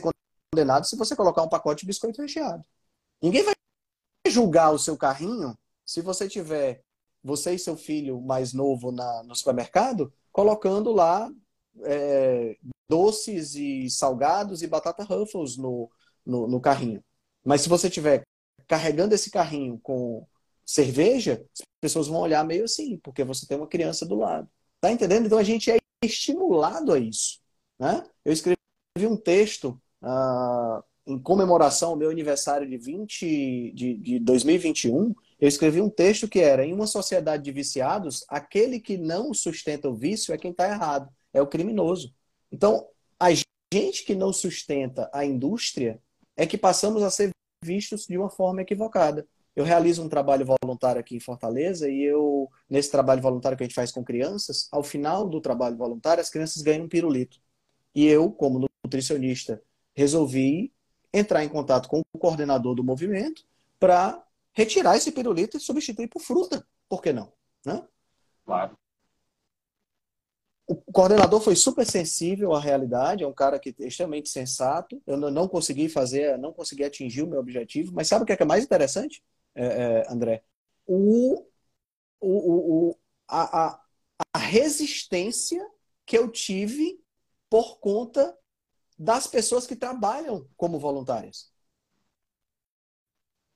condenado 0.52 0.86
se 0.86 0.96
você 0.96 1.16
colocar 1.16 1.42
um 1.42 1.48
pacote 1.48 1.80
de 1.80 1.86
biscoito 1.86 2.20
recheado. 2.22 2.64
Ninguém 3.20 3.42
vai 3.42 3.54
julgar 4.28 4.72
o 4.72 4.78
seu 4.78 4.96
carrinho 4.96 5.56
se 5.84 6.02
você 6.02 6.28
tiver 6.28 6.82
você 7.22 7.54
e 7.54 7.58
seu 7.58 7.76
filho 7.76 8.20
mais 8.20 8.52
novo 8.52 8.92
na, 8.92 9.22
no 9.24 9.34
supermercado 9.34 10.12
colocando 10.30 10.92
lá 10.92 11.30
é, 11.84 12.56
doces 12.88 13.54
e 13.54 13.88
salgados 13.90 14.62
e 14.62 14.66
batata 14.66 15.02
Ruffles 15.02 15.56
no, 15.56 15.90
no, 16.24 16.46
no 16.46 16.60
carrinho. 16.60 17.02
Mas 17.44 17.62
se 17.62 17.68
você 17.68 17.88
tiver 17.88 18.22
carregando 18.68 19.14
esse 19.14 19.30
carrinho 19.30 19.78
com 19.80 20.26
cerveja, 20.64 21.44
as 21.52 21.64
pessoas 21.80 22.08
vão 22.08 22.20
olhar 22.20 22.44
meio 22.44 22.64
assim, 22.64 22.98
porque 22.98 23.24
você 23.24 23.46
tem 23.46 23.56
uma 23.56 23.68
criança 23.68 24.04
do 24.04 24.16
lado. 24.16 24.48
Tá 24.80 24.92
entendendo? 24.92 25.26
Então 25.26 25.38
a 25.38 25.42
gente 25.42 25.70
é 25.70 25.78
estimulado 26.04 26.92
a 26.92 26.98
isso. 26.98 27.40
Né? 27.78 28.04
Eu 28.24 28.32
escrevi 28.32 28.56
um 28.98 29.16
texto 29.16 29.80
uh, 30.02 30.82
em 31.06 31.18
comemoração 31.18 31.90
ao 31.90 31.96
meu 31.96 32.10
aniversário 32.10 32.68
de, 32.68 32.76
20, 32.76 33.72
de, 33.72 33.94
de 33.94 34.18
2021. 34.18 35.14
Eu 35.38 35.48
escrevi 35.48 35.80
um 35.80 35.90
texto 35.90 36.28
que 36.28 36.40
era: 36.40 36.64
em 36.64 36.72
uma 36.72 36.86
sociedade 36.86 37.42
de 37.42 37.52
viciados, 37.52 38.24
aquele 38.28 38.80
que 38.80 38.96
não 38.96 39.32
sustenta 39.32 39.88
o 39.88 39.94
vício 39.94 40.34
é 40.34 40.38
quem 40.38 40.50
está 40.50 40.68
errado, 40.68 41.08
é 41.32 41.40
o 41.40 41.46
criminoso. 41.46 42.14
Então, 42.50 42.86
a 43.18 43.28
gente 43.72 44.04
que 44.04 44.14
não 44.14 44.32
sustenta 44.32 45.10
a 45.12 45.24
indústria 45.24 46.00
é 46.36 46.46
que 46.46 46.58
passamos 46.58 47.02
a 47.02 47.10
ser 47.10 47.30
vistos 47.62 48.06
de 48.06 48.16
uma 48.16 48.30
forma 48.30 48.62
equivocada. 48.62 49.26
Eu 49.56 49.64
realizo 49.64 50.04
um 50.04 50.08
trabalho 50.08 50.44
voluntário 50.44 51.00
aqui 51.00 51.16
em 51.16 51.20
Fortaleza 51.20 51.88
e 51.88 52.02
eu, 52.02 52.50
nesse 52.68 52.90
trabalho 52.90 53.22
voluntário 53.22 53.56
que 53.56 53.64
a 53.64 53.66
gente 53.66 53.74
faz 53.74 53.90
com 53.90 54.04
crianças, 54.04 54.68
ao 54.70 54.82
final 54.82 55.26
do 55.26 55.40
trabalho 55.40 55.78
voluntário, 55.78 56.20
as 56.20 56.28
crianças 56.28 56.60
ganham 56.60 56.84
um 56.84 56.88
pirulito. 56.88 57.38
E 57.94 58.06
eu, 58.06 58.30
como 58.30 58.68
nutricionista, 58.84 59.62
resolvi 59.94 60.74
entrar 61.10 61.42
em 61.42 61.48
contato 61.48 61.88
com 61.88 62.02
o 62.12 62.18
coordenador 62.18 62.74
do 62.74 62.84
movimento 62.84 63.44
para 63.80 64.22
retirar 64.52 64.94
esse 64.94 65.10
pirulito 65.10 65.56
e 65.56 65.60
substituir 65.60 66.08
por 66.08 66.20
fruta. 66.20 66.66
Por 66.86 67.00
que 67.00 67.14
não? 67.14 67.32
Né? 67.64 67.82
Claro. 68.44 68.76
O 70.66 70.74
coordenador 70.92 71.40
foi 71.40 71.56
super 71.56 71.86
sensível 71.86 72.52
à 72.52 72.60
realidade, 72.60 73.24
é 73.24 73.26
um 73.26 73.32
cara 73.32 73.58
que 73.58 73.74
é 73.80 73.86
extremamente 73.86 74.28
sensato. 74.28 75.00
Eu 75.06 75.16
não 75.16 75.48
consegui 75.48 75.88
fazer, 75.88 76.36
não 76.36 76.52
consegui 76.52 76.84
atingir 76.84 77.22
o 77.22 77.26
meu 77.26 77.40
objetivo, 77.40 77.92
mas 77.94 78.08
sabe 78.08 78.24
o 78.24 78.26
que 78.26 78.32
é, 78.32 78.36
que 78.36 78.42
é 78.42 78.46
mais 78.46 78.64
interessante? 78.64 79.22
É, 79.56 79.66
é, 79.66 80.12
André, 80.12 80.44
o, 80.86 81.46
o, 82.20 82.90
o, 82.90 82.98
a, 83.26 83.66
a, 83.66 83.84
a 84.34 84.38
resistência 84.38 85.66
que 86.04 86.16
eu 86.16 86.30
tive 86.30 87.02
por 87.50 87.78
conta 87.78 88.36
das 88.98 89.26
pessoas 89.26 89.66
que 89.66 89.76
trabalham 89.76 90.48
como 90.56 90.78
voluntárias. 90.78 91.50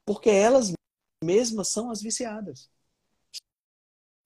Porque 0.04 0.28
elas 0.30 0.72
mesmas 1.22 1.68
são 1.68 1.90
as 1.90 2.02
viciadas. 2.02 2.70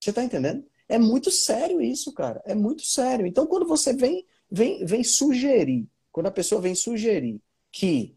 Você 0.01 0.11
está 0.11 0.23
entendendo? 0.23 0.67
É 0.89 0.99
muito 0.99 1.31
sério 1.31 1.81
isso, 1.81 2.13
cara. 2.13 2.43
É 2.45 2.55
muito 2.55 2.83
sério. 2.83 3.27
Então, 3.27 3.47
quando 3.47 3.67
você 3.67 3.93
vem 3.93 4.27
vem, 4.51 4.85
vem 4.85 5.03
sugerir, 5.03 5.89
quando 6.13 6.27
a 6.27 6.31
pessoa 6.31 6.61
vem 6.61 6.75
sugerir 6.75 7.43
que 7.73 8.17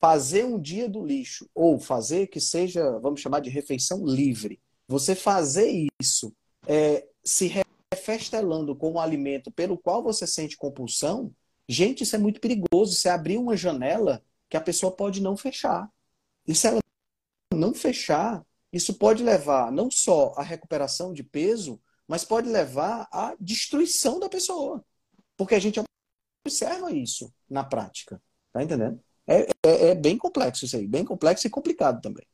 fazer 0.00 0.44
um 0.44 0.58
dia 0.58 0.88
do 0.88 1.04
lixo, 1.04 1.48
ou 1.54 1.78
fazer 1.78 2.28
que 2.28 2.40
seja, 2.40 2.98
vamos 3.00 3.20
chamar 3.20 3.40
de 3.40 3.50
refeição 3.50 4.04
livre, 4.04 4.60
você 4.88 5.14
fazer 5.14 5.86
isso 6.00 6.34
é, 6.66 7.06
se 7.22 7.52
refestelando 7.92 8.74
com 8.74 8.92
um 8.92 8.98
alimento 8.98 9.50
pelo 9.50 9.76
qual 9.76 10.02
você 10.02 10.26
sente 10.26 10.56
compulsão, 10.56 11.32
gente, 11.68 12.02
isso 12.02 12.16
é 12.16 12.18
muito 12.18 12.40
perigoso. 12.40 12.94
Você 12.94 13.08
abrir 13.08 13.38
uma 13.38 13.56
janela 13.56 14.24
que 14.48 14.56
a 14.56 14.60
pessoa 14.60 14.90
pode 14.90 15.20
não 15.20 15.36
fechar. 15.36 15.88
E 16.46 16.54
se 16.54 16.66
ela 16.66 16.80
não 17.54 17.74
fechar, 17.74 18.44
isso 18.72 18.94
pode 18.94 19.22
levar 19.22 19.70
não 19.70 19.90
só 19.90 20.32
à 20.36 20.42
recuperação 20.42 21.12
de 21.12 21.22
peso, 21.22 21.80
mas 22.08 22.24
pode 22.24 22.48
levar 22.48 23.08
à 23.12 23.36
destruição 23.38 24.18
da 24.18 24.28
pessoa. 24.28 24.84
Porque 25.36 25.54
a 25.54 25.60
gente 25.60 25.80
observa 26.44 26.90
isso 26.90 27.32
na 27.48 27.62
prática. 27.62 28.20
Tá 28.52 28.62
entendendo? 28.62 29.00
É, 29.26 29.46
é, 29.64 29.90
é 29.90 29.94
bem 29.94 30.16
complexo 30.16 30.64
isso 30.64 30.76
aí, 30.76 30.86
bem 30.86 31.04
complexo 31.04 31.46
e 31.46 31.50
complicado 31.50 32.00
também. 32.00 32.24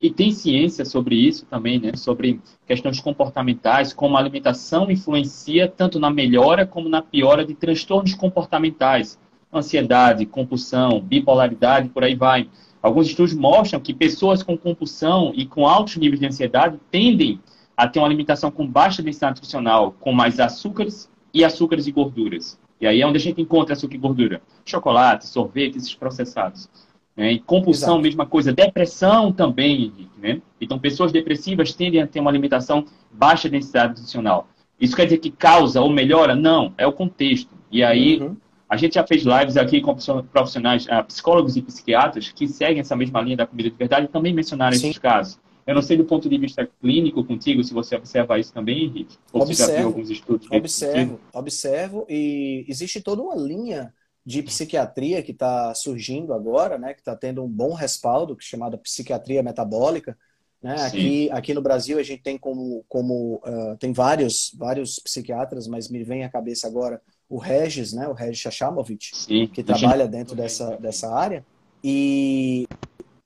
E 0.00 0.10
tem 0.10 0.30
ciência 0.30 0.84
sobre 0.84 1.16
isso 1.16 1.44
também, 1.46 1.80
né? 1.80 1.96
Sobre 1.96 2.40
questões 2.66 3.00
comportamentais, 3.00 3.92
como 3.92 4.16
a 4.16 4.20
alimentação 4.20 4.88
influencia 4.90 5.68
tanto 5.68 5.98
na 5.98 6.08
melhora 6.08 6.64
como 6.64 6.88
na 6.88 7.02
piora 7.02 7.44
de 7.44 7.54
transtornos 7.54 8.14
comportamentais, 8.14 9.18
ansiedade, 9.52 10.24
compulsão, 10.24 11.00
bipolaridade, 11.00 11.88
por 11.88 12.04
aí 12.04 12.14
vai. 12.14 12.48
Alguns 12.80 13.08
estudos 13.08 13.34
mostram 13.34 13.80
que 13.80 13.92
pessoas 13.92 14.40
com 14.40 14.56
compulsão 14.56 15.32
e 15.34 15.44
com 15.44 15.66
altos 15.66 15.96
níveis 15.96 16.20
de 16.20 16.26
ansiedade 16.26 16.78
tendem 16.92 17.40
a 17.76 17.88
ter 17.88 17.98
uma 17.98 18.06
alimentação 18.06 18.52
com 18.52 18.66
baixa 18.66 19.02
densidade 19.02 19.32
nutricional, 19.32 19.92
com 19.98 20.12
mais 20.12 20.38
açúcares 20.38 21.10
e 21.34 21.44
açúcares 21.44 21.88
e 21.88 21.92
gorduras. 21.92 22.56
E 22.80 22.86
aí 22.86 23.00
é 23.00 23.06
onde 23.06 23.16
a 23.16 23.20
gente 23.20 23.40
encontra 23.40 23.74
açúcar 23.74 23.94
e 23.94 23.98
gordura. 23.98 24.40
Chocolate, 24.64 25.26
sorvete, 25.26 25.76
esses 25.76 25.94
processados. 25.94 26.68
Né? 27.16 27.32
E 27.32 27.38
compulsão, 27.40 27.94
Exato. 27.94 28.02
mesma 28.02 28.26
coisa. 28.26 28.52
Depressão 28.52 29.32
também, 29.32 29.86
Henrique. 29.86 30.08
Né? 30.18 30.40
Então, 30.60 30.78
pessoas 30.78 31.10
depressivas 31.10 31.72
tendem 31.72 32.00
a 32.00 32.06
ter 32.06 32.20
uma 32.20 32.30
alimentação 32.30 32.84
baixa 33.10 33.48
densidade 33.48 33.94
nutricional. 33.94 34.48
Isso 34.80 34.94
quer 34.94 35.04
dizer 35.04 35.18
que 35.18 35.30
causa 35.30 35.80
ou 35.80 35.90
melhora? 35.90 36.36
Não, 36.36 36.72
é 36.78 36.86
o 36.86 36.92
contexto. 36.92 37.50
E 37.70 37.82
aí, 37.82 38.20
uhum. 38.20 38.36
a 38.68 38.76
gente 38.76 38.94
já 38.94 39.04
fez 39.04 39.24
lives 39.24 39.56
aqui 39.56 39.80
com 39.80 39.96
profissionais, 40.32 40.86
uh, 40.86 41.02
psicólogos 41.04 41.56
e 41.56 41.62
psiquiatras 41.62 42.30
que 42.30 42.46
seguem 42.46 42.80
essa 42.80 42.94
mesma 42.94 43.20
linha 43.20 43.38
da 43.38 43.46
comida 43.46 43.68
de 43.68 43.76
verdade 43.76 44.06
e 44.06 44.08
também 44.08 44.32
mencionaram 44.32 44.76
Sim. 44.76 44.86
esses 44.86 44.98
casos. 44.98 45.40
Eu 45.68 45.74
não 45.74 45.82
sei 45.82 45.98
do 45.98 46.04
ponto 46.06 46.30
de 46.30 46.38
vista 46.38 46.66
clínico 46.80 47.22
contigo, 47.22 47.62
se 47.62 47.74
você 47.74 47.94
observa 47.94 48.38
isso 48.38 48.54
também, 48.54 48.84
Henrique. 48.84 49.18
Ou 49.30 49.42
observo, 49.42 49.66
você 49.66 49.72
já 49.72 49.78
viu 49.78 49.86
alguns 49.88 50.08
estudos. 50.08 50.48
Observo, 50.50 51.20
observo. 51.30 52.06
E 52.08 52.64
existe 52.66 53.02
toda 53.02 53.20
uma 53.20 53.36
linha 53.36 53.92
de 54.24 54.42
psiquiatria 54.42 55.22
que 55.22 55.32
está 55.32 55.74
surgindo 55.74 56.32
agora, 56.32 56.78
né, 56.78 56.94
que 56.94 57.00
está 57.00 57.14
tendo 57.14 57.44
um 57.44 57.48
bom 57.48 57.74
respaldo, 57.74 58.34
que 58.34 58.42
é 58.42 58.48
chamada 58.48 58.78
psiquiatria 58.78 59.42
metabólica. 59.42 60.16
Né? 60.62 60.74
Aqui, 60.80 61.30
aqui 61.30 61.52
no 61.52 61.60
Brasil 61.60 61.98
a 61.98 62.02
gente 62.02 62.22
tem 62.22 62.38
como, 62.38 62.82
como 62.88 63.34
uh, 63.44 63.76
tem 63.78 63.92
vários, 63.92 64.50
vários 64.56 64.98
psiquiatras, 64.98 65.68
mas 65.68 65.90
me 65.90 66.02
vem 66.02 66.24
à 66.24 66.30
cabeça 66.30 66.66
agora 66.66 66.98
o 67.28 67.36
Regis, 67.36 67.92
né, 67.92 68.08
o 68.08 68.14
Regis 68.14 68.38
Chachamovich, 68.38 69.12
que 69.52 69.62
trabalha 69.62 70.08
dentro 70.08 70.34
dessa, 70.34 70.78
dessa 70.78 71.14
área. 71.14 71.44
E 71.84 72.66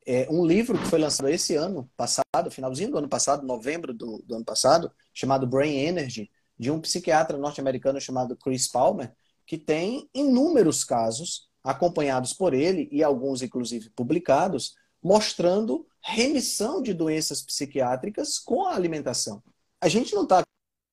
é 0.07 0.27
um 0.31 0.45
livro 0.45 0.79
que 0.79 0.87
foi 0.87 0.99
lançado 0.99 1.29
esse 1.29 1.55
ano 1.55 1.91
passado, 1.97 2.51
finalzinho 2.51 2.91
do 2.91 2.99
ano 2.99 3.09
passado, 3.09 3.47
novembro 3.47 3.95
do, 3.95 4.23
do 4.27 4.35
ano 4.35 4.45
passado, 4.45 4.91
chamado 5.13 5.47
Brain 5.47 5.77
Energy, 5.77 6.31
de 6.59 6.71
um 6.71 6.81
psiquiatra 6.81 7.39
norte-americano 7.39 8.01
chamado 8.01 8.37
Chris 8.37 8.69
Palmer, 8.69 9.15
que 9.47 9.59
tem 9.59 10.09
inúmeros 10.15 10.85
casos 10.85 11.49
acompanhados 11.63 12.33
por 12.33 12.55
ele 12.55 12.89
e 12.91 13.03
alguns 13.03 13.43
inclusive 13.43 13.91
publicados, 13.91 14.75
mostrando 15.03 15.87
remissão 16.01 16.83
de 16.83 16.93
doenças 16.93 17.43
psiquiátricas 17.43 18.39
com 18.39 18.67
a 18.67 18.75
alimentação. 18.75 19.43
A 19.81 19.89
gente 19.89 20.15
não 20.15 20.25
está 20.25 20.43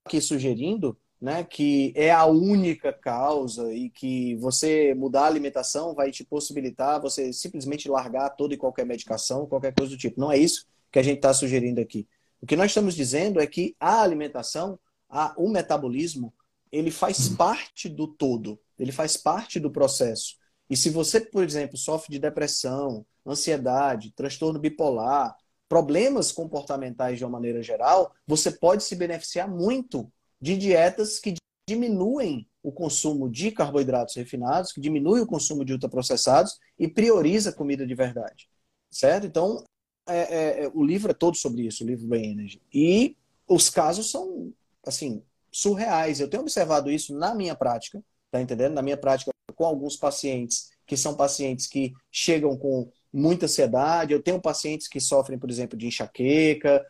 aqui 0.06 0.22
sugerindo 0.22 0.98
né, 1.22 1.44
que 1.44 1.92
é 1.96 2.12
a 2.12 2.26
única 2.26 2.94
causa 2.94 3.74
e 3.74 3.90
que 3.90 4.36
você 4.36 4.94
mudar 4.94 5.24
a 5.24 5.28
alimentação 5.28 5.94
vai 5.94 6.12
te 6.12 6.24
possibilitar 6.24 7.02
você 7.02 7.34
simplesmente 7.34 7.90
largar 7.90 8.30
toda 8.30 8.54
e 8.54 8.58
qualquer 8.58 8.86
medicação, 8.86 9.46
qualquer 9.46 9.74
coisa 9.74 9.92
do 9.92 9.98
tipo. 9.98 10.20
Não 10.20 10.32
é 10.32 10.38
isso 10.38 10.66
que 10.92 10.98
a 10.98 11.04
gente 11.04 11.18
está 11.18 11.34
sugerindo 11.34 11.82
aqui. 11.82 12.08
O 12.42 12.46
que 12.46 12.56
nós 12.56 12.72
estamos 12.72 12.96
dizendo 12.96 13.42
é 13.42 13.46
que 13.46 13.76
a 13.80 14.02
alimentação, 14.02 14.80
a, 15.10 15.34
o 15.38 15.50
metabolismo, 15.50 16.34
ele 16.72 16.90
faz 16.90 17.28
parte 17.28 17.90
do 17.90 18.08
todo, 18.08 18.58
ele 18.78 18.92
faz 18.92 19.18
parte 19.18 19.60
do 19.60 19.70
processo. 19.70 20.38
E 20.70 20.78
se 20.78 20.90
você, 20.90 21.20
por 21.20 21.44
exemplo, 21.44 21.78
sofre 21.78 22.14
de 22.14 22.20
depressão, 22.20 23.06
ansiedade, 23.26 24.14
transtorno 24.16 24.60
bipolar, 24.60 25.36
problemas 25.68 26.32
comportamentais 26.32 27.18
de 27.18 27.26
uma 27.26 27.32
maneira 27.32 27.62
geral, 27.62 28.14
você 28.26 28.52
pode 28.52 28.84
se 28.84 28.96
beneficiar 28.96 29.50
muito 29.50 30.10
de 30.42 30.58
dietas 30.58 31.20
que 31.20 31.36
diminuem 31.68 32.48
o 32.64 32.72
consumo 32.72 33.30
de 33.30 33.52
carboidratos 33.52 34.16
refinados, 34.16 34.72
que 34.72 34.82
diminuem 34.82 35.24
o 35.24 35.28
consumo 35.28 35.64
de 35.64 35.74
ultraprocessados 35.74 36.58
e 36.78 36.88
prioriza 36.88 37.54
comida 37.54 37.86
de 37.86 37.96
verdade. 37.96 38.50
Certo? 38.92 39.28
Então, 39.28 39.64
é, 40.08 40.18
é, 40.18 40.64
é 40.66 40.72
o 40.74 40.84
livro 40.84 41.12
é 41.12 41.14
todo 41.14 41.38
sobre 41.38 41.64
isso, 41.68 41.84
o 41.84 41.88
livro 41.88 42.08
Brain 42.08 42.32
Energy. 42.32 42.62
E 42.74 43.16
os 43.48 43.70
casos 43.70 44.10
são, 44.10 44.54
assim, 44.86 45.24
surreais. 45.52 46.20
Eu 46.20 46.30
tenho 46.30 46.42
observado 46.42 46.92
isso 46.92 47.16
na 47.16 47.34
minha 47.36 47.56
prática, 47.56 48.04
tá 48.32 48.42
entendendo? 48.42 48.74
Na 48.74 48.82
minha 48.82 48.98
prática 48.98 49.32
com 49.56 49.66
alguns 49.66 49.98
pacientes 49.98 50.72
que 50.86 50.96
são 50.96 51.16
pacientes 51.16 51.68
que 51.68 51.94
chegam 52.12 52.58
com 52.58 52.90
muita 53.12 53.46
ansiedade. 53.46 54.14
Eu 54.14 54.22
tenho 54.22 54.42
pacientes 54.42 54.88
que 54.88 55.00
sofrem, 55.00 55.38
por 55.38 55.50
exemplo, 55.50 55.78
de 55.78 55.88
enxaqueca, 55.88 56.86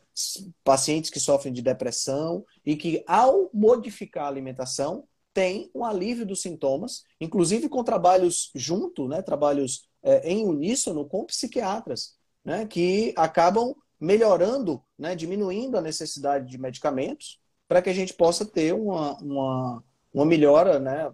pacientes 0.64 1.10
que 1.10 1.20
sofrem 1.20 1.54
de 1.54 1.62
depressão 1.62 2.46
e 2.66 2.76
que, 2.76 3.04
ao 3.08 3.50
modificar 3.54 4.26
a 4.26 4.28
alimentação, 4.28 5.06
tem 5.34 5.70
um 5.74 5.86
alívio 5.86 6.26
dos 6.26 6.42
sintomas, 6.42 7.04
inclusive 7.22 7.70
com 7.70 7.84
trabalhos 7.84 8.52
junto, 8.56 9.08
né, 9.08 9.22
trabalhos 9.22 9.88
é, 10.04 10.30
em 10.30 10.46
uníssono 10.46 11.06
com 11.06 11.26
psiquiatras, 11.26 12.16
né, 12.44 12.66
que 12.66 13.14
acabam 13.16 13.76
melhorando, 14.00 14.84
né, 14.98 15.16
diminuindo 15.16 15.78
a 15.78 15.82
necessidade 15.82 16.50
de 16.50 16.58
medicamentos 16.58 17.40
para 17.68 17.82
que 17.82 17.90
a 17.90 17.94
gente 17.94 18.14
possa 18.14 18.46
ter 18.46 18.74
uma, 18.74 19.16
uma, 19.20 19.84
uma 20.12 20.26
melhora, 20.26 20.80
né? 20.80 21.12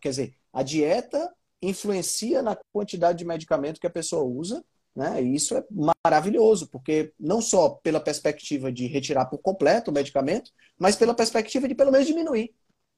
quer 0.00 0.10
dizer, 0.10 0.36
a 0.52 0.62
dieta 0.62 1.32
influencia 1.62 2.42
na 2.42 2.56
quantidade 2.72 3.18
de 3.18 3.24
medicamento 3.24 3.80
que 3.80 3.86
a 3.86 3.90
pessoa 3.90 4.24
usa, 4.24 4.64
né? 4.94 5.22
E 5.22 5.34
isso 5.34 5.56
é 5.56 5.64
maravilhoso, 6.04 6.68
porque 6.68 7.12
não 7.18 7.40
só 7.40 7.70
pela 7.70 8.00
perspectiva 8.00 8.70
de 8.70 8.86
retirar 8.86 9.26
por 9.26 9.38
completo 9.38 9.90
o 9.90 9.94
medicamento, 9.94 10.50
mas 10.78 10.94
pela 10.94 11.14
perspectiva 11.14 11.66
de 11.66 11.74
pelo 11.74 11.90
menos 11.90 12.06
diminuir, 12.06 12.52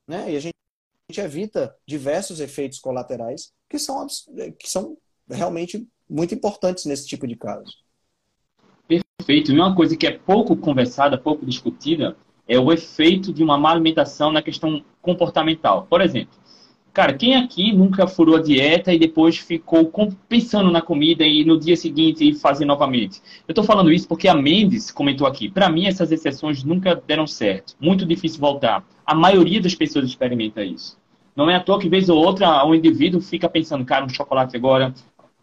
né? 0.06 0.30
E 0.32 0.36
a 0.36 0.40
gente, 0.40 0.54
evita 1.18 1.74
diversos 1.86 2.40
efeitos 2.40 2.80
colaterais 2.80 3.52
que 3.68 3.78
são, 3.78 4.06
que 4.58 4.68
são 4.68 4.98
realmente 5.30 5.86
muito 6.10 6.34
importantes 6.34 6.84
nesse 6.84 7.06
tipo 7.06 7.26
de 7.26 7.36
caso. 7.36 7.72
Perfeito. 8.86 9.52
E 9.52 9.54
uma 9.54 9.74
coisa 9.74 9.96
que 9.96 10.06
é 10.06 10.18
pouco 10.18 10.56
conversada, 10.56 11.16
pouco 11.16 11.46
discutida, 11.46 12.16
é 12.46 12.58
o 12.58 12.72
efeito 12.72 13.32
de 13.32 13.42
uma 13.42 13.56
má 13.56 13.70
alimentação 13.70 14.30
na 14.30 14.42
questão 14.42 14.84
comportamental. 15.00 15.86
Por 15.88 16.00
exemplo, 16.00 16.36
cara, 16.96 17.12
quem 17.12 17.36
aqui 17.36 17.74
nunca 17.74 18.06
furou 18.06 18.36
a 18.36 18.40
dieta 18.40 18.90
e 18.90 18.98
depois 18.98 19.36
ficou 19.36 19.92
pensando 20.26 20.70
na 20.70 20.80
comida 20.80 21.26
e 21.26 21.44
no 21.44 21.60
dia 21.60 21.76
seguinte 21.76 22.32
fazer 22.32 22.64
novamente? 22.64 23.20
Eu 23.46 23.52
estou 23.52 23.62
falando 23.62 23.92
isso 23.92 24.08
porque 24.08 24.26
a 24.26 24.34
Mendes 24.34 24.90
comentou 24.90 25.26
aqui. 25.26 25.50
Para 25.50 25.68
mim, 25.68 25.84
essas 25.84 26.10
exceções 26.10 26.64
nunca 26.64 26.94
deram 27.06 27.26
certo. 27.26 27.76
Muito 27.78 28.06
difícil 28.06 28.40
voltar. 28.40 28.82
A 29.04 29.14
maioria 29.14 29.60
das 29.60 29.74
pessoas 29.74 30.06
experimenta 30.06 30.64
isso. 30.64 30.98
Não 31.36 31.50
é 31.50 31.56
à 31.56 31.60
toa 31.60 31.78
que, 31.78 31.86
vez 31.86 32.08
ou 32.08 32.16
outra, 32.16 32.64
o 32.64 32.74
indivíduo 32.74 33.20
fica 33.20 33.46
pensando, 33.46 33.84
cara, 33.84 34.06
um 34.06 34.08
chocolate 34.08 34.56
agora, 34.56 34.94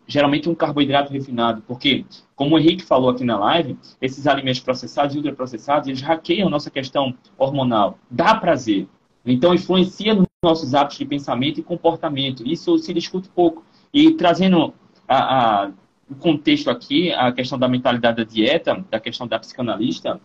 geralmente 0.07 0.49
um 0.49 0.55
carboidrato 0.55 1.13
refinado, 1.13 1.61
porque, 1.67 2.03
como 2.35 2.55
o 2.55 2.59
Henrique 2.59 2.83
falou 2.83 3.11
aqui 3.11 3.23
na 3.23 3.37
live, 3.37 3.77
esses 4.01 4.25
alimentos 4.25 4.59
processados 4.59 5.13
e 5.13 5.19
ultraprocessados, 5.19 5.87
eles 5.87 6.01
hackeiam 6.01 6.49
nossa 6.49 6.71
questão 6.71 7.13
hormonal. 7.37 7.99
Dá 8.09 8.33
prazer. 8.33 8.87
Então, 9.23 9.53
influencia 9.53 10.15
nos 10.15 10.32
nossos 10.43 10.75
hábitos 10.75 10.97
de 10.97 11.05
pensamento 11.05 11.59
e 11.59 11.63
comportamento. 11.63 12.45
Isso 12.45 12.77
se 12.77 12.93
discute 12.93 13.29
pouco. 13.29 13.63
E 13.93 14.11
trazendo 14.11 14.73
a, 15.07 15.63
a, 15.63 15.71
o 16.09 16.15
contexto 16.15 16.69
aqui, 16.69 17.11
a 17.11 17.31
questão 17.31 17.57
da 17.57 17.67
mentalidade 17.67 18.17
da 18.17 18.23
dieta, 18.23 18.85
da 18.91 18.99
questão 18.99 19.25
da 19.25 19.39
psicanalista, 19.39 20.19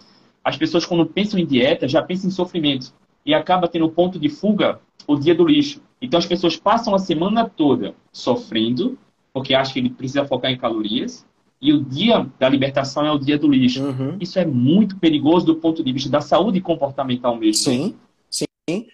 as 0.44 0.56
pessoas, 0.56 0.84
quando 0.84 1.06
pensam 1.06 1.38
em 1.38 1.46
dieta, 1.46 1.86
já 1.86 2.02
pensam 2.02 2.28
em 2.28 2.32
sofrimento. 2.32 2.92
E 3.24 3.34
acaba 3.34 3.68
tendo 3.68 3.88
ponto 3.88 4.18
de 4.18 4.28
fuga 4.28 4.80
o 5.06 5.16
dia 5.16 5.34
do 5.34 5.46
lixo. 5.46 5.80
Então, 6.00 6.18
as 6.18 6.26
pessoas 6.26 6.56
passam 6.56 6.94
a 6.94 6.98
semana 6.98 7.48
toda 7.48 7.94
sofrendo, 8.12 8.98
porque 9.32 9.54
acha 9.54 9.72
que 9.72 9.78
ele 9.78 9.90
precisa 9.90 10.24
focar 10.24 10.50
em 10.50 10.56
calorias, 10.56 11.26
e 11.60 11.72
o 11.72 11.82
dia 11.82 12.26
da 12.38 12.48
libertação 12.48 13.04
é 13.04 13.10
o 13.10 13.18
dia 13.18 13.36
do 13.36 13.48
lixo. 13.48 13.84
Uhum. 13.84 14.16
Isso 14.20 14.38
é 14.38 14.46
muito 14.46 14.96
perigoso 14.96 15.46
do 15.46 15.56
ponto 15.56 15.82
de 15.82 15.92
vista 15.92 16.08
da 16.08 16.20
saúde 16.20 16.60
comportamental 16.60 17.36
mesmo. 17.36 17.64
Sim. 17.64 17.96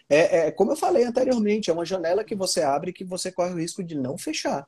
É, 0.08 0.46
é, 0.46 0.50
como 0.52 0.72
eu 0.72 0.76
falei 0.76 1.04
anteriormente, 1.04 1.70
é 1.70 1.72
uma 1.72 1.84
janela 1.84 2.24
que 2.24 2.34
você 2.34 2.62
abre 2.62 2.92
que 2.92 3.04
você 3.04 3.32
corre 3.32 3.52
o 3.52 3.58
risco 3.58 3.82
de 3.82 3.94
não 3.94 4.16
fechar. 4.16 4.66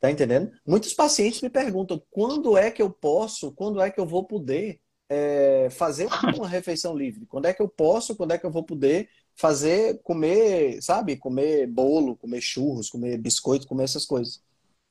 Tá 0.00 0.10
entendendo? 0.10 0.52
Muitos 0.64 0.94
pacientes 0.94 1.40
me 1.42 1.50
perguntam 1.50 2.00
quando 2.10 2.56
é 2.56 2.70
que 2.70 2.80
eu 2.80 2.88
posso, 2.88 3.50
quando 3.52 3.80
é 3.80 3.90
que 3.90 3.98
eu 3.98 4.06
vou 4.06 4.24
poder 4.24 4.80
é, 5.08 5.68
fazer 5.70 6.06
uma 6.34 6.46
refeição 6.46 6.96
livre? 6.96 7.26
Quando 7.26 7.46
é 7.46 7.52
que 7.52 7.60
eu 7.60 7.68
posso, 7.68 8.14
quando 8.14 8.32
é 8.32 8.38
que 8.38 8.46
eu 8.46 8.50
vou 8.50 8.62
poder 8.62 9.08
fazer, 9.34 10.00
comer, 10.02 10.80
sabe? 10.82 11.16
Comer 11.16 11.66
bolo, 11.66 12.16
comer 12.16 12.40
churros, 12.40 12.88
comer 12.90 13.18
biscoito, 13.18 13.66
comer 13.66 13.84
essas 13.84 14.04
coisas. 14.06 14.40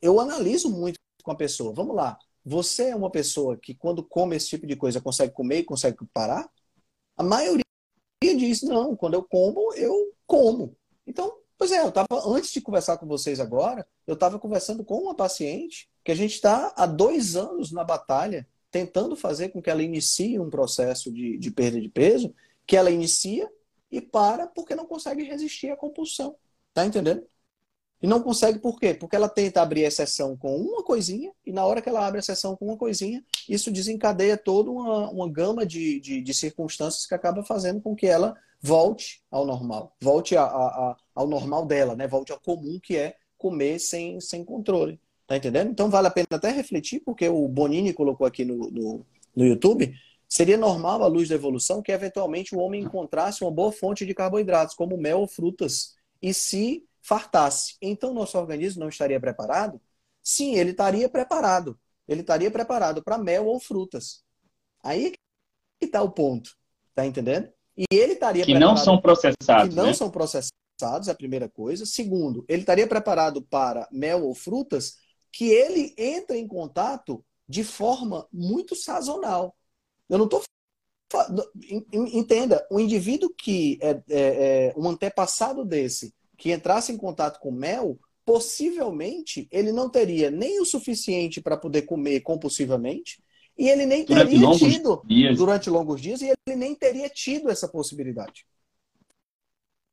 Eu 0.02 0.20
analiso 0.20 0.70
muito 0.70 0.98
com 1.24 1.32
a 1.32 1.36
pessoa. 1.36 1.74
Vamos 1.74 1.96
lá. 1.96 2.18
Você 2.46 2.90
é 2.90 2.96
uma 2.96 3.12
pessoa 3.12 3.58
que 3.58 3.74
quando 3.74 4.04
come 4.04 4.36
esse 4.36 4.50
tipo 4.50 4.66
de 4.68 4.76
coisa 4.76 5.02
consegue 5.02 5.34
comer 5.34 5.60
e 5.60 5.64
consegue 5.64 5.98
parar? 6.14 6.50
A 7.18 7.24
maioria 7.24 7.67
diz, 8.24 8.62
não, 8.64 8.96
quando 8.96 9.14
eu 9.14 9.24
como, 9.24 9.74
eu 9.74 10.14
como. 10.26 10.76
Então, 11.06 11.38
Pois 11.58 11.72
é, 11.72 11.82
eu 11.82 11.90
estava, 11.90 12.08
antes 12.28 12.52
de 12.52 12.62
conversar 12.62 12.98
com 12.98 13.08
vocês 13.08 13.40
agora, 13.40 13.86
eu 14.06 14.14
estava 14.14 14.38
conversando 14.38 14.84
com 14.84 15.02
uma 15.02 15.16
paciente 15.16 15.90
que 16.04 16.12
a 16.12 16.16
gente 16.16 16.36
está 16.36 16.72
há 16.78 16.86
dois 16.86 17.36
anos 17.36 17.72
na 17.72 17.84
batalha, 17.84 18.48
tentando 18.70 19.16
fazer 19.16 19.50
com 19.50 19.62
que 19.62 19.70
ela 19.70 19.82
inicie 19.82 20.40
um 20.40 20.52
processo 20.52 21.12
de, 21.12 21.36
de 21.38 21.50
perda 21.50 21.82
de 21.82 21.90
peso, 21.90 22.34
que 22.66 22.78
ela 22.78 22.92
inicia 22.92 23.52
e 23.90 24.00
para 24.00 24.46
porque 24.46 24.76
não 24.76 24.86
consegue 24.86 25.24
resistir 25.24 25.72
à 25.72 25.76
compulsão. 25.76 26.36
Tá 26.76 26.86
entendendo? 26.86 27.26
E 28.02 28.06
não 28.06 28.22
consegue 28.22 28.60
por 28.60 28.80
quê? 28.80 28.94
Porque 28.94 29.16
ela 29.16 29.28
tenta 29.28 29.62
abrir 29.62 29.86
a 29.86 29.92
sessão 29.92 30.38
com 30.38 30.56
uma 30.56 30.84
coisinha, 30.84 31.32
e 31.46 31.52
na 31.52 31.66
hora 31.66 31.82
que 31.82 31.90
ela 31.90 32.06
abre 32.06 32.20
a 32.20 32.24
sessão 32.24 32.56
com 32.56 32.66
uma 32.66 32.78
coisinha, 32.78 33.24
isso 33.50 33.72
desencadeia 33.72 34.38
toda 34.38 34.70
uma, 34.70 35.10
uma 35.10 35.30
gama 35.30 35.66
de, 35.66 36.00
de, 36.00 36.22
de 36.22 36.34
circunstâncias 36.34 37.08
que 37.08 37.16
acaba 37.16 37.44
fazendo 37.44 37.82
com 37.82 37.96
que 37.96 38.06
ela 38.06 38.36
volte 38.62 39.22
ao 39.32 39.46
normal, 39.46 39.96
volte 40.02 40.36
a, 40.36 40.44
a, 40.44 40.46
a, 40.46 40.98
ao 41.16 41.28
normal 41.28 41.66
dela, 41.66 41.96
né? 41.96 42.08
Volte 42.08 42.32
ao 42.32 42.40
comum 42.40 42.80
que 42.82 42.96
é 42.96 43.16
comer 43.38 43.80
sem, 43.80 44.20
sem 44.20 44.44
controle. 44.44 45.00
Tá 45.28 45.36
entendendo? 45.36 45.70
Então 45.70 45.90
vale 45.90 46.08
a 46.08 46.12
pena 46.12 46.28
até 46.32 46.50
refletir, 46.52 47.02
porque 47.02 47.28
o 47.28 47.48
Bonini 47.50 47.94
colocou 47.94 48.26
aqui 48.26 48.46
no, 48.46 48.72
no, 48.72 49.06
no 49.36 49.46
YouTube. 49.46 49.94
Seria 50.28 50.58
normal, 50.58 51.04
à 51.04 51.08
luz 51.08 51.28
da 51.28 51.36
evolução, 51.36 51.82
que 51.82 51.92
eventualmente 51.92 52.56
o 52.56 52.60
homem 52.60 52.84
encontrasse 52.84 53.44
uma 53.44 53.52
boa 53.52 53.72
fonte 53.72 54.06
de 54.06 54.14
carboidratos, 54.14 54.76
como 54.76 54.98
mel 54.98 55.20
ou 55.20 55.28
frutas, 55.28 55.96
e 56.22 56.34
se 56.34 56.87
fartasse. 57.08 57.78
Então 57.82 58.14
nosso 58.14 58.38
organismo 58.38 58.82
não 58.82 58.90
estaria 58.90 59.20
preparado? 59.20 59.82
Sim, 60.22 60.56
ele 60.56 60.72
estaria 60.72 61.08
preparado. 61.08 61.80
Ele 62.06 62.22
estaria 62.22 62.52
preparado 62.52 63.02
para 63.02 63.18
mel 63.18 63.46
ou 63.46 63.60
frutas. 63.60 64.24
Aí 64.84 65.12
que 65.80 65.86
está 65.86 66.02
o 66.02 66.12
ponto. 66.12 66.52
Tá 66.94 67.06
entendendo? 67.06 67.50
E 67.78 67.86
ele 67.92 68.14
estaria 68.14 68.44
que 68.44 68.58
não 68.58 68.76
são 68.76 69.00
processados, 69.00 69.70
que 69.70 69.76
não 69.76 69.88
né? 69.88 69.94
são 69.94 70.10
processados, 70.10 71.08
é 71.08 71.12
a 71.12 71.16
primeira 71.16 71.48
coisa. 71.48 71.86
Segundo, 71.86 72.44
ele 72.48 72.62
estaria 72.62 72.88
preparado 72.88 73.42
para 73.42 73.88
mel 73.92 74.26
ou 74.26 74.34
frutas 74.34 74.98
que 75.32 75.46
ele 75.46 75.94
entra 75.98 76.36
em 76.36 76.48
contato 76.48 77.24
de 77.48 77.64
forma 77.64 78.28
muito 78.34 78.76
sazonal. 78.76 79.56
Eu 80.10 80.18
não 80.18 80.26
estou 80.26 80.42
entenda, 81.94 82.68
um 82.70 82.80
indivíduo 82.80 83.30
que 83.30 83.78
é, 83.82 83.90
é, 83.90 84.02
é, 84.10 84.74
um 84.76 84.90
antepassado 84.90 85.64
desse 85.64 86.14
que 86.38 86.52
entrasse 86.52 86.92
em 86.92 86.98
contato 86.98 87.40
com 87.40 87.52
mel, 87.52 88.00
possivelmente 88.26 89.48
ele 89.52 89.72
não 89.72 89.90
teria 89.90 90.30
nem 90.30 90.62
o 90.62 90.66
suficiente 90.66 91.42
para 91.42 91.58
poder 91.58 91.84
comer 91.84 92.22
compulsivamente, 92.22 93.22
e 93.58 93.70
ele 93.70 93.86
nem 93.86 94.06
durante 94.06 94.30
teria 94.30 94.52
tido 94.52 95.02
dias. 95.06 95.38
durante 95.38 95.70
longos 95.70 96.00
dias 96.00 96.22
e 96.22 96.28
ele 96.28 96.56
nem 96.56 96.76
teria 96.76 97.10
tido 97.10 97.50
essa 97.50 97.68
possibilidade. 97.68 98.46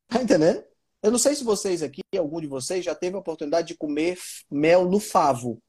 Tá 0.07 0.21
entendendo? 0.21 0.63
Eu 1.01 1.11
não 1.11 1.17
sei 1.17 1.33
se 1.35 1.43
vocês 1.43 1.81
aqui, 1.81 2.01
algum 2.17 2.39
de 2.39 2.47
vocês, 2.47 2.85
já 2.85 2.93
teve 2.93 3.15
a 3.15 3.19
oportunidade 3.19 3.69
de 3.69 3.75
comer 3.75 4.17
mel 4.49 4.89
no 4.89 4.99
favo. 4.99 5.59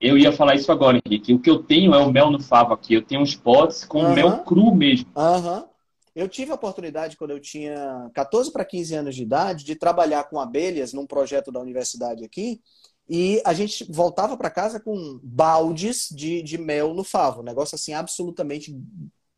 Eu 0.00 0.18
ia 0.18 0.32
falar 0.32 0.54
isso 0.54 0.70
agora, 0.70 1.00
Henrique. 1.04 1.32
O 1.32 1.40
que 1.40 1.48
eu 1.48 1.62
tenho 1.62 1.94
é 1.94 1.98
o 1.98 2.12
mel 2.12 2.30
no 2.30 2.40
favo 2.40 2.74
aqui. 2.74 2.94
Eu 2.94 3.02
tenho 3.02 3.22
uns 3.22 3.34
potes 3.34 3.84
com 3.84 4.12
mel 4.12 4.44
cru 4.44 4.74
mesmo. 4.74 5.10
Uhum. 5.16 5.66
Eu 6.14 6.28
tive 6.28 6.52
a 6.52 6.54
oportunidade, 6.54 7.16
quando 7.16 7.32
eu 7.32 7.40
tinha 7.40 8.10
14 8.14 8.52
para 8.52 8.64
15 8.64 8.94
anos 8.94 9.16
de 9.16 9.22
idade, 9.22 9.64
de 9.64 9.74
trabalhar 9.74 10.24
com 10.24 10.38
abelhas 10.38 10.92
num 10.92 11.06
projeto 11.06 11.50
da 11.50 11.60
universidade 11.60 12.24
aqui. 12.24 12.62
E 13.08 13.42
a 13.44 13.52
gente 13.52 13.84
voltava 13.90 14.36
para 14.36 14.50
casa 14.50 14.80
com 14.80 15.18
baldes 15.22 16.08
de, 16.10 16.42
de 16.42 16.56
mel 16.56 16.94
no 16.94 17.04
favo. 17.04 17.40
Um 17.40 17.44
negócio 17.44 17.74
assim 17.74 17.92
absolutamente 17.92 18.74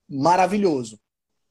maravilhoso. 0.08 1.00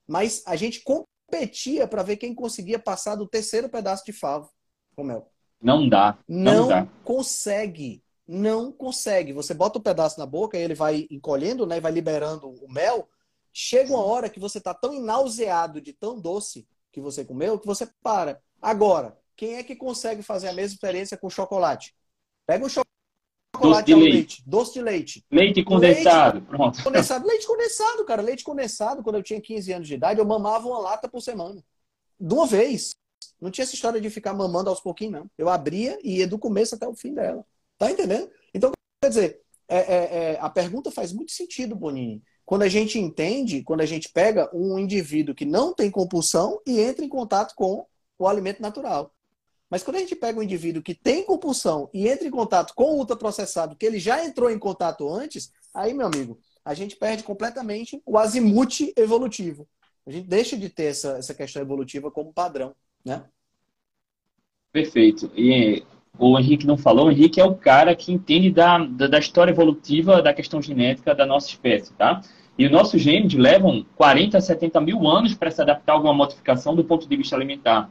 Mas 0.07 0.43
a 0.45 0.55
gente 0.55 0.84
competia 0.84 1.88
para 1.88 2.03
ver 2.03 2.17
quem 2.17 2.34
conseguia 2.34 2.80
passar 2.80 3.15
do 3.15 3.28
terceiro 3.28 3.67
pedaço 3.67 4.05
de 4.05 4.13
favo 4.13 4.49
com 4.95 5.03
mel. 5.03 5.30
Não 5.61 5.89
dá. 5.89 6.17
Não, 6.28 6.53
não 6.53 6.67
dá. 6.67 6.88
consegue. 7.03 8.03
Não 8.28 8.71
consegue. 8.71 9.34
Você 9.34 9.53
bota 9.53 9.78
o 9.78 9.82
um 9.82 9.84
pedaço 9.84 10.19
na 10.19 10.26
boca 10.26 10.57
e 10.57 10.61
ele 10.61 10.76
vai 10.76 11.07
encolhendo, 11.09 11.65
né? 11.65 11.80
Vai 11.80 11.91
liberando 11.91 12.49
o 12.49 12.71
mel. 12.71 13.09
Chega 13.58 13.93
uma 13.93 14.03
hora 14.03 14.30
que 14.30 14.38
você 14.38 14.60
tá 14.60 14.74
tão 14.74 14.99
nauseado 15.01 15.80
de 15.80 15.93
tão 15.93 16.20
doce 16.20 16.68
que 16.91 16.99
você 16.99 17.24
comeu 17.24 17.58
que 17.58 17.66
você 17.66 17.89
para. 18.03 18.41
Agora, 18.62 19.18
quem 19.34 19.56
é 19.56 19.64
que 19.64 19.78
consegue 19.78 20.22
fazer 20.22 20.49
a 20.49 20.53
mesma 20.53 20.74
experiência 20.74 21.16
com 21.16 21.30
chocolate? 21.30 21.95
Pega 22.45 22.66
um 22.66 22.68
chocolate 22.68 22.91
doce 23.53 23.84
de 23.86 23.95
leite. 23.95 24.12
leite. 24.12 24.43
Doce 24.45 24.74
de 24.74 24.82
leite. 24.82 25.26
Leite 25.32 25.64
condensado. 25.64 26.39
Leite 26.39 26.49
Pronto. 26.49 26.84
Condensado. 26.84 27.26
Leite 27.26 27.47
condensado, 27.47 28.03
cara. 28.03 28.22
Leite 28.22 28.43
condensado. 28.43 29.01
Quando 29.01 29.16
eu 29.16 29.24
tinha 29.24 29.39
15 29.39 29.72
anos 29.72 29.88
de 29.88 29.93
idade, 29.93 30.20
eu 30.20 30.26
mamava 30.26 30.68
uma 30.68 30.80
lata 30.80 31.08
por 31.08 31.22
semana. 31.22 31.64
De 32.20 32.34
uma 32.34 32.45
vez. 32.45 32.91
Não 33.39 33.49
tinha 33.49 33.64
essa 33.64 33.76
história 33.76 34.01
de 34.01 34.10
ficar 34.10 34.34
mamando 34.34 34.70
aos 34.70 34.82
pouquinhos, 34.82 35.14
não. 35.14 35.32
Eu 35.38 35.47
abria 35.47 35.97
e 36.03 36.18
ia 36.18 36.28
do 36.28 36.38
começo 36.38 36.76
até 36.76 36.86
o 36.86 36.93
fim 36.93 37.14
dela. 37.14 37.45
Tá 37.78 37.89
entendendo? 37.89 38.30
Então, 38.53 38.72
quer 39.01 39.08
dizer, 39.08 39.41
é, 39.66 39.78
é, 39.78 40.34
é, 40.34 40.39
a 40.41 40.49
pergunta 40.49 40.91
faz 40.91 41.14
muito 41.14 41.32
sentido, 41.32 41.74
Bonini. 41.74 42.22
Quando 42.46 42.62
a 42.62 42.68
gente 42.68 43.00
entende, 43.00 43.64
quando 43.64 43.82
a 43.82 43.86
gente 43.86 44.10
pega 44.10 44.50
um 44.54 44.78
indivíduo 44.78 45.34
que 45.34 45.46
não 45.46 45.74
tem 45.74 45.89
compulsão 45.89 46.62
e 46.66 46.80
entra 46.80 47.04
em 47.04 47.10
contato 47.10 47.56
com 47.56 47.86
o 48.18 48.28
alimento 48.28 48.62
natural. 48.62 49.14
Mas 49.70 49.84
quando 49.84 49.98
a 49.98 50.00
gente 50.00 50.16
pega 50.16 50.39
um 50.39 50.43
indivíduo 50.43 50.84
que 50.84 50.93
tem 50.93 51.24
compulsão 51.24 51.89
e 51.93 52.08
entra 52.08 52.28
em 52.28 52.32
contato 52.32 52.74
com 52.76 52.93
o 52.93 52.98
ultraprocessado, 52.98 53.76
que 53.76 53.86
ele 53.86 54.00
já 54.00 54.24
entrou 54.24 54.52
em 54.52 54.60
contato 54.60 55.10
antes, 55.10 55.52
aí, 55.74 55.93
meu 55.93 56.06
amigo, 56.06 56.39
a 56.64 56.74
gente 56.74 56.96
perde 56.96 57.24
completamente 57.24 58.02
o 58.06 58.18
azimuth 58.18 58.93
evolutivo. 58.96 59.68
A 60.06 60.12
gente 60.12 60.28
deixa 60.28 60.56
de 60.56 60.70
ter 60.70 60.86
essa, 60.86 61.18
essa 61.18 61.34
questão 61.34 61.62
evolutiva 61.62 62.12
como 62.12 62.32
padrão, 62.32 62.76
né? 63.04 63.24
Perfeito. 64.72 65.32
E 65.36 65.84
o 66.18 66.39
Henrique 66.39 66.66
não 66.66 66.78
falou, 66.78 67.07
o 67.07 67.11
Henrique 67.11 67.39
é 67.39 67.45
o 67.45 67.55
cara 67.55 67.95
que 67.95 68.11
entende 68.11 68.49
da, 68.51 68.78
da, 68.78 69.07
da 69.07 69.20
história 69.20 69.51
evolutiva 69.51 70.22
da 70.22 70.34
questão 70.34 70.61
genética 70.61 71.13
da 71.13 71.26
nossa 71.26 71.47
espécie, 71.47 71.93
tá? 71.93 72.22
E 72.57 72.66
os 72.66 72.72
nossos 72.72 73.01
genes 73.01 73.34
levam 73.34 73.86
40 73.95 74.38
a 74.38 74.41
70 74.41 74.80
mil 74.80 75.07
anos 75.07 75.34
para 75.34 75.51
se 75.51 75.61
adaptar 75.61 75.93
a 75.93 75.95
alguma 75.95 76.13
modificação 76.13 76.74
do 76.74 76.84
ponto 76.84 77.07
de 77.07 77.18
vista 77.18 77.36
alimentar. 77.36 77.89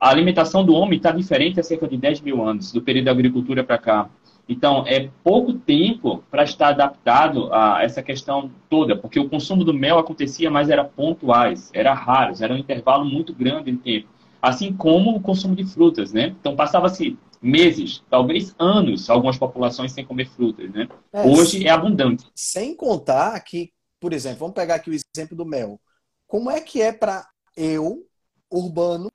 A 0.00 0.08
alimentação 0.08 0.64
do 0.64 0.74
homem 0.74 0.96
está 0.96 1.12
diferente 1.12 1.60
há 1.60 1.62
cerca 1.62 1.86
de 1.86 1.96
10 1.96 2.22
mil 2.22 2.42
anos, 2.42 2.72
do 2.72 2.80
período 2.80 3.04
da 3.04 3.10
agricultura 3.12 3.62
para 3.62 3.78
cá. 3.78 4.08
Então, 4.48 4.84
é 4.86 5.08
pouco 5.22 5.52
tempo 5.52 6.24
para 6.30 6.42
estar 6.42 6.70
adaptado 6.70 7.52
a 7.52 7.82
essa 7.82 8.02
questão 8.02 8.50
toda, 8.68 8.96
porque 8.96 9.20
o 9.20 9.28
consumo 9.28 9.62
do 9.62 9.72
mel 9.72 9.98
acontecia, 9.98 10.50
mas 10.50 10.68
era 10.68 10.84
pontuais, 10.84 11.70
era 11.72 11.94
raro, 11.94 12.34
era 12.40 12.52
um 12.52 12.56
intervalo 12.56 13.04
muito 13.04 13.32
grande 13.32 13.70
de 13.70 13.78
tempo. 13.78 14.08
Assim 14.40 14.72
como 14.72 15.14
o 15.14 15.20
consumo 15.20 15.54
de 15.54 15.64
frutas, 15.64 16.12
né? 16.12 16.34
Então, 16.40 16.56
passava-se 16.56 17.16
meses, 17.42 18.02
talvez 18.08 18.54
anos, 18.58 19.10
algumas 19.10 19.36
populações 19.36 19.92
sem 19.92 20.06
comer 20.06 20.28
frutas, 20.30 20.70
né? 20.70 20.88
É, 21.12 21.26
Hoje 21.26 21.58
sem, 21.58 21.66
é 21.66 21.70
abundante. 21.70 22.24
Sem 22.34 22.74
contar 22.74 23.38
que, 23.40 23.72
por 23.98 24.12
exemplo, 24.12 24.40
vamos 24.40 24.54
pegar 24.54 24.76
aqui 24.76 24.90
o 24.90 24.94
exemplo 24.94 25.36
do 25.36 25.44
mel. 25.44 25.80
Como 26.26 26.50
é 26.50 26.60
que 26.60 26.80
é 26.80 26.92
para 26.92 27.28
eu, 27.56 28.06
urbano, 28.50 29.10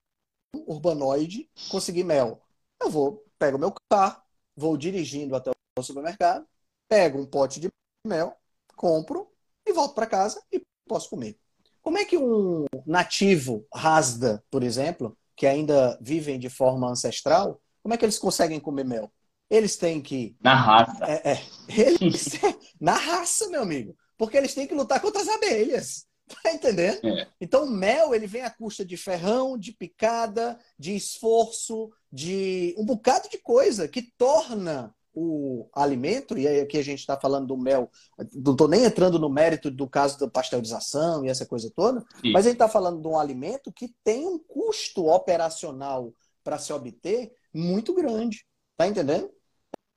urbanoide, 0.68 1.50
conseguir 1.70 2.04
mel. 2.04 2.42
Eu 2.82 2.90
vou, 2.90 3.24
pego 3.40 3.58
meu 3.58 3.74
carro, 3.90 4.22
vou 4.56 4.76
dirigindo 4.78 5.36
até 5.36 5.52
o 5.78 5.84
supermercado, 5.84 6.46
pego 6.88 7.20
um 7.20 7.26
pote 7.26 7.60
de 7.60 7.70
mel, 8.06 8.36
compro 8.76 9.28
e 9.66 9.74
volto 9.74 9.96
para 9.96 10.06
casa 10.06 10.42
e 10.52 10.62
posso 10.88 11.10
comer. 11.10 11.38
Como 11.82 11.98
é 11.98 12.06
que 12.06 12.18
um 12.18 12.66
nativo 12.86 13.66
rasda, 13.74 14.44
por 14.52 14.64
exemplo, 14.64 15.18
que 15.36 15.46
ainda 15.46 15.98
vivem 16.02 16.40
de 16.40 16.50
forma 16.50 16.90
ancestral, 16.90 17.62
como 17.88 17.94
é 17.94 17.98
que 17.98 18.04
eles 18.04 18.20
conseguem 18.20 18.60
comer 18.60 18.84
mel? 18.84 19.10
Eles 19.50 19.78
têm 19.78 20.02
que. 20.02 20.36
Na 20.42 20.56
raça. 20.56 21.06
É, 21.06 21.32
é, 21.32 21.42
eles, 21.70 22.34
na 22.82 22.96
raça, 22.96 23.48
meu 23.48 23.62
amigo. 23.62 23.96
Porque 24.18 24.36
eles 24.36 24.54
têm 24.54 24.68
que 24.68 24.74
lutar 24.76 25.00
contra 25.00 25.22
as 25.22 25.30
abelhas. 25.30 26.06
Tá 26.44 26.52
entendendo? 26.52 27.08
É. 27.08 27.26
Então, 27.40 27.64
o 27.64 27.70
mel, 27.70 28.14
ele 28.14 28.28
vem 28.28 28.42
à 28.42 28.50
custa 28.50 28.84
de 28.84 28.98
ferrão, 28.98 29.58
de 29.58 29.72
picada, 29.72 30.60
de 30.78 30.94
esforço, 30.94 31.90
de 32.12 32.76
um 32.78 32.84
bocado 32.84 33.30
de 33.30 33.38
coisa 33.38 33.88
que 33.88 34.02
torna 34.18 34.94
o 35.14 35.70
alimento, 35.74 36.38
e 36.38 36.46
aí 36.46 36.60
aqui 36.60 36.78
a 36.78 36.84
gente 36.84 37.00
está 37.00 37.18
falando 37.18 37.48
do 37.48 37.56
mel, 37.56 37.90
não 38.34 38.52
estou 38.52 38.68
nem 38.68 38.84
entrando 38.84 39.18
no 39.18 39.30
mérito 39.30 39.72
do 39.72 39.88
caso 39.88 40.20
da 40.20 40.30
pasteurização 40.30 41.24
e 41.24 41.30
essa 41.30 41.46
coisa 41.46 41.72
toda, 41.74 42.02
Sim. 42.22 42.34
mas 42.34 42.46
a 42.46 42.50
gente 42.50 42.56
está 42.56 42.68
falando 42.68 43.02
de 43.02 43.08
um 43.08 43.18
alimento 43.18 43.72
que 43.72 43.96
tem 44.04 44.28
um 44.28 44.38
custo 44.38 45.08
operacional 45.08 46.14
para 46.44 46.58
se 46.58 46.74
obter 46.74 47.32
muito 47.58 47.94
grande. 47.94 48.46
Tá 48.78 48.88
entendendo? 48.88 49.30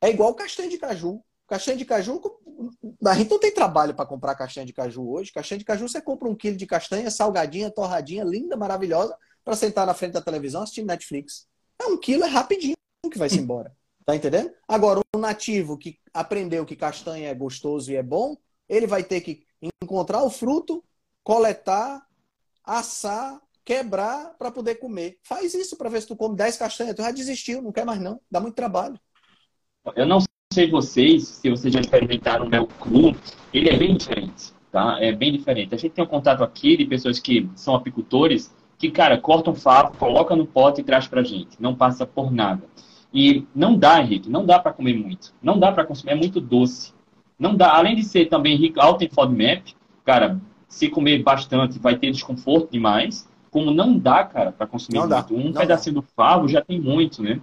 É 0.00 0.08
igual 0.08 0.34
castanha 0.34 0.68
de 0.68 0.78
caju. 0.78 1.22
Castanha 1.46 1.76
de 1.76 1.84
caju, 1.84 2.20
a 3.04 3.14
gente 3.14 3.30
não 3.30 3.38
tem 3.38 3.52
trabalho 3.52 3.94
para 3.94 4.06
comprar 4.06 4.34
castanha 4.34 4.64
de 4.64 4.72
caju 4.72 5.10
hoje. 5.10 5.32
Castanha 5.32 5.58
de 5.58 5.64
caju, 5.64 5.88
você 5.88 6.00
compra 6.00 6.28
um 6.28 6.34
quilo 6.34 6.56
de 6.56 6.66
castanha 6.66 7.10
salgadinha, 7.10 7.70
torradinha, 7.70 8.24
linda, 8.24 8.56
maravilhosa, 8.56 9.16
para 9.44 9.56
sentar 9.56 9.86
na 9.86 9.94
frente 9.94 10.12
da 10.12 10.22
televisão 10.22 10.62
assistindo 10.62 10.86
Netflix. 10.86 11.46
É 11.80 11.86
um 11.86 11.98
quilo, 11.98 12.24
é 12.24 12.28
rapidinho 12.28 12.76
que 13.10 13.18
vai 13.18 13.28
se 13.28 13.38
embora. 13.40 13.74
Tá 14.06 14.16
entendendo? 14.16 14.52
Agora, 14.66 15.00
o 15.14 15.18
nativo 15.18 15.76
que 15.76 15.98
aprendeu 16.14 16.64
que 16.64 16.76
castanha 16.76 17.28
é 17.28 17.34
gostoso 17.34 17.92
e 17.92 17.96
é 17.96 18.02
bom, 18.02 18.36
ele 18.68 18.86
vai 18.86 19.04
ter 19.04 19.20
que 19.20 19.44
encontrar 19.82 20.22
o 20.22 20.30
fruto, 20.30 20.82
coletar, 21.22 22.06
assar, 22.64 23.40
quebrar 23.70 24.34
para 24.36 24.50
poder 24.50 24.80
comer. 24.80 25.18
Faz 25.22 25.54
isso 25.54 25.76
para 25.76 25.88
ver 25.88 26.00
se 26.00 26.08
tu 26.08 26.16
come 26.16 26.34
10 26.34 26.56
castanhas. 26.56 26.92
Tu 26.92 27.02
já 27.02 27.12
desistiu, 27.12 27.62
não 27.62 27.70
quer 27.70 27.84
mais 27.84 28.00
não. 28.00 28.20
Dá 28.28 28.40
muito 28.40 28.56
trabalho. 28.56 28.98
Eu 29.94 30.04
não 30.04 30.18
sei 30.52 30.68
vocês, 30.68 31.28
se 31.28 31.48
vocês 31.48 31.72
já 31.72 31.78
experimentaram 31.78 32.46
o 32.46 32.48
mel 32.48 32.66
cru, 32.66 33.14
ele 33.54 33.68
é 33.68 33.76
bem 33.76 33.96
diferente, 33.96 34.52
tá? 34.72 34.98
É 35.00 35.12
bem 35.12 35.30
diferente. 35.30 35.72
A 35.72 35.78
gente 35.78 35.92
tem 35.92 36.02
um 36.02 36.08
contato 36.08 36.42
aqui 36.42 36.76
de 36.76 36.84
pessoas 36.84 37.20
que 37.20 37.48
são 37.54 37.76
apicultores, 37.76 38.52
que, 38.76 38.90
cara, 38.90 39.16
cortam 39.16 39.54
favo, 39.54 39.96
coloca 39.96 40.34
no 40.34 40.48
pote 40.48 40.80
e 40.80 40.84
traz 40.84 41.06
pra 41.06 41.22
gente. 41.22 41.62
Não 41.62 41.76
passa 41.76 42.04
por 42.04 42.32
nada. 42.32 42.64
E 43.14 43.46
não 43.54 43.78
dá, 43.78 44.00
Henrique, 44.00 44.28
não 44.28 44.44
dá 44.44 44.58
para 44.58 44.72
comer 44.72 44.94
muito. 44.94 45.32
Não 45.40 45.56
dá 45.56 45.70
para 45.70 45.84
consumir, 45.84 46.10
é 46.10 46.16
muito 46.16 46.40
doce. 46.40 46.92
Não 47.38 47.54
dá, 47.54 47.76
além 47.76 47.94
de 47.94 48.02
ser 48.02 48.28
também 48.28 48.56
rico, 48.56 48.80
alto 48.80 49.04
em 49.04 49.08
FODMAP, 49.08 49.76
cara, 50.04 50.40
se 50.66 50.88
comer 50.88 51.22
bastante 51.22 51.78
vai 51.78 51.96
ter 51.96 52.10
desconforto 52.10 52.72
demais. 52.72 53.29
Como 53.50 53.70
não 53.70 53.98
dá, 53.98 54.24
cara, 54.24 54.52
para 54.52 54.66
consumir 54.66 54.98
não 54.98 55.08
muito. 55.08 55.34
Dá, 55.34 55.34
um 55.34 55.52
pedacinho 55.52 55.94
dá. 55.96 56.00
do 56.00 56.06
favo 56.14 56.48
já 56.48 56.62
tem 56.62 56.80
muito, 56.80 57.22
né? 57.22 57.40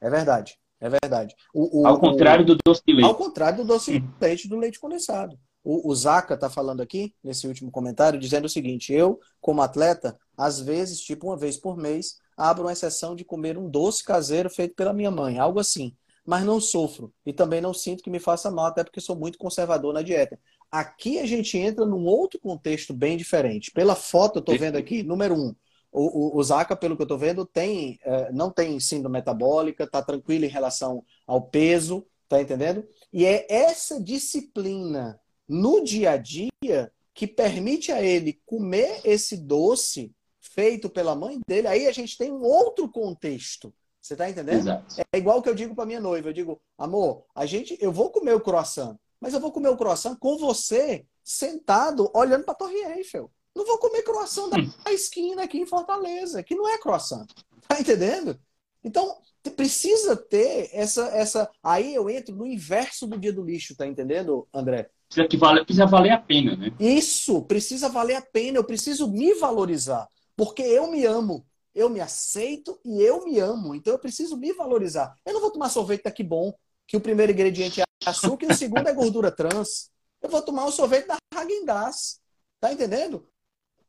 É 0.00 0.10
verdade. 0.10 0.58
É 0.80 0.88
verdade. 0.88 1.34
O, 1.54 1.80
o, 1.82 1.86
ao 1.86 1.98
contrário 1.98 2.44
do 2.44 2.56
doce 2.62 2.82
de 2.86 2.92
leite. 2.92 3.06
Ao 3.06 3.14
contrário 3.14 3.58
do 3.58 3.64
doce 3.64 3.98
de 3.98 4.06
leite 4.20 4.48
do 4.48 4.56
leite 4.56 4.78
condensado. 4.78 5.38
O, 5.62 5.90
o 5.90 5.94
Zaca 5.94 6.34
está 6.34 6.50
falando 6.50 6.82
aqui, 6.82 7.14
nesse 7.24 7.46
último 7.46 7.70
comentário, 7.70 8.20
dizendo 8.20 8.44
o 8.44 8.50
seguinte: 8.50 8.92
eu, 8.92 9.18
como 9.40 9.62
atleta, 9.62 10.18
às 10.36 10.60
vezes, 10.60 11.00
tipo 11.00 11.28
uma 11.28 11.38
vez 11.38 11.56
por 11.56 11.76
mês, 11.76 12.18
abro 12.36 12.64
uma 12.64 12.72
exceção 12.72 13.16
de 13.16 13.24
comer 13.24 13.56
um 13.56 13.70
doce 13.70 14.04
caseiro 14.04 14.50
feito 14.50 14.74
pela 14.74 14.92
minha 14.92 15.10
mãe, 15.10 15.38
algo 15.38 15.58
assim. 15.58 15.96
Mas 16.26 16.44
não 16.44 16.60
sofro 16.60 17.12
e 17.24 17.32
também 17.32 17.60
não 17.60 17.72
sinto 17.74 18.02
que 18.02 18.10
me 18.10 18.18
faça 18.18 18.50
mal, 18.50 18.66
até 18.66 18.82
porque 18.82 19.00
sou 19.00 19.16
muito 19.16 19.38
conservador 19.38 19.92
na 19.92 20.02
dieta. 20.02 20.38
Aqui 20.74 21.20
a 21.20 21.26
gente 21.26 21.56
entra 21.56 21.86
num 21.86 22.04
outro 22.04 22.40
contexto 22.40 22.92
bem 22.92 23.16
diferente. 23.16 23.70
Pela 23.70 23.94
foto, 23.94 24.38
eu 24.38 24.40
estou 24.40 24.58
vendo 24.58 24.74
aqui, 24.74 25.04
número 25.04 25.32
um, 25.32 25.54
o, 25.92 26.36
o, 26.36 26.36
o 26.36 26.42
Zaca, 26.42 26.74
pelo 26.74 26.96
que 26.96 27.02
eu 27.02 27.04
estou 27.04 27.16
vendo, 27.16 27.46
tem, 27.46 27.96
é, 28.02 28.32
não 28.32 28.50
tem 28.50 28.80
síndrome 28.80 29.12
metabólica, 29.12 29.84
está 29.84 30.02
tranquilo 30.02 30.44
em 30.44 30.48
relação 30.48 31.04
ao 31.28 31.42
peso, 31.42 32.04
tá 32.28 32.42
entendendo? 32.42 32.84
E 33.12 33.24
é 33.24 33.46
essa 33.48 34.02
disciplina 34.02 35.20
no 35.48 35.80
dia 35.84 36.10
a 36.10 36.16
dia 36.16 36.90
que 37.14 37.28
permite 37.28 37.92
a 37.92 38.02
ele 38.02 38.40
comer 38.44 39.00
esse 39.04 39.36
doce 39.36 40.12
feito 40.40 40.90
pela 40.90 41.14
mãe 41.14 41.38
dele. 41.46 41.68
Aí 41.68 41.86
a 41.86 41.92
gente 41.92 42.18
tem 42.18 42.32
um 42.32 42.42
outro 42.42 42.88
contexto. 42.88 43.72
Você 44.00 44.16
tá 44.16 44.28
entendendo? 44.28 44.58
Exato. 44.58 44.96
É 45.12 45.18
igual 45.18 45.40
que 45.40 45.48
eu 45.48 45.54
digo 45.54 45.72
para 45.72 45.86
minha 45.86 46.00
noiva, 46.00 46.30
eu 46.30 46.32
digo, 46.32 46.60
amor, 46.76 47.24
a 47.32 47.46
gente, 47.46 47.78
eu 47.80 47.92
vou 47.92 48.10
comer 48.10 48.34
o 48.34 48.40
croissant, 48.40 48.98
mas 49.20 49.34
eu 49.34 49.40
vou 49.40 49.52
comer 49.52 49.68
o 49.68 49.76
croissant 49.76 50.16
com 50.16 50.36
você 50.38 51.06
sentado 51.22 52.10
olhando 52.14 52.44
para 52.44 52.52
a 52.52 52.56
Torre 52.56 52.76
Eiffel. 52.96 53.30
Não 53.54 53.64
vou 53.64 53.78
comer 53.78 54.02
croissant 54.02 54.50
da 54.50 54.58
hum. 54.58 54.70
esquina 54.92 55.44
aqui 55.44 55.58
em 55.58 55.66
Fortaleza, 55.66 56.42
que 56.42 56.54
não 56.54 56.68
é 56.68 56.78
croissant. 56.78 57.26
Tá 57.68 57.80
entendendo? 57.80 58.38
Então, 58.82 59.16
precisa 59.56 60.16
ter 60.16 60.68
essa. 60.72 61.06
essa. 61.08 61.50
Aí 61.62 61.94
eu 61.94 62.10
entro 62.10 62.34
no 62.34 62.46
inverso 62.46 63.06
do 63.06 63.18
dia 63.18 63.32
do 63.32 63.44
lixo, 63.44 63.76
tá 63.76 63.86
entendendo, 63.86 64.46
André? 64.52 64.90
Precisa, 65.08 65.28
que 65.28 65.36
vale, 65.36 65.64
precisa 65.64 65.86
valer 65.86 66.10
a 66.10 66.18
pena, 66.18 66.56
né? 66.56 66.72
Isso, 66.78 67.42
precisa 67.42 67.88
valer 67.88 68.16
a 68.16 68.22
pena. 68.22 68.58
Eu 68.58 68.64
preciso 68.64 69.10
me 69.10 69.34
valorizar. 69.34 70.08
Porque 70.36 70.62
eu 70.62 70.90
me 70.90 71.04
amo. 71.04 71.46
Eu 71.74 71.88
me 71.88 72.00
aceito 72.00 72.78
e 72.84 73.02
eu 73.02 73.24
me 73.24 73.38
amo. 73.38 73.74
Então 73.74 73.92
eu 73.92 73.98
preciso 73.98 74.36
me 74.36 74.52
valorizar. 74.52 75.14
Eu 75.24 75.34
não 75.34 75.40
vou 75.40 75.50
tomar 75.50 75.68
sorvete 75.68 76.04
daqui 76.04 76.22
bom, 76.22 76.52
que 76.86 76.96
o 76.96 77.00
primeiro 77.00 77.32
ingrediente 77.32 77.80
é 77.80 77.83
açúcar 78.04 78.46
e 78.46 78.52
o 78.52 78.56
segundo 78.56 78.88
é 78.88 78.92
gordura 78.92 79.30
trans. 79.30 79.90
Eu 80.22 80.28
vou 80.28 80.42
tomar 80.42 80.64
um 80.64 80.70
sorvete 80.70 81.06
da 81.06 81.16
Häagen-Dazs. 81.34 82.20
Tá 82.60 82.72
entendendo? 82.72 83.28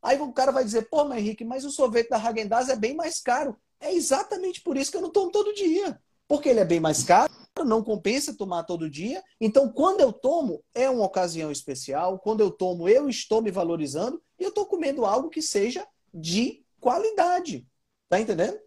Aí 0.05 0.21
o 0.21 0.31
cara 0.31 0.51
vai 0.51 0.63
dizer, 0.63 0.89
pô, 0.89 1.03
mas 1.03 1.19
Henrique, 1.19 1.43
mas 1.43 1.65
o 1.65 1.71
sorvete 1.71 2.09
da 2.09 2.17
häagen 2.17 2.47
é 2.69 2.75
bem 2.75 2.93
mais 2.93 3.19
caro. 3.19 3.57
É 3.79 3.93
exatamente 3.93 4.61
por 4.61 4.77
isso 4.77 4.91
que 4.91 4.97
eu 4.97 5.01
não 5.01 5.09
tomo 5.09 5.31
todo 5.31 5.53
dia. 5.53 5.99
Porque 6.27 6.49
ele 6.49 6.59
é 6.59 6.65
bem 6.65 6.79
mais 6.79 7.03
caro, 7.03 7.31
não 7.65 7.83
compensa 7.83 8.35
tomar 8.35 8.63
todo 8.63 8.89
dia. 8.89 9.23
Então, 9.41 9.71
quando 9.71 10.01
eu 10.01 10.11
tomo, 10.11 10.63
é 10.73 10.89
uma 10.89 11.05
ocasião 11.05 11.51
especial. 11.51 12.19
Quando 12.19 12.41
eu 12.41 12.51
tomo, 12.51 12.89
eu 12.89 13.09
estou 13.09 13.41
me 13.41 13.49
valorizando 13.49 14.21
e 14.37 14.43
eu 14.43 14.49
estou 14.49 14.65
comendo 14.65 15.05
algo 15.05 15.29
que 15.29 15.41
seja 15.41 15.87
de 16.13 16.63
qualidade. 16.79 17.65
Tá 18.09 18.19
entendendo? 18.19 18.59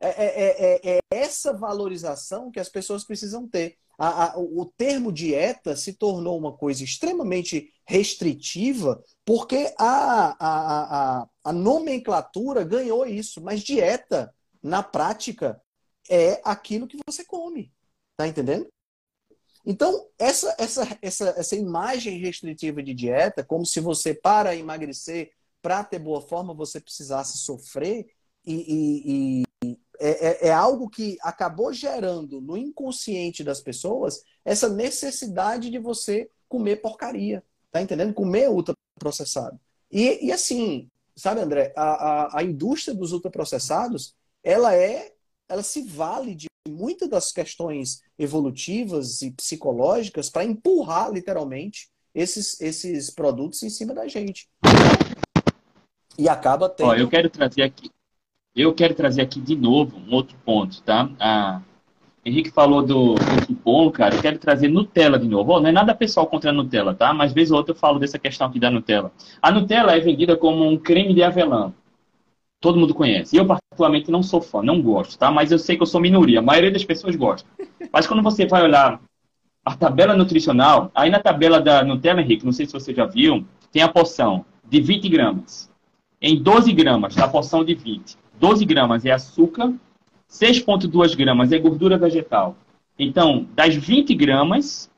É, 0.00 0.08
é, 0.08 0.90
é, 0.90 0.96
é 0.96 1.00
essa 1.10 1.52
valorização 1.52 2.50
que 2.50 2.58
as 2.58 2.68
pessoas 2.68 3.04
precisam 3.04 3.46
ter. 3.46 3.76
A, 3.98 4.26
a, 4.26 4.38
o 4.38 4.64
termo 4.76 5.12
dieta 5.12 5.74
se 5.74 5.92
tornou 5.92 6.38
uma 6.38 6.56
coisa 6.56 6.84
extremamente 6.84 7.72
restritiva 7.84 9.02
porque 9.24 9.74
a, 9.76 11.26
a, 11.44 11.52
nomenclatura 11.52 12.62
ganhou 12.62 13.04
isso. 13.04 13.40
Mas 13.40 13.60
dieta, 13.60 14.32
na 14.62 14.82
prática, 14.82 15.60
é 16.08 16.40
aquilo 16.44 16.86
que 16.86 16.98
você 17.06 17.24
come. 17.24 17.72
Tá 18.16 18.26
entendendo? 18.26 18.68
Então, 19.66 20.08
essa, 20.18 20.54
essa, 20.58 20.98
essa, 21.02 21.28
essa 21.36 21.56
imagem 21.56 22.18
restritiva 22.18 22.82
de 22.82 22.94
dieta, 22.94 23.44
como 23.44 23.66
se 23.66 23.80
você, 23.80 24.14
para 24.14 24.56
emagrecer, 24.56 25.32
para 25.60 25.84
ter 25.84 25.98
boa 25.98 26.22
forma, 26.22 26.54
você 26.54 26.80
precisasse 26.80 27.38
sofrer, 27.38 28.06
e, 28.46 29.42
e 29.42 29.47
é, 29.64 29.76
é, 30.00 30.48
é, 30.48 30.52
algo 30.52 30.88
que 30.88 31.18
acabou 31.22 31.72
gerando 31.72 32.40
no 32.40 32.56
inconsciente 32.56 33.42
das 33.42 33.60
pessoas 33.60 34.22
essa 34.44 34.68
necessidade 34.68 35.70
de 35.70 35.78
você 35.78 36.30
comer 36.48 36.76
porcaria. 36.76 37.42
Tá 37.70 37.82
entendendo? 37.82 38.14
Comer 38.14 38.48
ultraprocessado. 38.48 39.58
E, 39.90 40.26
e 40.26 40.32
assim, 40.32 40.88
sabe, 41.16 41.40
André, 41.40 41.72
a, 41.76 41.82
a, 41.82 42.38
a 42.38 42.42
indústria 42.44 42.94
dos 42.94 43.12
ultraprocessados, 43.12 44.14
ela 44.42 44.74
é, 44.74 45.12
ela 45.48 45.62
se 45.62 45.82
vale 45.82 46.34
de 46.34 46.46
muitas 46.68 47.08
das 47.08 47.32
questões 47.32 48.00
evolutivas 48.18 49.22
e 49.22 49.30
psicológicas 49.32 50.30
para 50.30 50.44
empurrar, 50.44 51.10
literalmente, 51.10 51.90
esses, 52.14 52.60
esses 52.60 53.10
produtos 53.10 53.62
em 53.62 53.70
cima 53.70 53.94
da 53.94 54.06
gente. 54.06 54.48
E 56.16 56.28
acaba 56.28 56.68
tendo... 56.68 56.88
Ó, 56.88 56.94
eu 56.94 57.08
quero 57.08 57.30
trazer 57.30 57.62
aqui, 57.62 57.90
eu 58.54 58.74
quero 58.74 58.94
trazer 58.94 59.22
aqui 59.22 59.40
de 59.40 59.56
novo 59.56 59.96
um 59.96 60.14
outro 60.14 60.36
ponto, 60.44 60.82
tá? 60.82 61.08
A, 61.18 61.60
Henrique 62.28 62.50
falou 62.50 62.82
do, 62.82 63.14
do 63.14 63.46
cupom, 63.46 63.90
cara. 63.90 64.14
Eu 64.14 64.20
quero 64.20 64.38
trazer 64.38 64.68
Nutella 64.68 65.18
de 65.18 65.26
novo. 65.26 65.52
Oh, 65.52 65.60
não 65.60 65.68
é 65.68 65.72
nada 65.72 65.94
pessoal 65.94 66.26
contra 66.26 66.50
a 66.50 66.52
Nutella, 66.52 66.94
tá? 66.94 67.12
Mas 67.14 67.32
vez 67.32 67.50
ou 67.50 67.56
outra 67.56 67.72
eu 67.72 67.78
falo 67.78 67.98
dessa 67.98 68.18
questão 68.18 68.46
aqui 68.46 68.60
da 68.60 68.70
Nutella. 68.70 69.10
A 69.40 69.50
Nutella 69.50 69.96
é 69.96 70.00
vendida 70.00 70.36
como 70.36 70.68
um 70.68 70.76
creme 70.76 71.14
de 71.14 71.22
avelã. 71.22 71.72
Todo 72.60 72.78
mundo 72.78 72.92
conhece. 72.92 73.36
Eu, 73.36 73.46
particularmente, 73.46 74.10
não 74.10 74.22
sou 74.22 74.42
fã, 74.42 74.62
não 74.62 74.82
gosto, 74.82 75.18
tá? 75.18 75.30
Mas 75.30 75.52
eu 75.52 75.58
sei 75.58 75.76
que 75.76 75.82
eu 75.82 75.86
sou 75.86 76.00
minoria. 76.00 76.40
A 76.40 76.42
maioria 76.42 76.70
das 76.70 76.84
pessoas 76.84 77.16
gosta. 77.16 77.48
Mas 77.92 78.06
quando 78.06 78.22
você 78.22 78.46
vai 78.46 78.62
olhar 78.62 79.00
a 79.64 79.76
tabela 79.76 80.14
nutricional, 80.14 80.90
aí 80.94 81.08
na 81.08 81.20
tabela 81.20 81.60
da 81.60 81.84
Nutella, 81.84 82.20
Henrique, 82.20 82.44
não 82.44 82.52
sei 82.52 82.66
se 82.66 82.72
você 82.72 82.92
já 82.92 83.06
viu, 83.06 83.46
tem 83.70 83.82
a 83.82 83.88
porção 83.88 84.44
de 84.68 84.80
20 84.80 85.08
gramas. 85.08 85.70
Em 86.20 86.42
12 86.42 86.72
gramas, 86.72 87.16
a 87.16 87.28
porção 87.28 87.64
de 87.64 87.74
20. 87.74 88.16
12 88.38 88.64
gramas 88.64 89.04
é 89.04 89.10
açúcar, 89.10 89.72
6,2 90.30 91.16
gramas 91.16 91.52
é 91.52 91.58
gordura 91.58 91.96
vegetal. 91.98 92.56
Então, 92.98 93.46
das 93.54 93.74
20 93.74 94.14
gramas, 94.14 94.90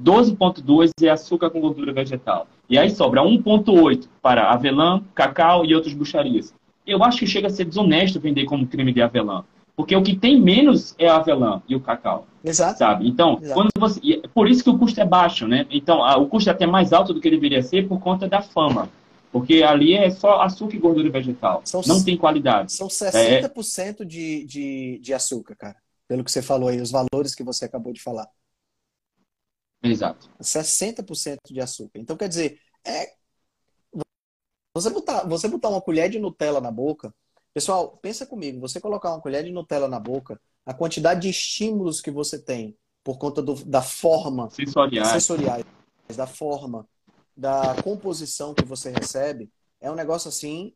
12,2 0.00 0.90
é 1.02 1.08
açúcar 1.08 1.50
com 1.50 1.60
gordura 1.60 1.92
vegetal. 1.92 2.46
E 2.68 2.78
aí 2.78 2.90
sobra 2.90 3.22
1,8 3.22 4.06
para 4.20 4.50
avelã, 4.50 5.02
cacau 5.14 5.64
e 5.64 5.74
outras 5.74 5.94
bucharias. 5.94 6.54
Eu 6.86 7.02
acho 7.02 7.18
que 7.18 7.26
chega 7.26 7.48
a 7.48 7.50
ser 7.50 7.64
desonesto 7.64 8.20
vender 8.20 8.44
como 8.44 8.66
creme 8.66 8.92
de 8.92 9.02
avelã. 9.02 9.44
Porque 9.74 9.94
o 9.94 10.02
que 10.02 10.16
tem 10.16 10.40
menos 10.40 10.94
é 10.98 11.06
a 11.06 11.16
avelã 11.16 11.60
e 11.68 11.76
o 11.76 11.80
cacau. 11.80 12.26
Exato. 12.42 12.78
Sabe? 12.78 13.06
Então, 13.06 13.38
Exato. 13.42 13.54
quando 13.54 13.70
você. 13.78 14.22
Por 14.32 14.48
isso 14.48 14.64
que 14.64 14.70
o 14.70 14.78
custo 14.78 15.00
é 15.00 15.04
baixo, 15.04 15.46
né? 15.46 15.66
Então, 15.70 16.00
o 16.18 16.26
custo 16.26 16.48
é 16.48 16.52
até 16.52 16.66
mais 16.66 16.92
alto 16.92 17.12
do 17.12 17.20
que 17.20 17.28
deveria 17.28 17.62
ser 17.62 17.86
por 17.86 18.00
conta 18.00 18.26
da 18.26 18.40
fama. 18.40 18.88
Porque 19.32 19.62
ali 19.62 19.94
é 19.94 20.10
só 20.10 20.40
açúcar 20.40 20.76
e 20.76 20.78
gordura 20.78 21.10
vegetal. 21.10 21.62
São, 21.64 21.82
não 21.86 22.02
tem 22.02 22.16
qualidade. 22.16 22.72
São 22.72 22.88
60% 22.88 24.00
é... 24.00 24.04
de, 24.04 24.44
de, 24.44 24.98
de 25.00 25.14
açúcar, 25.14 25.56
cara. 25.56 25.76
pelo 26.08 26.24
que 26.24 26.30
você 26.30 26.40
falou 26.40 26.68
aí, 26.68 26.80
os 26.80 26.90
valores 26.90 27.34
que 27.34 27.42
você 27.42 27.64
acabou 27.64 27.92
de 27.92 28.02
falar. 28.02 28.28
Exato. 29.82 30.30
60% 30.40 31.36
de 31.50 31.60
açúcar. 31.60 31.98
Então, 31.98 32.16
quer 32.16 32.28
dizer, 32.28 32.58
é 32.84 33.14
você 34.74 34.90
botar, 34.90 35.26
você 35.26 35.48
botar 35.48 35.70
uma 35.70 35.80
colher 35.80 36.10
de 36.10 36.18
Nutella 36.18 36.60
na 36.60 36.70
boca, 36.70 37.14
pessoal, 37.54 37.96
pensa 37.96 38.26
comigo, 38.26 38.60
você 38.60 38.78
colocar 38.78 39.10
uma 39.10 39.22
colher 39.22 39.42
de 39.42 39.50
Nutella 39.50 39.88
na 39.88 39.98
boca, 39.98 40.38
a 40.66 40.74
quantidade 40.74 41.22
de 41.22 41.30
estímulos 41.30 42.02
que 42.02 42.10
você 42.10 42.38
tem 42.38 42.76
por 43.02 43.16
conta 43.16 43.40
do, 43.40 43.54
da 43.64 43.80
forma 43.80 44.50
sensoriais. 44.50 45.08
sensoriais, 45.08 45.64
da 46.14 46.26
forma, 46.26 46.86
da 47.36 47.76
composição 47.82 48.54
que 48.54 48.64
você 48.64 48.90
recebe, 48.90 49.50
é 49.80 49.90
um 49.90 49.94
negócio 49.94 50.28
assim 50.28 50.72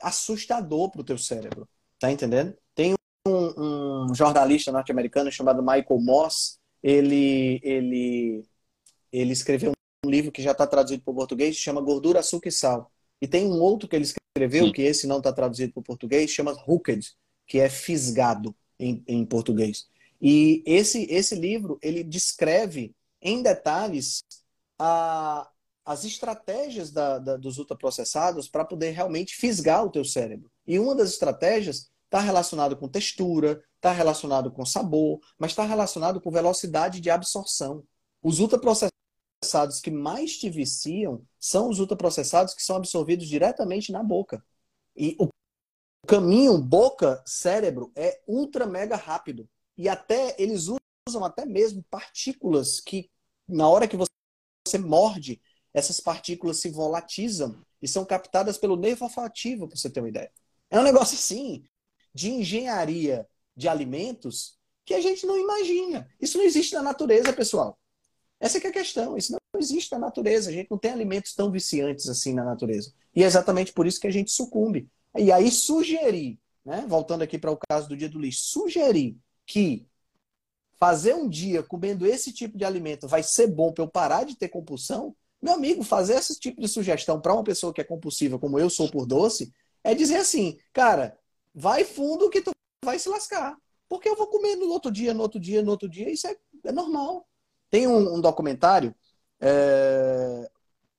assustador 0.00 0.90
para 0.90 1.00
o 1.00 1.04
teu 1.04 1.16
cérebro. 1.16 1.68
Tá 1.98 2.10
entendendo? 2.10 2.56
Tem 2.74 2.94
um, 3.26 4.06
um 4.08 4.14
jornalista 4.14 4.72
norte-americano 4.72 5.30
chamado 5.30 5.62
Michael 5.62 6.00
Moss, 6.00 6.58
ele, 6.82 7.60
ele, 7.62 8.44
ele 9.12 9.32
escreveu 9.32 9.72
um 10.04 10.10
livro 10.10 10.32
que 10.32 10.42
já 10.42 10.50
está 10.50 10.66
traduzido 10.66 11.02
para 11.02 11.12
o 11.12 11.14
português, 11.14 11.56
chama 11.56 11.80
Gordura, 11.80 12.18
Açúcar 12.18 12.48
e 12.48 12.52
Sal. 12.52 12.90
E 13.20 13.28
tem 13.28 13.46
um 13.46 13.60
outro 13.60 13.88
que 13.88 13.94
ele 13.94 14.04
escreveu, 14.04 14.66
Sim. 14.66 14.72
que 14.72 14.82
esse 14.82 15.06
não 15.06 15.18
está 15.18 15.32
traduzido 15.32 15.72
para 15.72 15.80
o 15.80 15.84
português, 15.84 16.30
chama 16.30 16.56
Hooked, 16.66 17.14
que 17.46 17.60
é 17.60 17.68
fisgado 17.68 18.54
em, 18.78 19.02
em 19.06 19.24
português. 19.24 19.86
E 20.20 20.62
esse, 20.66 21.04
esse 21.08 21.36
livro, 21.36 21.78
ele 21.80 22.02
descreve 22.02 22.92
em 23.20 23.42
detalhes 23.42 24.24
a, 24.76 25.48
as 25.84 26.04
estratégias 26.04 26.90
da, 26.90 27.18
da, 27.18 27.36
dos 27.36 27.58
ultraprocessados 27.58 28.48
para 28.48 28.64
poder 28.64 28.90
realmente 28.90 29.34
fisgar 29.34 29.84
o 29.84 29.90
teu 29.90 30.04
cérebro. 30.04 30.50
E 30.66 30.78
uma 30.78 30.94
das 30.94 31.10
estratégias 31.10 31.90
está 32.04 32.20
relacionada 32.20 32.76
com 32.76 32.88
textura, 32.88 33.62
está 33.76 33.90
relacionado 33.92 34.50
com 34.50 34.64
sabor, 34.64 35.20
mas 35.38 35.52
está 35.52 35.64
relacionado 35.64 36.20
com 36.20 36.30
velocidade 36.30 37.00
de 37.00 37.10
absorção. 37.10 37.82
Os 38.22 38.38
ultraprocessados 38.38 38.92
ultraprocessados 39.42 39.80
que 39.80 39.90
mais 39.90 40.38
te 40.38 40.48
viciam 40.48 41.26
são 41.38 41.68
os 41.68 41.80
ultraprocessados 41.80 42.54
que 42.54 42.62
são 42.62 42.76
absorvidos 42.76 43.26
diretamente 43.26 43.90
na 43.90 44.02
boca. 44.02 44.44
E 44.96 45.16
o 45.18 45.28
caminho 46.06 46.58
boca-cérebro 46.58 47.92
é 47.96 48.22
ultra 48.26 48.66
mega 48.66 48.96
rápido. 48.96 49.48
E 49.76 49.88
até 49.88 50.34
eles 50.38 50.68
usam 51.08 51.24
até 51.24 51.44
mesmo 51.44 51.82
partículas 51.90 52.80
que, 52.80 53.10
na 53.48 53.68
hora 53.68 53.88
que 53.88 53.96
você 53.96 54.78
morde, 54.78 55.40
essas 55.74 56.00
partículas 56.00 56.58
se 56.58 56.68
volatizam 56.68 57.60
e 57.80 57.88
são 57.88 58.04
captadas 58.04 58.58
pelo 58.58 58.76
nervo 58.76 59.04
olfativo, 59.04 59.66
para 59.66 59.76
você 59.76 59.90
ter 59.90 60.00
uma 60.00 60.08
ideia. 60.08 60.30
É 60.70 60.78
um 60.78 60.82
negócio 60.82 61.14
assim 61.14 61.64
de 62.14 62.30
engenharia 62.30 63.26
de 63.56 63.68
alimentos 63.68 64.58
que 64.84 64.94
a 64.94 65.00
gente 65.00 65.26
não 65.26 65.38
imagina. 65.38 66.08
Isso 66.20 66.38
não 66.38 66.44
existe 66.44 66.74
na 66.74 66.82
natureza, 66.82 67.32
pessoal. 67.32 67.78
Essa 68.40 68.58
é 68.58 68.66
a 68.66 68.72
questão. 68.72 69.16
Isso 69.16 69.32
não 69.32 69.60
existe 69.60 69.92
na 69.92 69.98
natureza. 69.98 70.50
A 70.50 70.52
gente 70.52 70.70
não 70.70 70.78
tem 70.78 70.90
alimentos 70.90 71.34
tão 71.34 71.50
viciantes 71.50 72.08
assim 72.08 72.34
na 72.34 72.44
natureza. 72.44 72.92
E 73.14 73.22
é 73.22 73.26
exatamente 73.26 73.72
por 73.72 73.86
isso 73.86 74.00
que 74.00 74.06
a 74.06 74.12
gente 74.12 74.32
sucumbe. 74.32 74.88
E 75.16 75.30
aí 75.30 75.50
sugerir, 75.50 76.38
né? 76.64 76.84
voltando 76.88 77.22
aqui 77.22 77.38
para 77.38 77.52
o 77.52 77.58
caso 77.68 77.88
do 77.88 77.96
dia 77.96 78.08
do 78.08 78.18
lixo, 78.18 78.42
sugerir 78.42 79.16
que 79.46 79.86
fazer 80.78 81.14
um 81.14 81.28
dia 81.28 81.62
comendo 81.62 82.06
esse 82.06 82.32
tipo 82.32 82.58
de 82.58 82.64
alimento 82.64 83.06
vai 83.06 83.22
ser 83.22 83.46
bom 83.46 83.72
para 83.72 83.84
eu 83.84 83.88
parar 83.88 84.24
de 84.24 84.36
ter 84.36 84.48
compulsão, 84.48 85.14
meu 85.42 85.54
amigo, 85.54 85.82
fazer 85.82 86.14
esse 86.14 86.38
tipo 86.38 86.60
de 86.60 86.68
sugestão 86.68 87.20
para 87.20 87.34
uma 87.34 87.42
pessoa 87.42 87.72
que 87.72 87.80
é 87.80 87.84
compulsiva, 87.84 88.38
como 88.38 88.58
eu 88.58 88.70
sou 88.70 88.88
por 88.88 89.04
doce, 89.04 89.52
é 89.82 89.94
dizer 89.94 90.16
assim, 90.16 90.56
cara, 90.72 91.18
vai 91.52 91.84
fundo 91.84 92.30
que 92.30 92.40
tu 92.40 92.52
vai 92.84 92.98
se 92.98 93.08
lascar. 93.08 93.56
Porque 93.88 94.08
eu 94.08 94.16
vou 94.16 94.28
comer 94.28 94.56
no 94.56 94.68
outro 94.70 94.90
dia, 94.90 95.12
no 95.12 95.22
outro 95.22 95.40
dia, 95.40 95.62
no 95.62 95.72
outro 95.72 95.88
dia, 95.88 96.10
isso 96.10 96.26
é, 96.28 96.36
é 96.64 96.72
normal. 96.72 97.26
Tem 97.68 97.86
um, 97.88 98.14
um 98.14 98.20
documentário, 98.20 98.94
é, 99.40 100.48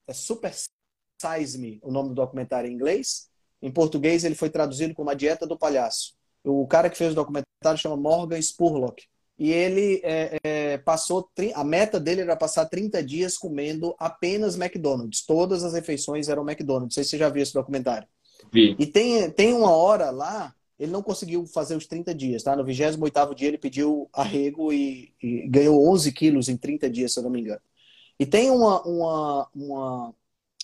é, 0.07 0.13
Super 0.13 0.53
Size 0.53 1.57
Me, 1.57 1.79
o 1.81 1.91
nome 1.91 2.09
do 2.09 2.15
documentário 2.15 2.69
em 2.69 2.73
inglês. 2.73 3.29
Em 3.61 3.71
português 3.71 4.25
ele 4.25 4.35
foi 4.35 4.49
traduzido 4.49 4.93
como 4.93 5.09
A 5.09 5.13
Dieta 5.13 5.47
do 5.47 5.57
Palhaço. 5.57 6.15
O 6.43 6.67
cara 6.67 6.89
que 6.89 6.97
fez 6.97 7.13
o 7.13 7.15
documentário 7.15 7.77
chama 7.77 7.95
Morgan 7.95 8.41
Spurlock. 8.41 9.05
E 9.37 9.51
ele 9.51 9.99
é, 10.03 10.37
é, 10.43 10.77
passou, 10.77 11.29
a 11.55 11.63
meta 11.63 11.99
dele 11.99 12.21
era 12.21 12.35
passar 12.35 12.65
30 12.65 13.03
dias 13.03 13.37
comendo 13.37 13.95
apenas 13.97 14.55
McDonald's. 14.55 15.25
Todas 15.25 15.63
as 15.63 15.73
refeições 15.73 16.29
eram 16.29 16.47
McDonald's. 16.47 16.85
Não 16.85 16.91
sei 16.91 17.03
se 17.03 17.11
você 17.11 17.17
já 17.17 17.29
viu 17.29 17.41
esse 17.41 17.53
documentário. 17.53 18.07
Vi. 18.51 18.75
E 18.77 18.85
tem, 18.85 19.29
tem 19.31 19.53
uma 19.53 19.71
hora 19.71 20.11
lá 20.11 20.53
ele 20.83 20.91
não 20.91 21.03
conseguiu 21.03 21.45
fazer 21.45 21.75
os 21.75 21.87
30 21.87 22.13
dias, 22.13 22.43
tá? 22.43 22.55
No 22.55 22.65
28 22.65 23.35
dia 23.35 23.47
ele 23.47 23.57
pediu 23.57 24.09
arrego 24.11 24.73
e, 24.73 25.13
e, 25.21 25.47
ganhou 25.47 25.87
11 25.89 26.11
quilos 26.11 26.49
em 26.49 26.57
30 26.57 26.89
dias, 26.89 27.13
se 27.13 27.19
eu 27.19 27.23
não 27.23 27.29
me 27.29 27.41
engano. 27.41 27.61
E 28.19 28.25
tem 28.25 28.49
uma, 28.49 28.81
uma, 28.83 29.49
uma, 29.53 30.15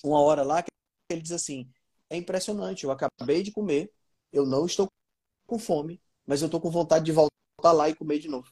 uma 0.04 0.22
hora 0.22 0.44
lá 0.44 0.62
que 0.62 0.70
ele 1.10 1.22
diz 1.22 1.32
assim, 1.32 1.70
é 2.10 2.18
impressionante, 2.18 2.84
eu 2.84 2.92
acabei 2.92 3.44
de 3.44 3.52
comer, 3.52 3.92
eu 4.32 4.46
não 4.46 4.66
estou 4.66 4.88
com 5.48 5.58
fome, 5.58 6.02
mas 6.26 6.42
eu 6.42 6.48
estou 6.48 6.60
com 6.60 6.70
vontade 6.70 7.06
de 7.06 7.12
voltar 7.12 7.72
lá 7.72 7.90
e 7.90 7.96
comer 7.96 8.20
de 8.20 8.28
novo. 8.28 8.52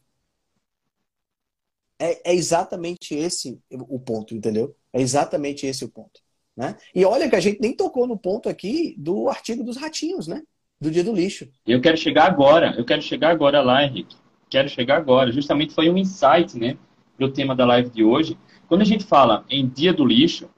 É, 2.00 2.32
é 2.32 2.36
exatamente 2.36 3.16
esse 3.16 3.60
o 3.72 4.00
ponto, 4.00 4.36
entendeu? 4.36 4.76
É 4.94 5.02
exatamente 5.02 5.66
esse 5.66 5.84
o 5.84 5.90
ponto. 5.90 6.22
Né? 6.56 6.76
E 6.94 7.06
olha 7.06 7.30
que 7.30 7.36
a 7.36 7.40
gente 7.40 7.62
nem 7.62 7.76
tocou 7.76 8.08
no 8.08 8.18
ponto 8.18 8.50
aqui 8.50 8.96
do 8.98 9.30
artigo 9.30 9.64
dos 9.64 9.78
ratinhos, 9.78 10.28
né? 10.28 10.42
do 10.80 10.92
dia 10.92 11.04
do 11.04 11.14
lixo. 11.14 11.48
Eu 11.66 11.82
quero 11.82 11.98
chegar 11.98 12.26
agora, 12.26 12.74
eu 12.78 12.86
quero 12.86 13.02
chegar 13.02 13.32
agora 13.32 13.62
lá, 13.62 13.84
Henrique. 13.84 14.16
Quero 14.50 14.70
chegar 14.70 14.98
agora. 14.98 15.32
Justamente 15.32 15.74
foi 15.74 15.90
um 15.90 15.98
insight, 15.98 16.58
né, 16.58 16.78
o 17.20 17.30
tema 17.30 17.56
da 17.56 17.66
live 17.66 17.90
de 17.90 18.04
hoje. 18.04 18.38
Quando 18.68 18.82
a 18.82 18.86
gente 18.86 19.04
fala 19.04 19.44
em 19.50 19.68
dia 19.68 19.92
do 19.92 20.06
lixo, 20.06 20.50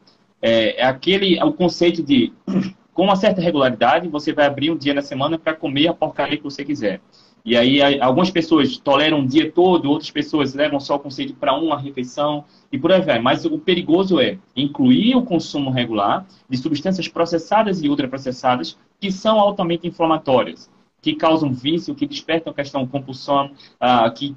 é, 0.42 0.82
é 0.82 0.86
aquele 0.86 1.38
é 1.38 1.44
o 1.44 1.54
conceito 1.54 2.04
de 2.04 2.34
com 2.94 3.04
uma 3.04 3.16
certa 3.16 3.42
regularidade 3.42 4.10
você 4.10 4.34
vai 4.34 4.46
abrir 4.46 4.72
um 4.72 4.78
dia 4.78 4.94
na 4.94 5.02
semana 5.02 5.40
para 5.40 5.56
comer 5.56 5.88
a 5.88 5.94
porcaria 5.94 6.38
que 6.38 6.44
você 6.44 6.66
quiser. 6.66 7.02
E 7.46 7.56
aí 7.56 7.82
algumas 8.02 8.30
pessoas 8.30 8.78
toleram 8.78 9.20
um 9.20 9.26
dia 9.26 9.52
todo, 9.52 9.90
outras 9.90 10.12
pessoas 10.12 10.54
levam 10.54 10.80
só 10.80 10.96
o 10.96 11.00
conceito 11.00 11.34
para 11.34 11.56
uma 11.56 11.78
refeição 11.78 12.44
e 12.72 12.78
por 12.78 12.92
aí 12.92 13.02
vai. 13.02 13.20
Mas 13.20 13.46
o 13.46 13.58
perigoso 13.58 14.20
é 14.20 14.38
incluir 14.56 15.16
o 15.16 15.24
consumo 15.24 15.72
regular 15.72 16.26
de 16.50 16.58
substâncias 16.58 17.08
processadas 17.08 17.82
e 17.82 17.90
ultraprocessadas 17.90 18.78
que 19.00 19.12
são 19.12 19.40
altamente 19.40 19.88
inflamatórias, 19.88 20.70
que 21.02 21.16
causam 21.16 21.54
vício, 21.54 21.96
que 21.96 22.06
despertam 22.06 22.54
questão 22.54 22.86
compulsão, 22.86 23.52
uh, 23.82 24.12
que 24.14 24.36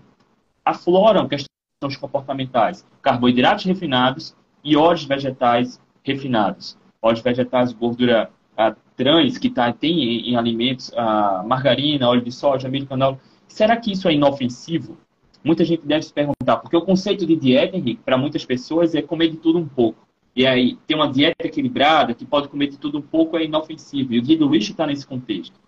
afloram 0.65 1.29
questões 1.29 1.97
comportamentais, 2.01 2.87
carboidratos 3.03 3.65
refinados 3.65 4.37
e 4.63 4.77
óleos 4.77 5.05
vegetais 5.05 5.81
refinados. 6.05 6.79
Óleos 7.01 7.21
vegetais, 7.21 7.73
gordura 7.73 8.31
uh, 8.53 8.77
trans 9.03 9.37
que 9.37 9.51
tá, 9.51 9.73
tem 9.73 10.03
em, 10.03 10.31
em 10.31 10.37
alimentos, 10.37 10.91
uh, 10.91 11.47
margarina, 11.47 12.09
óleo 12.09 12.23
de 12.23 12.31
soja, 12.31 12.69
milho 12.69 12.87
canal. 12.87 13.19
Será 13.49 13.77
que 13.77 13.93
isso 13.93 14.09
é 14.09 14.15
inofensivo? 14.15 14.97
Muita 15.43 15.65
gente 15.65 15.85
deve 15.85 16.03
se 16.03 16.13
perguntar, 16.13 16.59
porque 16.59 16.77
o 16.77 16.83
conceito 16.83 17.27
de 17.27 17.35
dieta, 17.35 17.77
Henrique, 17.77 18.01
para 18.05 18.17
muitas 18.17 18.45
pessoas 18.45 18.95
é 18.95 19.03
comer 19.03 19.29
de 19.29 19.39
tudo 19.39 19.59
um 19.59 19.67
pouco. 19.67 20.07
E 20.37 20.47
aí, 20.47 20.77
ter 20.87 20.95
uma 20.95 21.11
dieta 21.13 21.47
equilibrada, 21.47 22.15
que 22.15 22.25
pode 22.25 22.49
comer 22.49 22.69
de 22.69 22.79
tudo 22.79 22.99
um 22.99 23.03
pouco, 23.03 23.37
é 23.37 23.45
inofensivo. 23.45 24.15
E 24.15 24.19
o 24.19 24.23
dia 24.23 24.39
do 24.39 24.55
está 24.55 24.87
nesse 24.87 25.05
contexto. 25.05 25.61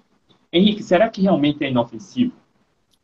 Henrique, 0.53 0.83
será 0.83 1.09
que 1.11 1.21
realmente 1.21 1.65
é 1.65 1.71
inofensivo? 1.71 2.33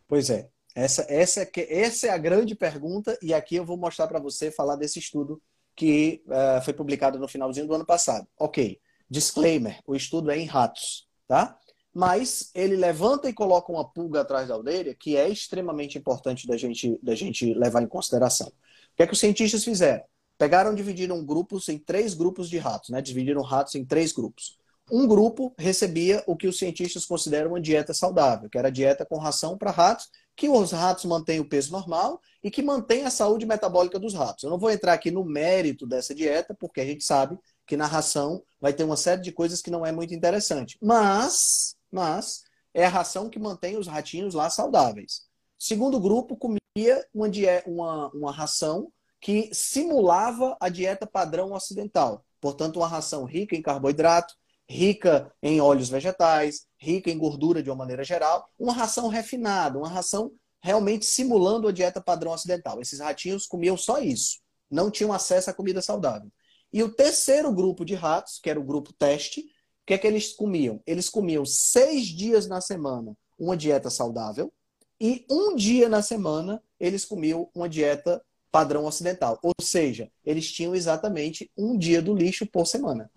Pois 0.06 0.30
é. 0.30 0.48
Essa, 0.74 1.04
essa, 1.08 1.50
essa 1.56 2.06
é 2.06 2.10
a 2.10 2.18
grande 2.18 2.54
pergunta, 2.54 3.18
e 3.20 3.34
aqui 3.34 3.56
eu 3.56 3.64
vou 3.64 3.76
mostrar 3.76 4.06
para 4.06 4.20
você 4.20 4.52
falar 4.52 4.76
desse 4.76 5.00
estudo 5.00 5.42
que 5.74 6.22
uh, 6.26 6.62
foi 6.64 6.72
publicado 6.72 7.18
no 7.18 7.26
finalzinho 7.26 7.66
do 7.66 7.74
ano 7.74 7.84
passado. 7.84 8.26
Ok, 8.38 8.78
disclaimer: 9.10 9.80
o 9.86 9.96
estudo 9.96 10.30
é 10.30 10.38
em 10.38 10.46
ratos, 10.46 11.06
tá? 11.26 11.58
Mas 11.92 12.50
ele 12.54 12.76
levanta 12.76 13.28
e 13.28 13.32
coloca 13.32 13.72
uma 13.72 13.84
pulga 13.84 14.20
atrás 14.20 14.48
da 14.48 14.56
orelha, 14.56 14.94
que 14.94 15.16
é 15.16 15.28
extremamente 15.28 15.98
importante 15.98 16.46
da 16.46 16.56
gente, 16.56 16.98
da 17.02 17.14
gente 17.14 17.52
levar 17.54 17.82
em 17.82 17.88
consideração. 17.88 18.46
O 18.46 18.52
que 18.96 19.02
é 19.02 19.06
que 19.06 19.12
os 19.12 19.18
cientistas 19.18 19.64
fizeram? 19.64 20.04
Pegaram 20.38 20.74
dividiram 20.74 21.24
grupos 21.24 21.68
em 21.68 21.78
três 21.78 22.14
grupos 22.14 22.48
de 22.48 22.58
ratos, 22.58 22.90
né? 22.90 23.02
Dividiram 23.02 23.42
ratos 23.42 23.74
em 23.74 23.84
três 23.84 24.12
grupos. 24.12 24.58
Um 24.90 25.06
grupo 25.06 25.54
recebia 25.56 26.22
o 26.26 26.36
que 26.36 26.48
os 26.48 26.58
cientistas 26.58 27.06
consideram 27.06 27.50
uma 27.50 27.60
dieta 27.60 27.94
saudável, 27.94 28.48
que 28.50 28.58
era 28.58 28.68
a 28.68 28.72
dieta 28.72 29.06
com 29.06 29.18
ração 29.18 29.56
para 29.56 29.70
ratos, 29.70 30.08
que 30.34 30.48
os 30.48 30.72
ratos 30.72 31.04
mantêm 31.04 31.38
o 31.38 31.48
peso 31.48 31.70
normal 31.70 32.20
e 32.42 32.50
que 32.50 32.62
mantém 32.62 33.04
a 33.04 33.10
saúde 33.10 33.46
metabólica 33.46 33.98
dos 33.98 34.14
ratos. 34.14 34.42
Eu 34.42 34.50
não 34.50 34.58
vou 34.58 34.70
entrar 34.70 34.94
aqui 34.94 35.10
no 35.10 35.24
mérito 35.24 35.86
dessa 35.86 36.14
dieta, 36.14 36.56
porque 36.58 36.80
a 36.80 36.86
gente 36.86 37.04
sabe 37.04 37.38
que 37.70 37.76
na 37.76 37.86
ração 37.86 38.42
vai 38.60 38.72
ter 38.72 38.82
uma 38.82 38.96
série 38.96 39.22
de 39.22 39.30
coisas 39.30 39.62
que 39.62 39.70
não 39.70 39.86
é 39.86 39.92
muito 39.92 40.12
interessante. 40.12 40.76
Mas, 40.82 41.76
mas 41.88 42.42
é 42.74 42.84
a 42.84 42.88
ração 42.88 43.30
que 43.30 43.38
mantém 43.38 43.78
os 43.78 43.86
ratinhos 43.86 44.34
lá 44.34 44.50
saudáveis. 44.50 45.22
Segundo 45.56 46.00
grupo 46.00 46.36
comia 46.36 47.06
uma, 47.14 47.28
uma, 47.66 48.08
uma 48.08 48.32
ração 48.32 48.92
que 49.20 49.50
simulava 49.54 50.56
a 50.60 50.68
dieta 50.68 51.06
padrão 51.06 51.52
ocidental. 51.52 52.24
Portanto, 52.40 52.80
uma 52.80 52.88
ração 52.88 53.24
rica 53.24 53.54
em 53.54 53.62
carboidrato, 53.62 54.34
rica 54.68 55.32
em 55.40 55.60
óleos 55.60 55.88
vegetais, 55.88 56.66
rica 56.76 57.08
em 57.08 57.18
gordura 57.18 57.62
de 57.62 57.70
uma 57.70 57.76
maneira 57.76 58.02
geral, 58.02 58.48
uma 58.58 58.72
ração 58.72 59.06
refinada, 59.06 59.78
uma 59.78 59.88
ração 59.88 60.32
realmente 60.60 61.06
simulando 61.06 61.68
a 61.68 61.72
dieta 61.72 62.00
padrão 62.00 62.32
ocidental. 62.32 62.80
Esses 62.80 62.98
ratinhos 62.98 63.46
comiam 63.46 63.76
só 63.76 64.00
isso, 64.00 64.40
não 64.68 64.90
tinham 64.90 65.12
acesso 65.12 65.50
à 65.50 65.54
comida 65.54 65.80
saudável. 65.80 66.32
E 66.72 66.82
o 66.82 66.92
terceiro 66.92 67.52
grupo 67.52 67.84
de 67.84 67.94
ratos, 67.94 68.38
que 68.38 68.48
era 68.48 68.60
o 68.60 68.64
grupo 68.64 68.92
teste, 68.92 69.40
o 69.40 69.44
que 69.86 69.94
é 69.94 69.98
que 69.98 70.06
eles 70.06 70.32
comiam? 70.32 70.80
Eles 70.86 71.08
comiam 71.08 71.44
seis 71.44 72.06
dias 72.06 72.46
na 72.46 72.60
semana 72.60 73.16
uma 73.38 73.56
dieta 73.56 73.90
saudável 73.90 74.52
e 75.00 75.24
um 75.30 75.56
dia 75.56 75.88
na 75.88 76.02
semana 76.02 76.62
eles 76.78 77.04
comiam 77.04 77.50
uma 77.54 77.68
dieta 77.68 78.22
padrão 78.52 78.84
ocidental. 78.84 79.38
Ou 79.42 79.54
seja, 79.60 80.10
eles 80.24 80.50
tinham 80.52 80.74
exatamente 80.74 81.50
um 81.56 81.76
dia 81.76 82.02
do 82.02 82.14
lixo 82.14 82.46
por 82.46 82.66
semana. 82.66 83.10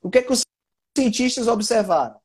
O 0.00 0.10
que 0.10 0.18
é 0.18 0.22
que 0.22 0.32
os 0.32 0.42
cientistas 0.96 1.48
observaram? 1.48 2.18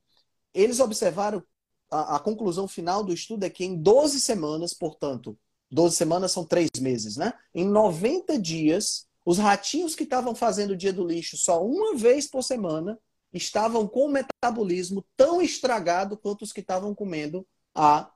Eles 0.54 0.80
observaram 0.80 1.44
a, 1.92 2.16
a, 2.16 2.20
conclusão 2.20 2.68
final 2.68 3.04
do 3.04 3.14
estudo 3.14 3.44
é 3.44 3.50
que 3.50 3.64
em 3.66 3.76
12 3.76 4.20
semanas, 4.20 4.74
portanto, 4.74 5.38
12 5.72 5.96
semanas 5.96 6.32
são 6.32 6.46
três 6.46 6.70
meses, 6.80 7.18
né? 7.18 7.34
Em 7.54 7.66
90 7.66 8.40
dias, 8.40 9.08
os 9.26 9.38
ratinhos 9.38 9.96
que 9.96 10.04
estavam 10.04 10.36
fazendo 10.36 10.72
o 10.72 10.78
dia 10.78 10.92
do 10.92 11.06
lixo 11.06 11.38
só 11.38 11.64
uma 11.66 11.96
vez 11.96 12.28
por 12.28 12.44
semana 12.44 13.00
estavam 13.32 13.88
com 13.88 14.06
o 14.06 14.12
metabolismo 14.12 15.06
tão 15.16 15.42
estragado 15.42 16.18
quanto 16.18 16.44
os 16.44 16.52
que 16.52 16.60
estavam 16.60 16.94
comendo 16.94 17.48
a, 17.74 18.12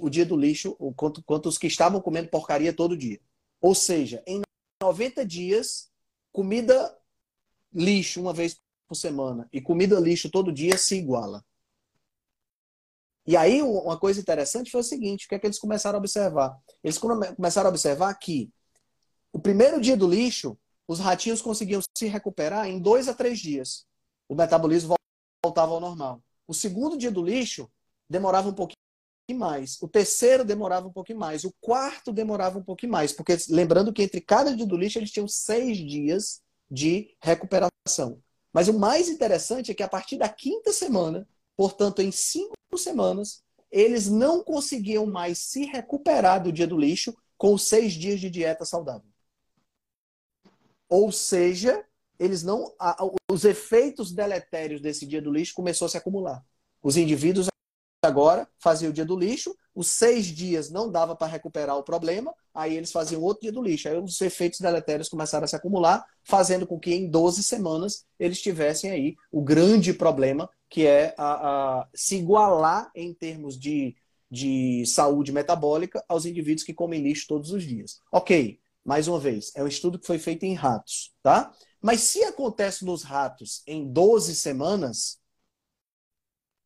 o 0.00 0.10
dia 0.10 0.26
do 0.26 0.36
lixo, 0.36 0.74
quanto, 0.96 1.22
quanto 1.22 1.48
os 1.48 1.56
que 1.56 1.66
estavam 1.66 2.00
comendo 2.00 2.28
porcaria 2.28 2.72
todo 2.72 2.96
dia. 2.96 3.20
Ou 3.60 3.74
seja, 3.74 4.22
em 4.26 4.42
90 4.82 5.24
dias, 5.24 5.90
comida 6.30 6.96
lixo 7.72 8.20
uma 8.20 8.32
vez 8.32 8.60
por 8.86 8.94
semana 8.94 9.48
e 9.52 9.60
comida 9.60 9.98
lixo 9.98 10.30
todo 10.30 10.52
dia 10.52 10.76
se 10.76 10.96
iguala. 10.96 11.44
E 13.26 13.36
aí, 13.36 13.60
uma 13.60 13.98
coisa 13.98 14.20
interessante 14.20 14.70
foi 14.70 14.80
o 14.80 14.84
seguinte: 14.84 15.26
o 15.26 15.28
que 15.28 15.34
é 15.34 15.38
que 15.38 15.46
eles 15.46 15.58
começaram 15.58 15.98
a 15.98 16.00
observar? 16.00 16.58
Eles 16.82 16.96
começaram 16.96 17.68
a 17.68 17.70
observar 17.70 18.14
que 18.14 18.50
o 19.38 19.40
primeiro 19.40 19.80
dia 19.80 19.96
do 19.96 20.08
lixo, 20.08 20.58
os 20.88 20.98
ratinhos 20.98 21.40
conseguiam 21.40 21.80
se 21.96 22.06
recuperar 22.08 22.66
em 22.66 22.80
dois 22.80 23.06
a 23.06 23.14
três 23.14 23.38
dias. 23.38 23.86
O 24.28 24.34
metabolismo 24.34 24.96
voltava 25.44 25.72
ao 25.72 25.80
normal. 25.80 26.20
O 26.44 26.52
segundo 26.52 26.98
dia 26.98 27.12
do 27.12 27.22
lixo 27.22 27.70
demorava 28.10 28.48
um 28.48 28.52
pouquinho 28.52 28.76
mais. 29.36 29.80
O 29.80 29.86
terceiro 29.86 30.44
demorava 30.44 30.88
um 30.88 30.92
pouquinho 30.92 31.20
mais. 31.20 31.44
O 31.44 31.54
quarto 31.60 32.12
demorava 32.12 32.58
um 32.58 32.64
pouquinho 32.64 32.90
mais. 32.90 33.12
Porque 33.12 33.36
lembrando 33.48 33.92
que 33.92 34.02
entre 34.02 34.20
cada 34.20 34.56
dia 34.56 34.66
do 34.66 34.76
lixo 34.76 34.98
eles 34.98 35.12
tinham 35.12 35.28
seis 35.28 35.76
dias 35.76 36.42
de 36.68 37.14
recuperação. 37.22 38.20
Mas 38.52 38.66
o 38.66 38.76
mais 38.76 39.08
interessante 39.08 39.70
é 39.70 39.74
que 39.74 39.84
a 39.84 39.88
partir 39.88 40.18
da 40.18 40.28
quinta 40.28 40.72
semana, 40.72 41.28
portanto, 41.56 42.02
em 42.02 42.10
cinco 42.10 42.56
semanas, 42.76 43.44
eles 43.70 44.08
não 44.08 44.42
conseguiam 44.42 45.06
mais 45.06 45.38
se 45.38 45.64
recuperar 45.64 46.42
do 46.42 46.50
dia 46.50 46.66
do 46.66 46.76
lixo 46.76 47.16
com 47.36 47.56
seis 47.56 47.92
dias 47.92 48.18
de 48.18 48.28
dieta 48.28 48.64
saudável. 48.64 49.07
Ou 50.88 51.12
seja, 51.12 51.84
eles 52.18 52.42
não, 52.42 52.72
os 53.30 53.44
efeitos 53.44 54.12
deletérios 54.12 54.80
desse 54.80 55.06
dia 55.06 55.22
do 55.22 55.32
lixo 55.32 55.54
começou 55.54 55.86
a 55.86 55.88
se 55.88 55.96
acumular. 55.96 56.44
Os 56.82 56.96
indivíduos 56.96 57.48
agora 58.02 58.48
faziam 58.58 58.90
o 58.90 58.92
dia 58.92 59.04
do 59.04 59.16
lixo, 59.16 59.54
os 59.74 59.88
seis 59.88 60.26
dias 60.26 60.70
não 60.70 60.90
dava 60.90 61.14
para 61.14 61.26
recuperar 61.26 61.76
o 61.76 61.82
problema, 61.82 62.34
aí 62.54 62.76
eles 62.76 62.90
faziam 62.90 63.22
outro 63.22 63.42
dia 63.42 63.52
do 63.52 63.62
lixo. 63.62 63.88
Aí 63.88 63.96
os 63.96 64.20
efeitos 64.20 64.60
deletérios 64.60 65.08
começaram 65.08 65.44
a 65.44 65.48
se 65.48 65.56
acumular, 65.56 66.04
fazendo 66.24 66.66
com 66.66 66.78
que 66.78 66.92
em 66.92 67.08
12 67.08 67.42
semanas 67.42 68.04
eles 68.18 68.40
tivessem 68.40 68.90
aí 68.90 69.16
o 69.30 69.42
grande 69.42 69.92
problema 69.92 70.48
que 70.68 70.86
é 70.86 71.14
a, 71.16 71.80
a, 71.80 71.88
se 71.94 72.16
igualar 72.16 72.90
em 72.94 73.14
termos 73.14 73.58
de, 73.58 73.96
de 74.30 74.84
saúde 74.86 75.32
metabólica 75.32 76.04
aos 76.08 76.26
indivíduos 76.26 76.64
que 76.64 76.74
comem 76.74 77.02
lixo 77.02 77.26
todos 77.26 77.52
os 77.52 77.62
dias. 77.62 78.00
Ok, 78.12 78.58
mais 78.88 79.06
uma 79.06 79.20
vez, 79.20 79.52
é 79.54 79.62
um 79.62 79.68
estudo 79.68 79.98
que 79.98 80.06
foi 80.06 80.18
feito 80.18 80.44
em 80.44 80.54
ratos, 80.54 81.14
tá? 81.22 81.52
Mas 81.78 82.00
se 82.00 82.24
acontece 82.24 82.86
nos 82.86 83.02
ratos 83.02 83.62
em 83.66 83.86
12 83.86 84.34
semanas, 84.34 85.20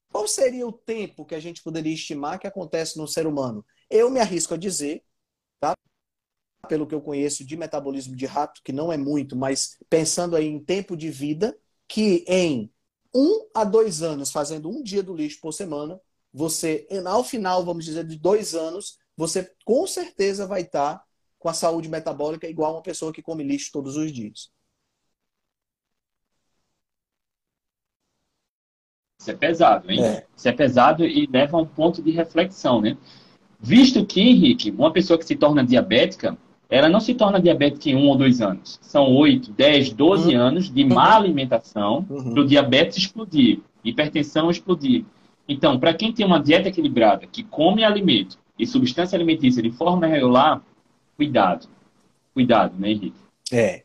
qual 0.08 0.28
seria 0.28 0.64
o 0.64 0.70
tempo 0.70 1.24
que 1.24 1.34
a 1.34 1.40
gente 1.40 1.60
poderia 1.64 1.92
estimar 1.92 2.38
que 2.38 2.46
acontece 2.46 2.96
no 2.96 3.08
ser 3.08 3.26
humano? 3.26 3.66
Eu 3.90 4.08
me 4.08 4.20
arrisco 4.20 4.54
a 4.54 4.56
dizer, 4.56 5.02
tá? 5.58 5.74
Pelo 6.68 6.86
que 6.86 6.94
eu 6.94 7.02
conheço 7.02 7.44
de 7.44 7.56
metabolismo 7.56 8.14
de 8.14 8.24
rato, 8.24 8.60
que 8.64 8.72
não 8.72 8.92
é 8.92 8.96
muito, 8.96 9.34
mas 9.34 9.76
pensando 9.90 10.36
aí 10.36 10.46
em 10.46 10.64
tempo 10.64 10.96
de 10.96 11.10
vida, 11.10 11.58
que 11.88 12.24
em 12.28 12.72
um 13.12 13.48
a 13.52 13.64
dois 13.64 14.00
anos 14.00 14.30
fazendo 14.30 14.70
um 14.70 14.80
dia 14.80 15.02
do 15.02 15.12
lixo 15.12 15.40
por 15.40 15.50
semana, 15.50 16.00
você, 16.32 16.86
ao 17.04 17.24
final, 17.24 17.64
vamos 17.64 17.84
dizer, 17.84 18.06
de 18.06 18.16
dois 18.16 18.54
anos, 18.54 18.96
você 19.16 19.52
com 19.64 19.84
certeza 19.88 20.46
vai 20.46 20.60
estar 20.60 21.04
com 21.42 21.48
a 21.48 21.52
saúde 21.52 21.88
metabólica 21.88 22.48
igual 22.48 22.74
uma 22.74 22.82
pessoa 22.82 23.12
que 23.12 23.20
come 23.20 23.42
lixo 23.42 23.72
todos 23.72 23.96
os 23.96 24.12
dias. 24.12 24.48
Isso 29.20 29.30
é 29.32 29.34
pesado, 29.34 29.90
hein? 29.90 30.04
É. 30.04 30.26
Isso 30.36 30.48
é 30.48 30.52
pesado 30.52 31.04
e 31.04 31.26
leva 31.26 31.56
a 31.56 31.60
um 31.60 31.66
ponto 31.66 32.00
de 32.00 32.12
reflexão, 32.12 32.80
né? 32.80 32.96
Visto 33.58 34.06
que, 34.06 34.20
Henrique, 34.20 34.70
uma 34.70 34.92
pessoa 34.92 35.18
que 35.18 35.24
se 35.24 35.34
torna 35.34 35.64
diabética, 35.64 36.38
ela 36.70 36.88
não 36.88 37.00
se 37.00 37.12
torna 37.12 37.40
diabética 37.40 37.90
em 37.90 37.96
um 37.96 38.08
ou 38.08 38.16
dois 38.16 38.40
anos. 38.40 38.78
São 38.80 39.12
oito, 39.16 39.50
dez, 39.50 39.92
doze 39.92 40.36
uhum. 40.36 40.40
anos 40.40 40.70
de 40.70 40.84
má 40.84 41.16
alimentação 41.16 42.06
uhum. 42.08 42.34
para 42.34 42.42
o 42.42 42.46
diabetes 42.46 42.98
explodir, 42.98 43.60
hipertensão 43.84 44.48
explodir. 44.48 45.04
Então, 45.48 45.78
para 45.78 45.92
quem 45.92 46.12
tem 46.12 46.24
uma 46.24 46.40
dieta 46.40 46.68
equilibrada, 46.68 47.26
que 47.26 47.42
come 47.42 47.82
alimento 47.82 48.38
e 48.56 48.64
substância 48.64 49.16
alimentícia 49.16 49.60
de 49.60 49.72
forma 49.72 50.06
regular, 50.06 50.62
cuidado. 51.22 51.68
Cuidado, 52.34 52.78
né, 52.78 52.90
Henrique? 52.90 53.20
É. 53.52 53.84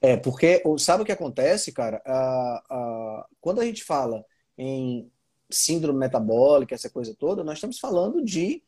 É, 0.00 0.16
porque 0.16 0.62
sabe 0.78 1.02
o 1.02 1.06
que 1.06 1.12
acontece, 1.12 1.72
cara? 1.72 2.00
Ah, 2.06 2.62
ah, 2.70 3.26
quando 3.40 3.60
a 3.60 3.64
gente 3.64 3.82
fala 3.82 4.24
em 4.56 5.10
síndrome 5.50 5.98
metabólica, 5.98 6.74
essa 6.74 6.90
coisa 6.90 7.14
toda, 7.18 7.42
nós 7.42 7.54
estamos 7.54 7.78
falando 7.78 8.22
de 8.22 8.62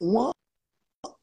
uma 0.00 0.30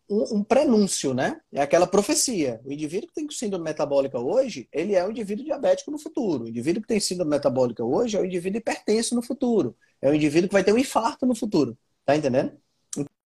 um, 0.09 0.37
um, 0.37 0.43
prenúncio, 0.43 1.13
né? 1.13 1.39
É 1.51 1.61
aquela 1.61 1.87
profecia. 1.87 2.61
O 2.63 2.71
indivíduo 2.71 3.07
que 3.07 3.15
tem 3.15 3.27
síndrome 3.31 3.63
metabólica 3.63 4.19
hoje, 4.19 4.67
ele 4.71 4.93
é 4.93 5.03
um 5.03 5.09
indivíduo 5.09 5.45
diabético 5.45 5.89
no 5.89 5.97
futuro. 5.97 6.43
O 6.43 6.49
indivíduo 6.49 6.81
que 6.81 6.87
tem 6.87 6.99
síndrome 6.99 7.31
metabólica 7.31 7.83
hoje 7.83 8.17
é 8.17 8.19
um 8.19 8.25
indivíduo 8.25 8.59
hipertenso 8.59 9.15
no 9.15 9.23
futuro. 9.23 9.75
É 10.01 10.09
um 10.09 10.13
indivíduo 10.13 10.49
que 10.49 10.53
vai 10.53 10.63
ter 10.63 10.73
um 10.73 10.77
infarto 10.77 11.25
no 11.25 11.33
futuro. 11.33 11.77
Tá 12.05 12.15
entendendo? 12.15 12.51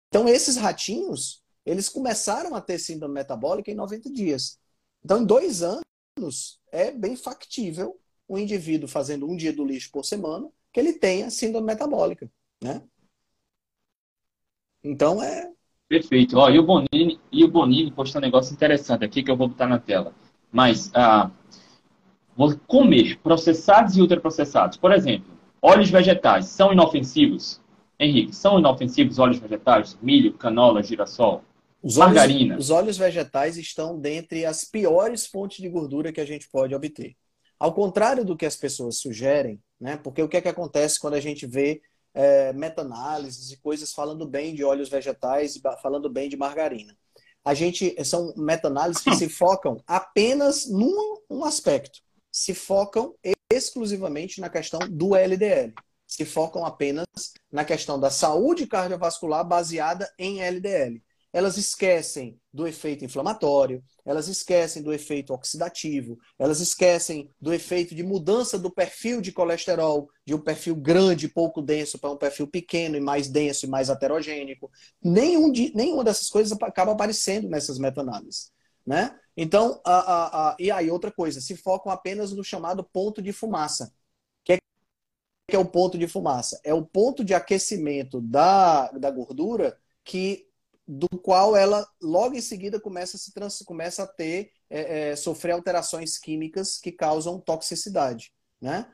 Então, 0.08 0.28
esses 0.30 0.56
ratinhos, 0.56 1.44
eles 1.68 1.90
começaram 1.90 2.56
a 2.56 2.62
ter 2.62 2.80
síndrome 2.80 3.14
metabólica 3.14 3.70
em 3.70 3.76
90 3.76 4.12
dias. 4.12 4.58
Então, 5.04 5.22
em 5.22 5.26
dois 5.26 5.62
anos, 5.62 6.60
é 6.72 6.92
bem 6.92 7.16
factível 7.16 8.00
um 8.28 8.38
indivíduo 8.38 8.88
fazendo 8.88 9.30
um 9.30 9.36
dia 9.36 9.54
do 9.54 9.66
lixo 9.66 9.92
por 9.92 10.06
semana 10.06 10.50
que 10.72 10.80
ele 10.80 10.94
tenha 10.94 11.30
síndrome 11.30 11.68
metabólica, 11.68 12.30
né? 12.64 12.82
Então, 14.84 15.22
é, 15.22 15.52
Perfeito. 15.88 16.38
Ó, 16.38 16.50
e 16.50 16.60
o 16.60 16.64
Bonini, 16.64 17.20
e 17.32 17.44
o 17.44 17.48
Bonini 17.48 17.92
postou 17.92 18.20
um 18.20 18.26
negócio 18.26 18.54
interessante 18.54 19.06
aqui 19.06 19.24
que 19.24 19.32
eu 19.32 19.38
vou 19.38 19.48
botar 19.48 19.68
na 19.68 19.80
tela. 19.80 20.14
Mas 20.52 20.92
ah, 20.94 21.32
vou 22.36 22.58
comer 22.68 23.18
processados 23.20 23.96
e 23.96 24.02
ultraprocessados. 24.02 24.78
Por 24.78 24.92
exemplo, 24.92 25.32
óleos 25.62 25.90
vegetais 25.90 26.46
são 26.46 26.74
inofensivos? 26.74 27.62
Henrique, 28.00 28.36
são 28.36 28.60
inofensivos 28.60 29.18
óleos 29.18 29.40
vegetais? 29.40 29.98
Milho, 30.02 30.34
canola, 30.34 30.84
girassol? 30.84 31.44
Os 31.88 31.96
margarina. 31.96 32.56
Óleos, 32.56 32.66
os 32.66 32.70
óleos 32.70 32.98
vegetais 32.98 33.56
estão 33.56 33.98
dentre 33.98 34.46
as 34.46 34.66
piores 34.66 35.26
fontes 35.26 35.60
de 35.60 35.70
gordura 35.70 36.12
que 36.12 36.20
a 36.20 36.26
gente 36.26 36.50
pode 36.50 36.76
obter. 36.76 37.16
Ao 37.58 37.74
contrário 37.74 38.26
do 38.26 38.36
que 38.36 38.46
as 38.46 38.58
pessoas 38.58 38.98
sugerem, 38.98 39.64
né? 39.80 39.96
Porque 39.96 40.22
o 40.22 40.28
que 40.28 40.36
é 40.36 40.42
que 40.42 40.50
acontece 40.50 41.00
quando 41.00 41.14
a 41.14 41.22
gente 41.22 41.48
vê 41.48 41.82
é, 42.14 42.52
meta-análises 42.52 43.52
e 43.52 43.62
coisas 43.62 43.94
falando 43.94 44.28
bem 44.28 44.54
de 44.54 44.66
óleos 44.66 44.90
vegetais 44.90 45.56
e 45.56 45.62
falando 45.82 46.10
bem 46.10 46.28
de 46.28 46.36
margarina. 46.36 46.94
A 47.46 47.54
gente 47.54 47.96
são 48.04 48.34
meta-análises 48.36 49.02
que 49.02 49.16
se 49.16 49.30
focam 49.32 49.82
apenas 49.88 50.70
num 50.70 51.22
um 51.30 51.46
aspecto, 51.46 52.02
se 52.30 52.54
focam 52.54 53.16
exclusivamente 53.50 54.42
na 54.42 54.50
questão 54.50 54.82
do 54.90 55.16
LDL, 55.16 55.74
se 56.06 56.26
focam 56.26 56.66
apenas 56.66 57.06
na 57.50 57.64
questão 57.64 57.98
da 57.98 58.10
saúde 58.10 58.68
cardiovascular 58.68 59.48
baseada 59.48 60.12
em 60.20 60.42
LDL 60.42 61.02
elas 61.38 61.56
esquecem 61.56 62.42
do 62.52 62.68
efeito 62.68 63.06
inflamatório, 63.06 63.84
elas 64.04 64.28
esquecem 64.28 64.82
do 64.82 64.92
efeito 64.92 65.32
oxidativo, 65.32 66.18
elas 66.40 66.60
esquecem 66.60 67.30
do 67.40 67.54
efeito 67.54 67.94
de 67.94 68.02
mudança 68.02 68.58
do 68.58 68.72
perfil 68.72 69.22
de 69.22 69.32
colesterol, 69.32 70.10
de 70.26 70.34
um 70.34 70.40
perfil 70.40 70.76
grande, 70.76 71.28
pouco 71.28 71.62
denso, 71.62 72.00
para 72.00 72.10
um 72.10 72.18
perfil 72.18 72.48
pequeno 72.48 72.98
e 72.98 73.00
mais 73.00 73.28
denso 73.28 73.68
e 73.68 73.70
mais 73.70 73.88
heterogênico. 73.88 74.72
Nenhum 75.00 75.52
de, 75.52 75.72
nenhuma 75.76 76.04
dessas 76.04 76.28
coisas 76.28 76.58
acaba 76.60 76.94
aparecendo 76.94 77.48
nessas 77.48 77.78
meta-análises. 77.78 78.52
Né? 78.84 79.16
Então, 79.36 79.80
a, 79.86 79.94
a, 79.94 80.50
a, 80.50 80.56
e 80.58 80.72
aí 80.72 80.90
outra 80.90 81.12
coisa, 81.12 81.40
se 81.40 81.56
focam 81.56 81.92
apenas 81.92 82.32
no 82.32 82.44
chamado 82.44 82.84
ponto 82.84 83.22
de 83.22 83.32
fumaça. 83.32 83.94
Que 84.44 84.54
é, 84.54 84.58
que 85.48 85.56
é 85.56 85.60
o 85.60 85.66
ponto 85.66 86.00
de 86.00 86.08
fumaça? 86.08 86.60
É 86.64 86.74
o 86.74 86.84
ponto 86.84 87.24
de 87.24 87.36
aquecimento 87.36 88.20
da, 88.22 88.90
da 88.94 89.12
gordura 89.12 89.78
que 90.04 90.47
do 90.88 91.10
qual 91.22 91.56
ela 91.56 91.86
logo 92.02 92.36
em 92.36 92.42
seguida 92.42 92.80
começa 92.80 93.18
a, 93.18 93.20
se 93.20 93.34
trans, 93.34 93.60
começa 93.66 94.04
a 94.04 94.08
ter 94.08 94.52
é, 94.70 95.10
é, 95.10 95.16
sofrer 95.16 95.52
alterações 95.52 96.18
químicas 96.18 96.80
que 96.80 96.92
causam 96.92 97.40
toxicidade. 97.40 98.32
Né? 98.62 98.90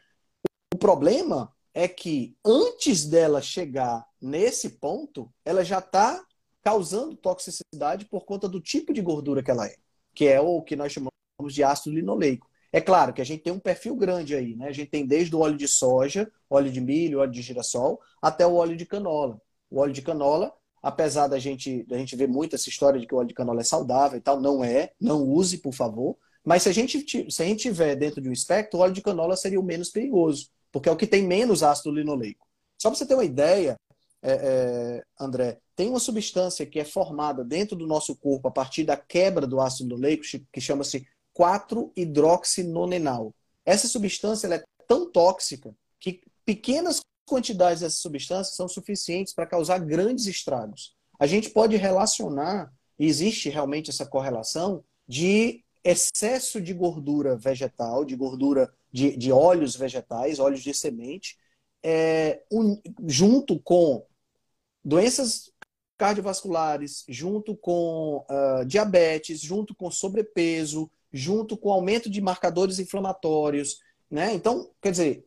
O 0.74 0.78
problema 0.78 1.54
é 1.74 1.88
que 1.88 2.36
antes 2.44 3.06
dela 3.06 3.42
chegar 3.42 4.06
nesse 4.20 4.70
ponto, 4.70 5.32
ela 5.46 5.64
já 5.64 5.80
está 5.80 6.24
causando 6.64 7.16
toxicidade 7.16 8.06
por 8.06 8.26
conta 8.26 8.48
do 8.48 8.62
tipo 8.62 8.94
de 8.94 9.02
gordura 9.02 9.44
que 9.44 9.52
ela 9.52 9.68
é, 9.68 9.76
que 10.16 10.28
é 10.28 10.40
o 10.40 10.62
que 10.62 10.76
nós 10.76 10.92
chamamos 10.92 11.12
de 11.54 11.64
ácido 11.64 11.96
linoleico. 11.96 12.50
É 12.72 12.82
claro 12.82 13.14
que 13.14 13.22
a 13.22 13.26
gente 13.26 13.44
tem 13.44 13.54
um 13.54 13.60
perfil 13.60 13.96
grande 13.96 14.36
aí, 14.36 14.56
né? 14.56 14.68
A 14.68 14.72
gente 14.72 14.90
tem 14.90 15.06
desde 15.06 15.36
o 15.36 15.40
óleo 15.40 15.56
de 15.56 15.68
soja, 15.68 16.32
óleo 16.50 16.72
de 16.72 16.82
milho, 16.82 17.20
óleo 17.20 17.32
de 17.32 17.42
girassol, 17.42 18.02
até 18.20 18.48
o 18.48 18.56
óleo 18.56 18.76
de 18.76 18.86
canola. 18.86 19.40
O 19.70 19.80
óleo 19.80 19.94
de 19.94 20.02
canola, 20.02 20.52
apesar 20.84 21.28
da 21.28 21.40
gente, 21.40 21.84
da 21.84 21.98
gente 21.98 22.14
ver 22.14 22.28
muito 22.28 22.56
essa 22.56 22.68
história 22.68 23.00
de 23.00 23.08
que 23.08 23.16
o 23.16 23.18
óleo 23.18 23.30
de 23.30 23.34
canola 23.34 23.62
é 23.62 23.64
saudável 23.64 24.18
e 24.18 24.22
tal, 24.22 24.42
não 24.42 24.62
é, 24.62 24.92
não 25.00 25.24
use, 25.24 25.60
por 25.60 25.74
favor. 25.74 26.18
Mas 26.44 26.64
se 26.64 26.70
a 26.70 26.74
gente, 26.74 27.32
se 27.32 27.42
a 27.42 27.46
gente 27.46 27.62
tiver 27.62 27.96
dentro 27.96 28.22
de 28.22 28.28
um 28.28 28.34
espectro, 28.34 28.78
o 28.78 28.82
óleo 28.82 28.94
de 28.94 29.02
canola 29.02 29.38
seria 29.38 29.60
o 29.60 29.64
menos 29.64 29.90
perigoso, 29.90 30.50
porque 30.74 30.90
é 30.90 30.92
o 30.92 30.98
que 30.98 31.08
tem 31.08 31.26
menos 31.26 31.64
ácido 31.64 31.90
linoleico. 31.90 32.46
Só 32.78 32.90
para 32.90 32.98
você 32.98 33.06
ter 33.06 33.14
uma 33.14 33.24
ideia, 33.24 33.78
é, 34.22 34.32
é, 34.32 35.04
André, 35.18 35.58
tem 35.74 35.90
uma 35.90 36.00
substância 36.00 36.66
que 36.66 36.80
é 36.80 36.84
formada 36.84 37.46
dentro 37.46 37.78
do 37.78 37.88
nosso 37.88 38.14
corpo 38.18 38.50
a 38.50 38.52
partir 38.52 38.84
da 38.84 38.98
quebra 38.98 39.48
do 39.48 39.62
ácido 39.62 39.96
linoleico, 39.96 40.26
que 40.52 40.60
chama-se 40.60 41.08
4-hidroxinonenal. 41.34 43.34
Essa 43.66 43.88
substância 43.88 44.54
é 44.54 44.62
tão 44.86 45.10
tóxica 45.10 45.74
que 45.98 46.22
pequenas 46.46 47.00
quantidades 47.26 47.82
dessa 47.82 47.98
substância 47.98 48.54
são 48.54 48.68
suficientes 48.68 49.34
para 49.34 49.46
causar 49.46 49.80
grandes 49.80 50.26
estragos. 50.26 50.96
A 51.20 51.28
gente 51.28 51.50
pode 51.50 51.76
relacionar, 51.76 52.72
existe 52.98 53.50
realmente 53.50 53.90
essa 53.90 54.06
correlação, 54.06 54.84
de 55.08 55.64
excesso 55.84 56.62
de 56.62 56.74
gordura 56.74 57.36
vegetal, 57.36 58.06
de 58.06 58.16
gordura 58.16 58.74
de, 58.92 59.16
de 59.18 59.32
óleos 59.32 59.76
vegetais, 59.76 60.40
óleos 60.40 60.62
de 60.62 60.74
semente, 60.74 61.38
é, 61.82 62.42
um, 62.52 62.80
junto 63.06 63.60
com 63.60 64.06
doenças 64.84 65.52
cardiovasculares, 65.98 67.04
junto 67.08 67.56
com 67.56 68.26
uh, 68.30 68.66
diabetes, 68.66 69.40
junto 69.40 69.76
com 69.76 69.92
sobrepeso, 69.92 70.90
junto 71.12 71.56
com 71.56 71.72
aumento 71.72 72.10
de 72.10 72.20
marcadores 72.22 72.80
inflamatórios, 72.80 73.80
né? 74.10 74.34
Então, 74.34 74.70
quer 74.82 74.92
dizer, 74.92 75.26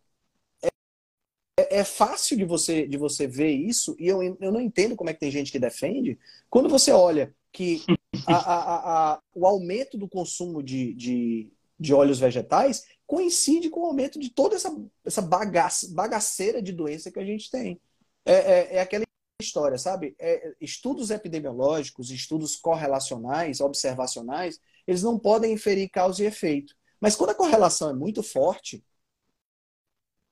é, 1.58 1.78
é, 1.78 1.84
fácil 1.84 2.36
de 2.36 2.44
você, 2.44 2.86
de 2.86 2.96
você 2.96 3.26
ver 3.26 3.50
isso, 3.50 3.96
e 3.98 4.06
eu, 4.06 4.22
eu 4.22 4.52
não 4.52 4.60
entendo 4.60 4.94
como 4.94 5.08
é 5.10 5.14
que 5.14 5.20
tem 5.20 5.30
gente 5.30 5.50
que 5.50 5.58
defende, 5.58 6.18
quando 6.50 6.68
você 6.68 6.92
olha 6.92 7.34
que 7.52 7.82
a, 8.26 8.34
a, 8.34 9.12
a, 9.12 9.20
o 9.34 9.46
aumento 9.46 9.96
do 9.96 10.08
consumo 10.08 10.62
de, 10.62 10.92
de, 10.94 11.50
de 11.80 11.94
óleos 11.94 12.18
vegetais 12.18 12.84
coincide 13.06 13.70
com 13.70 13.80
o 13.80 13.86
aumento 13.86 14.18
de 14.18 14.28
toda 14.28 14.56
essa, 14.56 14.76
essa 15.04 15.22
bagaça, 15.22 15.88
bagaceira 15.94 16.60
de 16.60 16.72
doença 16.72 17.10
que 17.10 17.18
a 17.18 17.24
gente 17.24 17.50
tem. 17.50 17.80
É, 18.24 18.34
é, 18.34 18.74
é 18.76 18.80
aquela 18.80 19.04
história, 19.40 19.78
sabe? 19.78 20.14
É, 20.18 20.54
estudos 20.60 21.10
epidemiológicos, 21.10 22.10
estudos 22.10 22.56
correlacionais, 22.56 23.60
observacionais, 23.60 24.60
eles 24.86 25.02
não 25.02 25.18
podem 25.18 25.52
inferir 25.52 25.88
causa 25.88 26.22
e 26.22 26.26
efeito. 26.26 26.74
Mas 27.00 27.14
quando 27.14 27.30
a 27.30 27.34
correlação 27.34 27.90
é 27.90 27.94
muito 27.94 28.22
forte, 28.22 28.82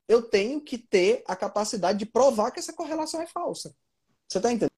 eu 0.07 0.23
tenho 0.23 0.61
que 0.61 0.79
ter 0.79 1.23
a 1.27 1.35
capacidade 1.35 1.99
de 1.99 2.07
provar 2.07 2.51
que 2.51 2.59
essa 2.59 2.73
correlação 2.73 3.21
é 3.21 3.27
falsa. 3.27 3.75
Você 4.29 4.39
está 4.39 4.53
entendendo? 4.53 4.71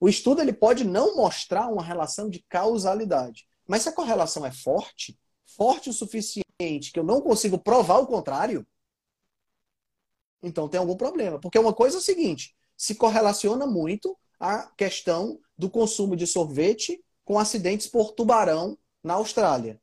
O 0.00 0.08
estudo 0.08 0.40
ele 0.40 0.52
pode 0.52 0.84
não 0.84 1.16
mostrar 1.16 1.68
uma 1.68 1.82
relação 1.82 2.28
de 2.28 2.44
causalidade, 2.48 3.46
mas 3.66 3.82
se 3.82 3.88
a 3.88 3.92
correlação 3.92 4.44
é 4.44 4.52
forte, 4.52 5.18
forte 5.44 5.90
o 5.90 5.92
suficiente 5.92 6.92
que 6.92 6.98
eu 6.98 7.04
não 7.04 7.20
consigo 7.20 7.58
provar 7.58 7.98
o 7.98 8.06
contrário, 8.06 8.66
então 10.42 10.68
tem 10.68 10.78
algum 10.78 10.96
problema. 10.96 11.38
Porque 11.38 11.58
uma 11.58 11.72
coisa 11.72 11.96
é 11.96 11.98
o 11.98 12.02
seguinte: 12.02 12.54
se 12.76 12.94
correlaciona 12.94 13.66
muito 13.66 14.16
a 14.38 14.66
questão 14.76 15.40
do 15.56 15.70
consumo 15.70 16.14
de 16.14 16.26
sorvete 16.26 17.02
com 17.24 17.38
acidentes 17.38 17.86
por 17.86 18.12
tubarão 18.12 18.78
na 19.02 19.14
Austrália. 19.14 19.80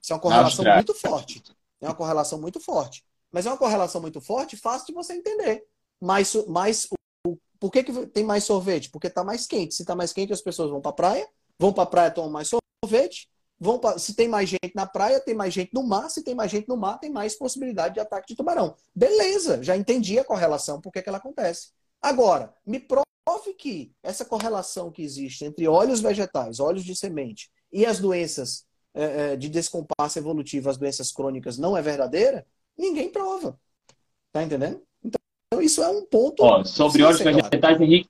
Isso 0.00 0.12
é 0.12 0.16
uma 0.16 0.22
correlação 0.22 0.64
muito 0.64 0.94
forte. 0.94 1.42
É 1.80 1.86
uma 1.86 1.94
correlação 1.94 2.40
muito 2.40 2.60
forte. 2.60 3.04
Mas 3.32 3.46
é 3.46 3.50
uma 3.50 3.58
correlação 3.58 4.00
muito 4.00 4.20
forte, 4.20 4.56
fácil 4.56 4.88
de 4.88 4.92
você 4.92 5.14
entender. 5.14 5.64
Mas, 6.00 6.34
mas 6.48 6.88
o, 7.26 7.36
por 7.58 7.70
que, 7.70 7.82
que 7.82 8.06
tem 8.08 8.24
mais 8.24 8.44
sorvete? 8.44 8.90
Porque 8.90 9.06
está 9.06 9.22
mais 9.22 9.46
quente. 9.46 9.74
Se 9.74 9.82
está 9.82 9.94
mais 9.94 10.12
quente, 10.12 10.32
as 10.32 10.40
pessoas 10.40 10.70
vão 10.70 10.80
para 10.80 10.90
a 10.90 10.94
praia, 10.94 11.28
vão 11.58 11.72
para 11.72 11.82
a 11.84 11.86
praia, 11.86 12.10
tomam 12.10 12.30
mais 12.30 12.50
sorvete. 12.82 13.28
Vão 13.62 13.78
pra, 13.78 13.98
se 13.98 14.14
tem 14.14 14.26
mais 14.26 14.48
gente 14.48 14.72
na 14.74 14.86
praia, 14.86 15.20
tem 15.20 15.34
mais 15.34 15.52
gente 15.52 15.74
no 15.74 15.82
mar. 15.82 16.08
Se 16.10 16.24
tem 16.24 16.34
mais 16.34 16.50
gente 16.50 16.66
no 16.66 16.76
mar, 16.76 16.98
tem 16.98 17.10
mais 17.10 17.36
possibilidade 17.36 17.94
de 17.94 18.00
ataque 18.00 18.28
de 18.28 18.36
tubarão. 18.36 18.74
Beleza, 18.94 19.62
já 19.62 19.76
entendi 19.76 20.18
a 20.18 20.24
correlação, 20.24 20.80
por 20.80 20.90
que, 20.90 21.02
que 21.02 21.08
ela 21.08 21.18
acontece. 21.18 21.68
Agora, 22.00 22.54
me 22.66 22.80
prove 22.80 23.54
que 23.58 23.92
essa 24.02 24.24
correlação 24.24 24.90
que 24.90 25.02
existe 25.02 25.44
entre 25.44 25.68
óleos 25.68 26.00
vegetais, 26.00 26.58
óleos 26.58 26.84
de 26.84 26.96
semente 26.96 27.50
e 27.70 27.84
as 27.84 27.98
doenças 28.00 28.64
é, 28.94 29.32
é, 29.32 29.36
de 29.36 29.48
descompasso 29.48 30.18
evolutivo, 30.18 30.70
as 30.70 30.78
doenças 30.78 31.12
crônicas, 31.12 31.58
não 31.58 31.76
é 31.76 31.82
verdadeira, 31.82 32.46
ninguém 32.80 33.10
prova. 33.10 33.58
Tá 34.32 34.42
entendendo? 34.42 34.80
Então, 35.04 35.60
isso 35.60 35.82
é 35.82 35.88
um 35.88 36.04
ponto. 36.06 36.42
Ó, 36.42 36.64
sobre 36.64 37.02
óleos 37.02 37.20
vegetais, 37.20 37.60
claro. 37.60 37.84
Henrique, 37.84 38.08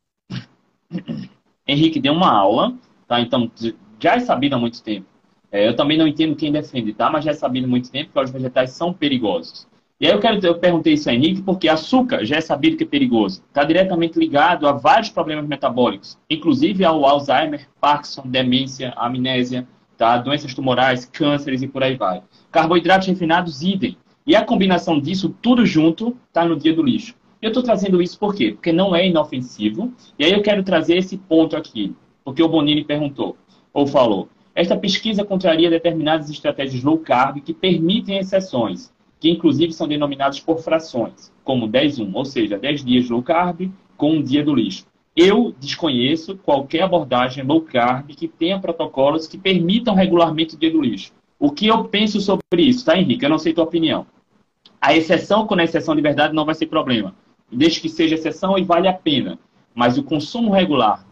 Henrique 1.66 2.00
deu 2.00 2.12
uma 2.12 2.30
aula, 2.30 2.76
tá? 3.06 3.20
Então, 3.20 3.50
já 3.98 4.16
é 4.16 4.20
sabido 4.20 4.56
há 4.56 4.58
muito 4.58 4.82
tempo. 4.82 5.06
É, 5.52 5.66
eu 5.66 5.74
também 5.74 5.98
não 5.98 6.06
entendo 6.06 6.36
quem 6.36 6.52
defende, 6.52 6.92
tá? 6.92 7.10
Mas 7.10 7.24
já 7.24 7.32
é 7.32 7.34
sabido 7.34 7.66
há 7.66 7.68
muito 7.68 7.90
tempo 7.90 8.12
que 8.12 8.18
óleos 8.18 8.30
vegetais 8.30 8.70
são 8.70 8.92
perigosos. 8.92 9.66
E 10.00 10.06
aí 10.06 10.12
eu, 10.12 10.18
quero, 10.18 10.46
eu 10.46 10.58
perguntei 10.58 10.94
isso 10.94 11.10
a 11.10 11.14
Henrique 11.14 11.42
porque 11.42 11.68
açúcar 11.68 12.24
já 12.24 12.36
é 12.36 12.40
sabido 12.40 12.76
que 12.76 12.84
é 12.84 12.86
perigoso. 12.86 13.42
Está 13.48 13.64
diretamente 13.64 14.18
ligado 14.18 14.66
a 14.66 14.72
vários 14.72 15.10
problemas 15.10 15.46
metabólicos, 15.46 16.18
inclusive 16.30 16.84
ao 16.84 17.04
Alzheimer, 17.04 17.68
Parkinson, 17.78 18.22
demência, 18.24 18.94
amnésia, 18.96 19.68
tá? 19.98 20.16
doenças 20.16 20.54
tumorais, 20.54 21.04
cânceres 21.04 21.60
e 21.60 21.68
por 21.68 21.82
aí 21.82 21.96
vai. 21.96 22.22
Carboidratos 22.50 23.08
refinados, 23.08 23.60
idem. 23.60 23.98
E 24.30 24.36
a 24.36 24.44
combinação 24.44 25.00
disso, 25.00 25.34
tudo 25.42 25.66
junto, 25.66 26.16
está 26.28 26.44
no 26.44 26.54
dia 26.54 26.72
do 26.72 26.84
lixo. 26.84 27.16
Eu 27.42 27.48
estou 27.48 27.64
trazendo 27.64 28.00
isso 28.00 28.16
por 28.16 28.32
quê? 28.32 28.52
Porque 28.52 28.70
não 28.70 28.94
é 28.94 29.08
inofensivo. 29.08 29.92
E 30.16 30.24
aí 30.24 30.30
eu 30.30 30.40
quero 30.40 30.62
trazer 30.62 30.98
esse 30.98 31.16
ponto 31.16 31.56
aqui, 31.56 31.96
porque 32.24 32.40
o 32.40 32.48
Bonini 32.48 32.84
perguntou, 32.84 33.36
ou 33.72 33.88
falou. 33.88 34.28
Esta 34.54 34.76
pesquisa 34.76 35.24
contraria 35.24 35.68
determinadas 35.68 36.30
estratégias 36.30 36.84
low 36.84 36.96
carb 36.98 37.40
que 37.40 37.52
permitem 37.52 38.18
exceções 38.18 38.92
que 39.18 39.28
inclusive 39.28 39.72
são 39.72 39.88
denominados 39.88 40.38
por 40.38 40.60
frações, 40.60 41.32
como 41.42 41.68
10-1, 41.68 42.14
ou 42.14 42.24
seja, 42.24 42.56
10 42.56 42.84
dias 42.84 43.10
low 43.10 43.24
carb 43.24 43.68
com 43.96 44.12
um 44.12 44.22
dia 44.22 44.44
do 44.44 44.54
lixo. 44.54 44.86
Eu 45.16 45.52
desconheço 45.58 46.36
qualquer 46.36 46.82
abordagem 46.82 47.42
low 47.42 47.62
carb 47.62 48.10
que 48.10 48.28
tenha 48.28 48.60
protocolos 48.60 49.26
que 49.26 49.36
permitam 49.36 49.92
regularmente 49.92 50.54
o 50.54 50.58
dia 50.58 50.70
do 50.70 50.80
lixo. 50.80 51.12
O 51.36 51.50
que 51.50 51.66
eu 51.66 51.82
penso 51.82 52.20
sobre 52.20 52.62
isso, 52.62 52.84
tá, 52.84 52.96
Henrique? 52.96 53.24
Eu 53.24 53.30
não 53.30 53.38
sei 53.38 53.52
tua 53.52 53.64
opinião. 53.64 54.06
A 54.80 54.96
exceção 54.96 55.46
com 55.46 55.54
a 55.54 55.64
exceção 55.64 55.94
de 55.94 56.02
verdade 56.02 56.34
não 56.34 56.46
vai 56.46 56.54
ser 56.54 56.66
problema. 56.66 57.14
Desde 57.52 57.80
que 57.80 57.88
seja 57.88 58.14
exceção 58.14 58.56
e 58.56 58.64
vale 58.64 58.88
a 58.88 58.92
pena. 58.92 59.38
Mas 59.74 59.98
o 59.98 60.02
consumo 60.02 60.50
regular 60.50 61.06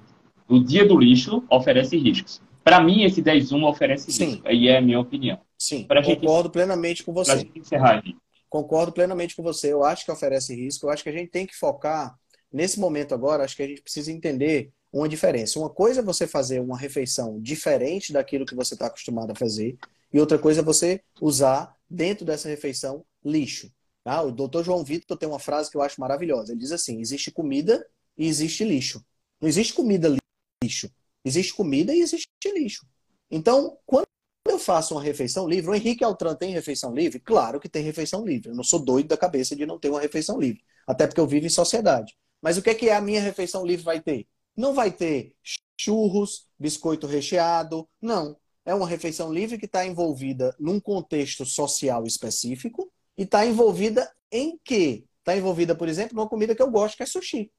do 0.49 0.63
dia 0.63 0.87
do 0.87 0.99
lixo 0.99 1.45
oferece 1.51 1.97
riscos. 1.97 2.41
Para 2.65 2.81
mim, 2.81 3.03
esse 3.03 3.23
10-1 3.23 3.65
oferece 3.65 4.11
Sim. 4.11 4.25
risco. 4.27 4.49
Aí 4.49 4.69
é 4.69 4.79
a 4.79 4.81
minha 4.81 5.01
opinião. 5.01 5.39
Sim, 5.59 5.85
pra 5.85 6.03
concordo 6.03 6.45
gente, 6.45 6.53
plenamente 6.53 7.03
com 7.03 7.13
você. 7.13 7.45
Pra 7.45 7.61
encerrar 7.61 7.97
aqui. 7.97 8.17
Concordo 8.49 8.93
plenamente 8.93 9.35
com 9.37 9.43
você. 9.43 9.73
Eu 9.73 9.85
acho 9.85 10.05
que 10.05 10.13
oferece 10.13 10.55
risco. 10.55 10.87
Eu 10.87 10.91
acho 10.91 11.03
que 11.03 11.09
a 11.09 11.13
gente 11.13 11.31
tem 11.31 11.47
que 11.47 11.57
focar, 11.57 12.15
nesse 12.53 12.81
momento 12.81 13.15
agora, 13.15 13.45
acho 13.45 13.57
que 13.57 13.63
a 13.63 13.67
gente 13.67 13.83
precisa 13.83 14.13
entender 14.13 14.71
uma 14.93 15.09
diferença. 15.09 15.59
Uma 15.59 15.69
coisa 15.69 16.01
é 16.01 16.03
você 16.03 16.27
fazer 16.27 16.61
uma 16.61 16.79
refeição 16.79 17.39
diferente 17.41 18.13
daquilo 18.13 18.47
que 18.47 18.55
você 18.55 18.75
está 18.75 18.87
acostumado 18.87 19.31
a 19.33 19.35
fazer, 19.35 19.77
e 20.13 20.19
outra 20.19 20.39
coisa 20.39 20.61
é 20.61 20.65
você 20.65 21.03
usar, 21.21 21.75
dentro 21.89 22.25
dessa 22.25 22.49
refeição, 22.49 23.05
lixo. 23.25 23.73
Tá? 24.05 24.23
O 24.23 24.33
doutor 24.33 24.65
João 24.65 24.85
Vitor 24.85 25.17
tem 25.17 25.29
uma 25.29 25.39
frase 25.39 25.71
que 25.71 25.77
eu 25.77 25.83
acho 25.83 26.01
maravilhosa. 26.01 26.53
Ele 26.53 26.61
diz 26.61 26.73
assim: 26.73 27.01
existe 27.01 27.31
comida 27.31 27.87
e 28.17 28.27
existe 28.27 28.65
lixo. 28.65 29.05
Não 29.41 29.49
existe 29.49 29.75
comida 29.75 30.15
lixo. 30.63 30.91
Existe 31.25 31.55
comida 31.55 31.95
e 31.95 32.01
existe 32.01 32.29
lixo. 32.47 32.87
Então, 33.31 33.79
quando 33.85 34.07
eu 34.47 34.59
faço 34.59 34.95
uma 34.95 35.03
refeição 35.03 35.47
livre, 35.47 35.71
o 35.71 35.75
Henrique 35.75 36.03
Altran 36.03 36.35
tem 36.35 36.53
refeição 36.53 36.95
livre? 36.95 37.21
Claro 37.21 37.61
que 37.61 37.69
tem 37.69 37.83
refeição 37.83 38.25
livre. 38.25 38.51
Eu 38.51 38.55
não 38.55 38.65
sou 38.65 38.79
doido 38.79 39.09
da 39.09 39.17
cabeça 39.17 39.55
de 39.55 39.67
não 39.67 39.79
ter 39.79 39.91
uma 39.91 40.01
refeição 40.01 40.41
livre. 40.41 40.63
Até 40.87 41.07
porque 41.07 41.21
eu 41.21 41.27
vivo 41.27 41.47
em 41.47 41.51
sociedade. 41.51 42.17
Mas 42.41 42.57
o 42.57 42.63
que 42.63 42.71
é 42.71 42.75
que 42.75 42.89
a 42.91 43.01
minha 43.01 43.21
refeição 43.21 43.67
livre 43.67 43.85
vai 43.85 44.01
ter? 44.01 44.27
Não 44.57 44.73
vai 44.73 44.91
ter 44.91 45.35
churros, 45.77 46.47
biscoito 46.59 47.07
recheado. 47.07 47.89
Não. 48.01 48.37
É 48.69 48.75
uma 48.75 48.87
refeição 48.87 49.33
livre 49.33 49.57
que 49.57 49.65
está 49.65 49.87
envolvida 49.87 50.55
num 50.61 50.79
contexto 50.79 51.47
social 51.47 52.05
específico 52.05 52.93
e 53.17 53.23
está 53.23 53.47
envolvida 53.47 54.15
em 54.31 54.61
quê? 54.63 55.07
Está 55.21 55.35
envolvida, 55.35 55.75
por 55.75 55.89
exemplo, 55.89 56.15
numa 56.15 56.29
comida 56.29 56.55
que 56.55 56.61
eu 56.61 56.71
gosto, 56.71 56.95
que 56.95 57.03
é 57.03 57.07
sushi. 57.07 57.51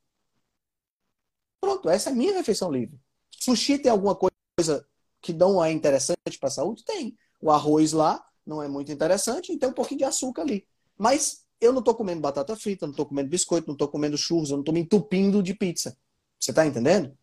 Pronto, 1.60 1.90
essa 1.90 2.12
é 2.12 2.14
a 2.14 2.16
minha 2.16 2.34
refeição 2.34 2.72
livre. 2.72 2.96
Sushi 3.32 3.80
tem 3.80 3.92
alguma 3.92 4.16
coisa 4.16 4.86
que 5.20 5.34
não 5.34 5.66
é 5.66 5.72
interessante 5.72 6.38
para 6.40 6.48
a 6.48 6.52
saúde? 6.52 6.86
Tem. 6.86 7.18
O 7.42 7.50
arroz 7.50 7.92
lá 7.92 8.24
não 8.46 8.62
é 8.62 8.68
muito 8.68 8.92
interessante, 8.92 9.52
então 9.52 9.70
tem 9.70 9.70
um 9.70 9.74
pouquinho 9.74 9.98
de 9.98 10.04
açúcar 10.04 10.44
ali. 10.44 10.68
Mas 10.96 11.44
eu 11.60 11.72
não 11.74 11.80
estou 11.80 11.96
comendo 11.96 12.22
batata 12.22 12.56
frita, 12.56 12.86
não 12.86 12.92
estou 12.92 13.08
comendo 13.08 13.30
biscoito, 13.30 13.66
não 13.66 13.74
estou 13.74 13.88
comendo 13.88 14.16
churros, 14.16 14.52
eu 14.52 14.58
não 14.58 14.62
estou 14.62 14.76
me 14.76 14.82
entupindo 14.82 15.42
de 15.42 15.56
pizza. 15.56 15.98
Você 16.40 16.52
está 16.52 16.68
entendendo? 16.68 17.18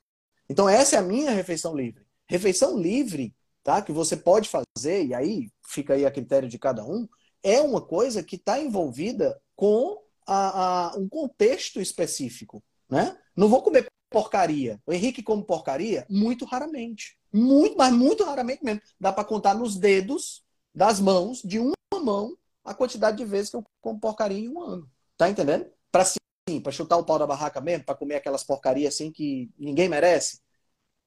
Então 0.48 0.68
essa 0.68 0.96
é 0.96 0.98
a 0.98 1.02
minha 1.02 1.30
refeição 1.30 1.72
livre. 1.72 2.04
Refeição 2.26 2.76
livre, 2.76 3.32
tá? 3.66 3.82
Que 3.82 3.90
você 3.90 4.16
pode 4.16 4.48
fazer, 4.48 5.06
e 5.06 5.12
aí 5.12 5.50
fica 5.66 5.94
aí 5.94 6.06
a 6.06 6.10
critério 6.10 6.48
de 6.48 6.56
cada 6.56 6.84
um, 6.84 7.08
é 7.42 7.60
uma 7.60 7.80
coisa 7.80 8.22
que 8.22 8.36
está 8.36 8.60
envolvida 8.60 9.36
com 9.56 10.00
a, 10.24 10.92
a, 10.92 10.96
um 10.96 11.08
contexto 11.08 11.80
específico. 11.80 12.62
Né? 12.88 13.18
Não 13.34 13.48
vou 13.48 13.60
comer 13.64 13.88
porcaria. 14.08 14.80
O 14.86 14.92
Henrique 14.92 15.20
come 15.20 15.44
porcaria 15.44 16.06
muito 16.08 16.44
raramente. 16.44 17.18
Muito, 17.32 17.76
mas 17.76 17.92
muito 17.92 18.22
raramente 18.22 18.64
mesmo. 18.64 18.80
Dá 19.00 19.12
para 19.12 19.24
contar 19.24 19.54
nos 19.54 19.74
dedos 19.74 20.44
das 20.72 21.00
mãos, 21.00 21.42
de 21.42 21.58
uma 21.58 21.74
mão, 22.00 22.38
a 22.64 22.72
quantidade 22.72 23.16
de 23.16 23.24
vezes 23.24 23.50
que 23.50 23.56
eu 23.56 23.64
como 23.80 23.98
porcaria 23.98 24.38
em 24.38 24.48
um 24.48 24.62
ano. 24.62 24.88
Tá 25.16 25.28
entendendo? 25.28 25.66
Para 25.90 26.04
sim, 26.04 26.60
para 26.62 26.70
chutar 26.70 26.98
o 26.98 27.04
pau 27.04 27.18
da 27.18 27.26
barraca 27.26 27.60
mesmo, 27.60 27.84
para 27.84 27.96
comer 27.96 28.14
aquelas 28.14 28.44
porcarias 28.44 28.94
assim 28.94 29.10
que 29.10 29.50
ninguém 29.58 29.88
merece. 29.88 30.38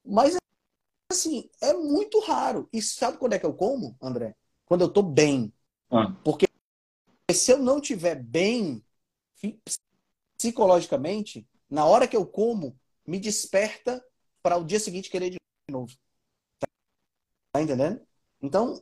Mas 0.04 0.36
assim, 1.12 1.50
é 1.62 1.74
muito 1.74 2.20
raro. 2.20 2.70
E 2.72 2.82
sabe 2.82 3.18
quando 3.18 3.34
é 3.34 3.40
que 3.40 3.46
eu 3.46 3.54
como, 3.54 3.98
André? 4.02 4.36
Quando 4.66 4.82
eu 4.82 4.90
tô 4.90 5.02
bem. 5.02 5.52
Ah. 5.90 6.16
Porque 6.24 6.48
se 7.32 7.52
eu 7.52 7.58
não 7.58 7.82
tiver 7.82 8.16
bem 8.16 8.84
psicologicamente, 10.38 11.48
na 11.70 11.86
hora 11.86 12.08
que 12.08 12.16
eu 12.16 12.26
como, 12.26 12.78
me 13.06 13.20
desperta 13.20 14.04
para 14.42 14.58
o 14.58 14.64
dia 14.64 14.80
seguinte 14.80 15.10
querer 15.10 15.32
de 15.32 15.38
novo. 15.70 15.94
Tá 17.52 17.62
entendendo? 17.62 18.02
Então, 18.42 18.82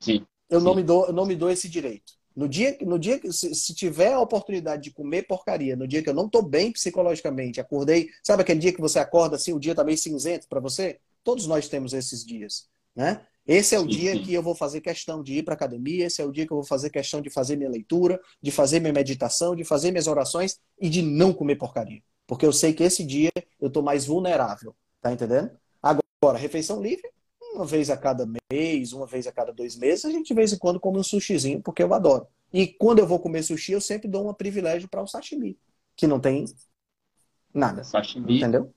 sim, 0.00 0.26
eu, 0.48 0.60
sim. 0.60 0.66
Não 0.66 0.74
me 0.74 0.82
dou, 0.82 1.06
eu 1.06 1.12
não 1.12 1.26
me 1.26 1.36
dou 1.36 1.50
esse 1.50 1.68
direito. 1.68 2.14
No 2.34 2.48
dia, 2.48 2.76
no 2.82 2.98
dia 2.98 3.18
que, 3.18 3.32
se, 3.32 3.54
se, 3.54 3.74
tiver 3.74 4.12
a 4.12 4.20
oportunidade 4.20 4.82
de 4.82 4.90
comer 4.90 5.26
porcaria, 5.26 5.74
no 5.74 5.88
dia 5.88 6.02
que 6.02 6.08
eu 6.08 6.14
não 6.14 6.28
tô 6.28 6.42
bem 6.42 6.70
psicologicamente, 6.70 7.60
acordei, 7.60 8.10
sabe 8.22 8.42
aquele 8.42 8.60
dia 8.60 8.74
que 8.74 8.80
você 8.80 8.98
acorda 8.98 9.36
assim, 9.36 9.54
o 9.54 9.58
dia 9.58 9.74
tá 9.74 9.82
meio 9.82 9.96
cinzento 9.96 10.46
para 10.46 10.60
você? 10.60 11.00
Todos 11.26 11.48
nós 11.48 11.68
temos 11.68 11.92
esses 11.92 12.24
dias, 12.24 12.68
né? 12.94 13.26
Esse 13.44 13.74
é 13.74 13.80
o 13.80 13.84
dia 13.86 14.16
que 14.22 14.32
eu 14.32 14.40
vou 14.40 14.54
fazer 14.54 14.80
questão 14.80 15.24
de 15.24 15.38
ir 15.38 15.42
para 15.42 15.54
academia, 15.54 16.06
esse 16.06 16.22
é 16.22 16.24
o 16.24 16.30
dia 16.30 16.46
que 16.46 16.52
eu 16.52 16.58
vou 16.58 16.64
fazer 16.64 16.88
questão 16.88 17.20
de 17.20 17.28
fazer 17.28 17.56
minha 17.56 17.68
leitura, 17.68 18.20
de 18.40 18.52
fazer 18.52 18.78
minha 18.78 18.92
meditação, 18.92 19.56
de 19.56 19.64
fazer 19.64 19.90
minhas 19.90 20.06
orações 20.06 20.60
e 20.80 20.88
de 20.88 21.02
não 21.02 21.32
comer 21.32 21.56
porcaria. 21.56 22.00
Porque 22.28 22.46
eu 22.46 22.52
sei 22.52 22.72
que 22.72 22.84
esse 22.84 23.04
dia 23.04 23.32
eu 23.60 23.66
estou 23.66 23.82
mais 23.82 24.06
vulnerável. 24.06 24.72
Tá 25.00 25.12
entendendo? 25.12 25.50
Agora, 25.82 26.38
refeição 26.38 26.80
livre, 26.80 27.10
uma 27.54 27.64
vez 27.64 27.90
a 27.90 27.96
cada 27.96 28.24
mês, 28.52 28.92
uma 28.92 29.04
vez 29.04 29.26
a 29.26 29.32
cada 29.32 29.52
dois 29.52 29.74
meses, 29.74 30.04
a 30.04 30.10
gente 30.10 30.28
de 30.28 30.34
vez 30.34 30.52
em 30.52 30.58
quando 30.58 30.78
come 30.78 31.00
um 31.00 31.02
sushizinho, 31.02 31.60
porque 31.60 31.82
eu 31.82 31.92
adoro. 31.92 32.28
E 32.52 32.68
quando 32.68 33.00
eu 33.00 33.06
vou 33.06 33.18
comer 33.18 33.42
sushi, 33.42 33.72
eu 33.72 33.80
sempre 33.80 34.06
dou 34.06 34.30
um 34.30 34.32
privilégio 34.32 34.88
para 34.88 35.02
o 35.02 35.08
sashimi, 35.08 35.58
que 35.96 36.06
não 36.06 36.20
tem 36.20 36.44
nada. 37.52 37.82
Sashimi. 37.82 38.36
Entendeu? 38.36 38.72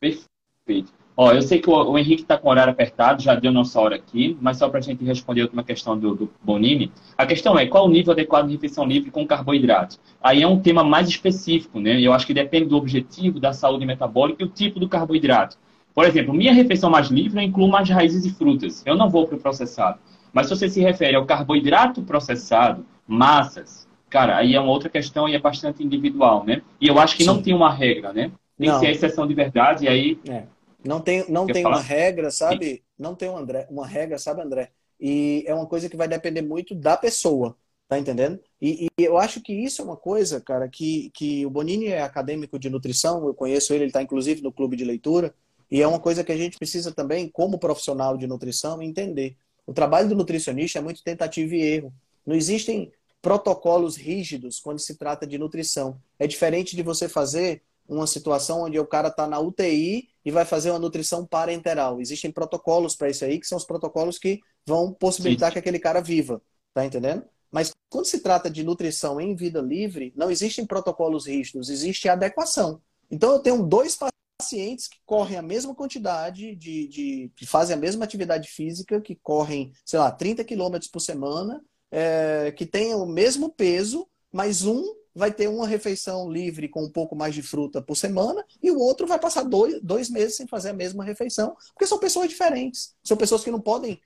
Perfeito. 0.00 1.01
Ó, 1.16 1.30
eu 1.32 1.42
sei 1.42 1.60
que 1.60 1.68
o, 1.68 1.72
o 1.72 1.98
Henrique 1.98 2.22
está 2.22 2.38
com 2.38 2.48
o 2.48 2.50
horário 2.50 2.72
apertado, 2.72 3.22
já 3.22 3.34
deu 3.34 3.52
nossa 3.52 3.78
hora 3.78 3.96
aqui, 3.96 4.36
mas 4.40 4.56
só 4.56 4.68
para 4.68 4.78
a 4.78 4.82
gente 4.82 5.04
responder 5.04 5.42
outra 5.42 5.62
questão 5.62 5.98
do, 5.98 6.14
do, 6.14 6.30
Bonini. 6.42 6.90
A 7.18 7.26
questão 7.26 7.58
é 7.58 7.66
qual 7.66 7.86
o 7.86 7.90
nível 7.90 8.12
adequado 8.12 8.46
de 8.46 8.52
refeição 8.54 8.86
livre 8.86 9.10
com 9.10 9.26
carboidrato? 9.26 9.98
Aí 10.22 10.42
é 10.42 10.48
um 10.48 10.58
tema 10.58 10.82
mais 10.82 11.08
específico, 11.08 11.78
né? 11.78 12.00
Eu 12.00 12.12
acho 12.12 12.26
que 12.26 12.32
depende 12.32 12.66
do 12.66 12.76
objetivo, 12.76 13.38
da 13.38 13.52
saúde 13.52 13.84
metabólica 13.84 14.42
e 14.42 14.46
o 14.46 14.48
tipo 14.48 14.80
do 14.80 14.88
carboidrato. 14.88 15.58
Por 15.94 16.06
exemplo, 16.06 16.32
minha 16.32 16.54
refeição 16.54 16.88
mais 16.88 17.08
livre 17.08 17.38
eu 17.38 17.44
incluo 17.44 17.68
mais 17.68 17.88
raízes 17.90 18.24
e 18.24 18.30
frutas. 18.30 18.82
Eu 18.86 18.96
não 18.96 19.10
vou 19.10 19.26
para 19.26 19.36
o 19.36 19.40
processado. 19.40 19.98
Mas 20.32 20.46
se 20.46 20.56
você 20.56 20.68
se 20.68 20.80
refere 20.80 21.14
ao 21.14 21.26
carboidrato 21.26 22.00
processado, 22.00 22.86
massas, 23.06 23.86
cara, 24.08 24.38
aí 24.38 24.54
é 24.54 24.60
uma 24.60 24.70
outra 24.70 24.88
questão 24.88 25.28
e 25.28 25.34
é 25.34 25.38
bastante 25.38 25.84
individual, 25.84 26.44
né? 26.46 26.62
E 26.80 26.88
eu 26.88 26.98
acho 26.98 27.16
que 27.16 27.24
Sim. 27.24 27.28
não 27.28 27.42
tem 27.42 27.52
uma 27.52 27.70
regra, 27.70 28.14
né? 28.14 28.30
Tem 28.58 28.68
não. 28.68 28.80
que 28.80 28.86
ser 28.86 28.92
exceção 28.92 29.26
de 29.26 29.34
verdade, 29.34 29.84
e 29.84 29.88
aí 29.88 30.18
é. 30.26 30.44
Não 30.84 31.00
tem, 31.00 31.24
não 31.30 31.46
tem 31.46 31.64
uma 31.64 31.80
regra, 31.80 32.30
sabe? 32.30 32.82
Não 32.98 33.14
tem 33.14 33.28
um 33.28 33.36
André, 33.36 33.66
uma 33.70 33.86
regra, 33.86 34.18
sabe, 34.18 34.42
André? 34.42 34.70
E 35.00 35.44
é 35.46 35.54
uma 35.54 35.66
coisa 35.66 35.88
que 35.88 35.96
vai 35.96 36.08
depender 36.08 36.42
muito 36.42 36.74
da 36.74 36.96
pessoa, 36.96 37.56
tá 37.88 37.98
entendendo? 37.98 38.40
E, 38.60 38.86
e, 38.86 39.04
eu 39.04 39.18
acho 39.18 39.40
que 39.40 39.52
isso 39.52 39.82
é 39.82 39.84
uma 39.84 39.96
coisa, 39.96 40.40
cara, 40.40 40.68
que, 40.68 41.10
que 41.14 41.44
o 41.44 41.50
Bonini 41.50 41.86
é 41.86 42.02
acadêmico 42.02 42.58
de 42.58 42.70
nutrição, 42.70 43.26
eu 43.26 43.34
conheço 43.34 43.72
ele, 43.72 43.84
ele 43.84 43.90
está 43.90 44.02
inclusive 44.02 44.42
no 44.42 44.52
clube 44.52 44.76
de 44.76 44.84
leitura, 44.84 45.34
e 45.70 45.80
é 45.80 45.88
uma 45.88 45.98
coisa 45.98 46.22
que 46.22 46.30
a 46.30 46.36
gente 46.36 46.58
precisa 46.58 46.92
também, 46.92 47.28
como 47.28 47.58
profissional 47.58 48.16
de 48.16 48.26
nutrição, 48.26 48.82
entender. 48.82 49.36
O 49.66 49.72
trabalho 49.72 50.08
do 50.08 50.14
nutricionista 50.14 50.78
é 50.78 50.82
muito 50.82 51.02
tentativa 51.02 51.54
e 51.54 51.62
erro. 51.62 51.92
Não 52.26 52.36
existem 52.36 52.92
protocolos 53.22 53.96
rígidos 53.96 54.60
quando 54.60 54.80
se 54.80 54.96
trata 54.96 55.26
de 55.26 55.38
nutrição. 55.38 55.98
É 56.18 56.26
diferente 56.26 56.76
de 56.76 56.82
você 56.82 57.08
fazer 57.08 57.62
uma 57.88 58.06
situação 58.06 58.62
onde 58.62 58.78
o 58.78 58.86
cara 58.86 59.08
está 59.08 59.26
na 59.26 59.38
UTI 59.38 60.08
e 60.24 60.30
vai 60.30 60.44
fazer 60.44 60.70
uma 60.70 60.78
nutrição 60.78 61.26
parenteral. 61.26 62.00
Existem 62.00 62.30
protocolos 62.30 62.94
para 62.94 63.10
isso 63.10 63.24
aí, 63.24 63.38
que 63.38 63.46
são 63.46 63.58
os 63.58 63.64
protocolos 63.64 64.18
que 64.18 64.40
vão 64.66 64.92
possibilitar 64.92 65.50
Sim. 65.50 65.54
que 65.54 65.58
aquele 65.58 65.78
cara 65.78 66.00
viva. 66.00 66.40
Tá 66.72 66.84
entendendo? 66.84 67.24
Mas 67.50 67.70
quando 67.90 68.06
se 68.06 68.20
trata 68.20 68.48
de 68.48 68.64
nutrição 68.64 69.20
em 69.20 69.36
vida 69.36 69.60
livre, 69.60 70.12
não 70.16 70.30
existem 70.30 70.64
protocolos 70.64 71.26
rígidos, 71.26 71.68
existe 71.68 72.08
adequação. 72.08 72.80
Então 73.10 73.32
eu 73.32 73.40
tenho 73.40 73.62
dois 73.62 73.98
pacientes 74.40 74.88
que 74.88 74.96
correm 75.04 75.36
a 75.36 75.42
mesma 75.42 75.74
quantidade 75.74 76.56
de, 76.56 76.88
de 76.88 77.32
que 77.36 77.46
fazem 77.46 77.76
a 77.76 77.78
mesma 77.78 78.04
atividade 78.04 78.48
física, 78.48 79.00
que 79.00 79.14
correm, 79.16 79.72
sei 79.84 79.98
lá, 79.98 80.10
30 80.10 80.42
quilômetros 80.44 80.90
por 80.90 81.00
semana, 81.00 81.62
é, 81.90 82.52
que 82.56 82.64
têm 82.64 82.94
o 82.94 83.04
mesmo 83.04 83.50
peso, 83.50 84.08
mas 84.32 84.64
um 84.64 84.82
vai 85.14 85.32
ter 85.32 85.48
uma 85.48 85.66
refeição 85.66 86.30
livre 86.30 86.68
com 86.68 86.84
um 86.84 86.90
pouco 86.90 87.14
mais 87.14 87.34
de 87.34 87.42
fruta 87.42 87.82
por 87.82 87.96
semana 87.96 88.44
e 88.62 88.70
o 88.70 88.78
outro 88.78 89.06
vai 89.06 89.18
passar 89.18 89.42
dois, 89.42 89.80
dois 89.82 90.08
meses 90.08 90.36
sem 90.36 90.46
fazer 90.46 90.70
a 90.70 90.74
mesma 90.74 91.04
refeição, 91.04 91.56
porque 91.74 91.86
são 91.86 91.98
pessoas 91.98 92.28
diferentes. 92.28 92.94
São 93.04 93.16
pessoas 93.16 93.44
que 93.44 93.50
não 93.50 93.60
podem, 93.60 94.00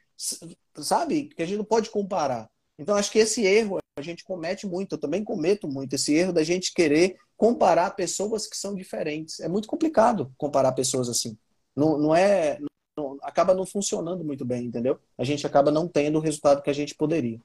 sabe? 0.76 1.28
Que 1.28 1.42
a 1.42 1.46
gente 1.46 1.58
não 1.58 1.64
pode 1.64 1.90
comparar. 1.90 2.50
Então, 2.78 2.96
acho 2.96 3.10
que 3.10 3.18
esse 3.18 3.44
erro 3.44 3.78
a 3.98 4.02
gente 4.02 4.24
comete 4.24 4.66
muito, 4.66 4.94
eu 4.94 4.98
também 4.98 5.24
cometo 5.24 5.66
muito 5.66 5.94
esse 5.94 6.14
erro 6.14 6.32
da 6.32 6.44
gente 6.44 6.74
querer 6.74 7.16
comparar 7.36 7.90
pessoas 7.92 8.46
que 8.46 8.56
são 8.56 8.74
diferentes. 8.74 9.40
É 9.40 9.48
muito 9.48 9.68
complicado 9.68 10.32
comparar 10.36 10.72
pessoas 10.72 11.08
assim. 11.08 11.38
Não, 11.74 11.96
não 11.98 12.14
é. 12.14 12.58
Não, 12.96 13.18
acaba 13.22 13.54
não 13.54 13.66
funcionando 13.66 14.24
muito 14.24 14.44
bem, 14.44 14.66
entendeu? 14.66 14.98
A 15.18 15.24
gente 15.24 15.46
acaba 15.46 15.70
não 15.70 15.86
tendo 15.86 16.16
o 16.16 16.20
resultado 16.20 16.62
que 16.62 16.70
a 16.70 16.74
gente 16.74 16.94
poderia. 16.94 17.40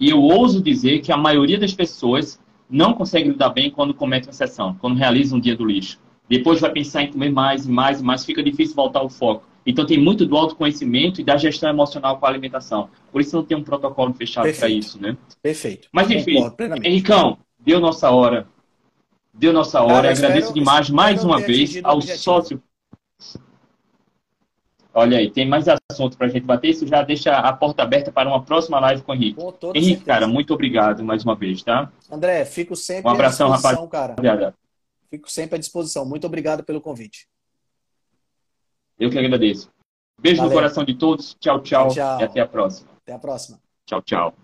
E 0.00 0.08
eu 0.08 0.20
ouso 0.20 0.62
dizer 0.62 1.00
que 1.00 1.12
a 1.12 1.16
maioria 1.16 1.58
das 1.58 1.74
pessoas 1.74 2.40
não 2.68 2.94
consegue 2.94 3.28
lidar 3.28 3.50
bem 3.50 3.70
quando 3.70 3.92
comete 3.92 4.26
uma 4.28 4.32
sessão, 4.32 4.74
quando 4.80 4.96
realiza 4.96 5.36
um 5.36 5.40
dia 5.40 5.54
do 5.54 5.64
lixo. 5.64 6.00
Depois 6.28 6.60
vai 6.60 6.70
pensar 6.70 7.02
em 7.02 7.12
comer 7.12 7.30
mais 7.30 7.66
e 7.66 7.70
mais 7.70 8.00
e 8.00 8.04
mais, 8.04 8.24
fica 8.24 8.42
difícil 8.42 8.74
voltar 8.74 9.00
ao 9.00 9.10
foco. 9.10 9.44
Então 9.66 9.84
tem 9.84 9.98
muito 9.98 10.24
do 10.24 10.36
autoconhecimento 10.36 11.20
e 11.20 11.24
da 11.24 11.36
gestão 11.36 11.68
emocional 11.68 12.18
com 12.18 12.24
a 12.24 12.28
alimentação. 12.28 12.88
Por 13.12 13.20
isso 13.20 13.36
não 13.36 13.44
tem 13.44 13.56
um 13.56 13.62
protocolo 13.62 14.14
fechado 14.14 14.50
para 14.52 14.68
isso, 14.68 15.00
né? 15.00 15.16
Perfeito. 15.42 15.88
Mas 15.92 16.10
enfim, 16.10 16.50
Henricão, 16.82 17.36
deu 17.58 17.78
nossa 17.78 18.10
hora. 18.10 18.48
Deu 19.34 19.52
nossa 19.52 19.82
hora. 19.82 19.94
Cara, 19.94 20.10
Agradeço 20.12 20.48
espero, 20.48 20.54
demais 20.54 20.90
mais 20.90 21.24
uma 21.24 21.40
vez 21.40 21.78
ao 21.82 22.00
sócio. 22.00 22.62
Olha 24.92 25.18
aí, 25.18 25.30
tem 25.30 25.48
mais 25.48 25.66
assunto 25.68 26.16
para 26.16 26.26
a 26.26 26.30
gente 26.30 26.44
bater. 26.44 26.70
Isso 26.70 26.86
já 26.86 27.02
deixa 27.02 27.32
a 27.36 27.52
porta 27.52 27.82
aberta 27.82 28.10
para 28.10 28.28
uma 28.28 28.42
próxima 28.42 28.80
live 28.80 29.02
com 29.02 29.12
o 29.12 29.14
Henrique. 29.14 29.40
Com 29.40 29.52
Henrique, 29.74 29.86
certeza. 29.86 30.04
cara, 30.04 30.26
muito 30.26 30.52
obrigado 30.52 31.04
mais 31.04 31.24
uma 31.24 31.36
vez, 31.36 31.62
tá? 31.62 31.92
André, 32.10 32.44
fico 32.44 32.74
sempre 32.74 33.08
um 33.08 33.14
abração, 33.14 33.52
à 33.52 33.56
disposição, 33.56 33.84
rapaz. 33.84 34.16
cara. 34.20 34.54
Fico 35.08 35.30
sempre 35.30 35.56
à 35.56 35.58
disposição. 35.58 36.04
Muito 36.04 36.26
obrigado 36.26 36.64
pelo 36.64 36.80
convite. 36.80 37.28
Eu 38.98 39.10
que 39.10 39.18
agradeço. 39.18 39.70
Beijo 40.20 40.38
Valeu. 40.38 40.50
no 40.50 40.56
coração 40.56 40.84
de 40.84 40.94
todos. 40.94 41.36
Tchau, 41.40 41.60
tchau, 41.60 41.88
tchau. 41.88 42.20
E 42.20 42.24
até 42.24 42.40
a 42.40 42.46
próxima. 42.46 42.90
Até 43.02 43.12
a 43.12 43.18
próxima. 43.18 43.60
Tchau, 43.86 44.02
tchau. 44.02 44.34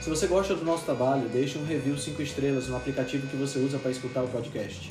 Se 0.00 0.08
você 0.08 0.26
gosta 0.26 0.54
do 0.54 0.64
nosso 0.64 0.84
trabalho, 0.84 1.28
deixe 1.28 1.58
um 1.58 1.64
review 1.64 1.96
5 1.96 2.20
estrelas 2.22 2.68
no 2.68 2.76
aplicativo 2.76 3.26
que 3.28 3.36
você 3.36 3.58
usa 3.58 3.78
para 3.78 3.90
escutar 3.90 4.22
o 4.22 4.28
podcast. 4.28 4.90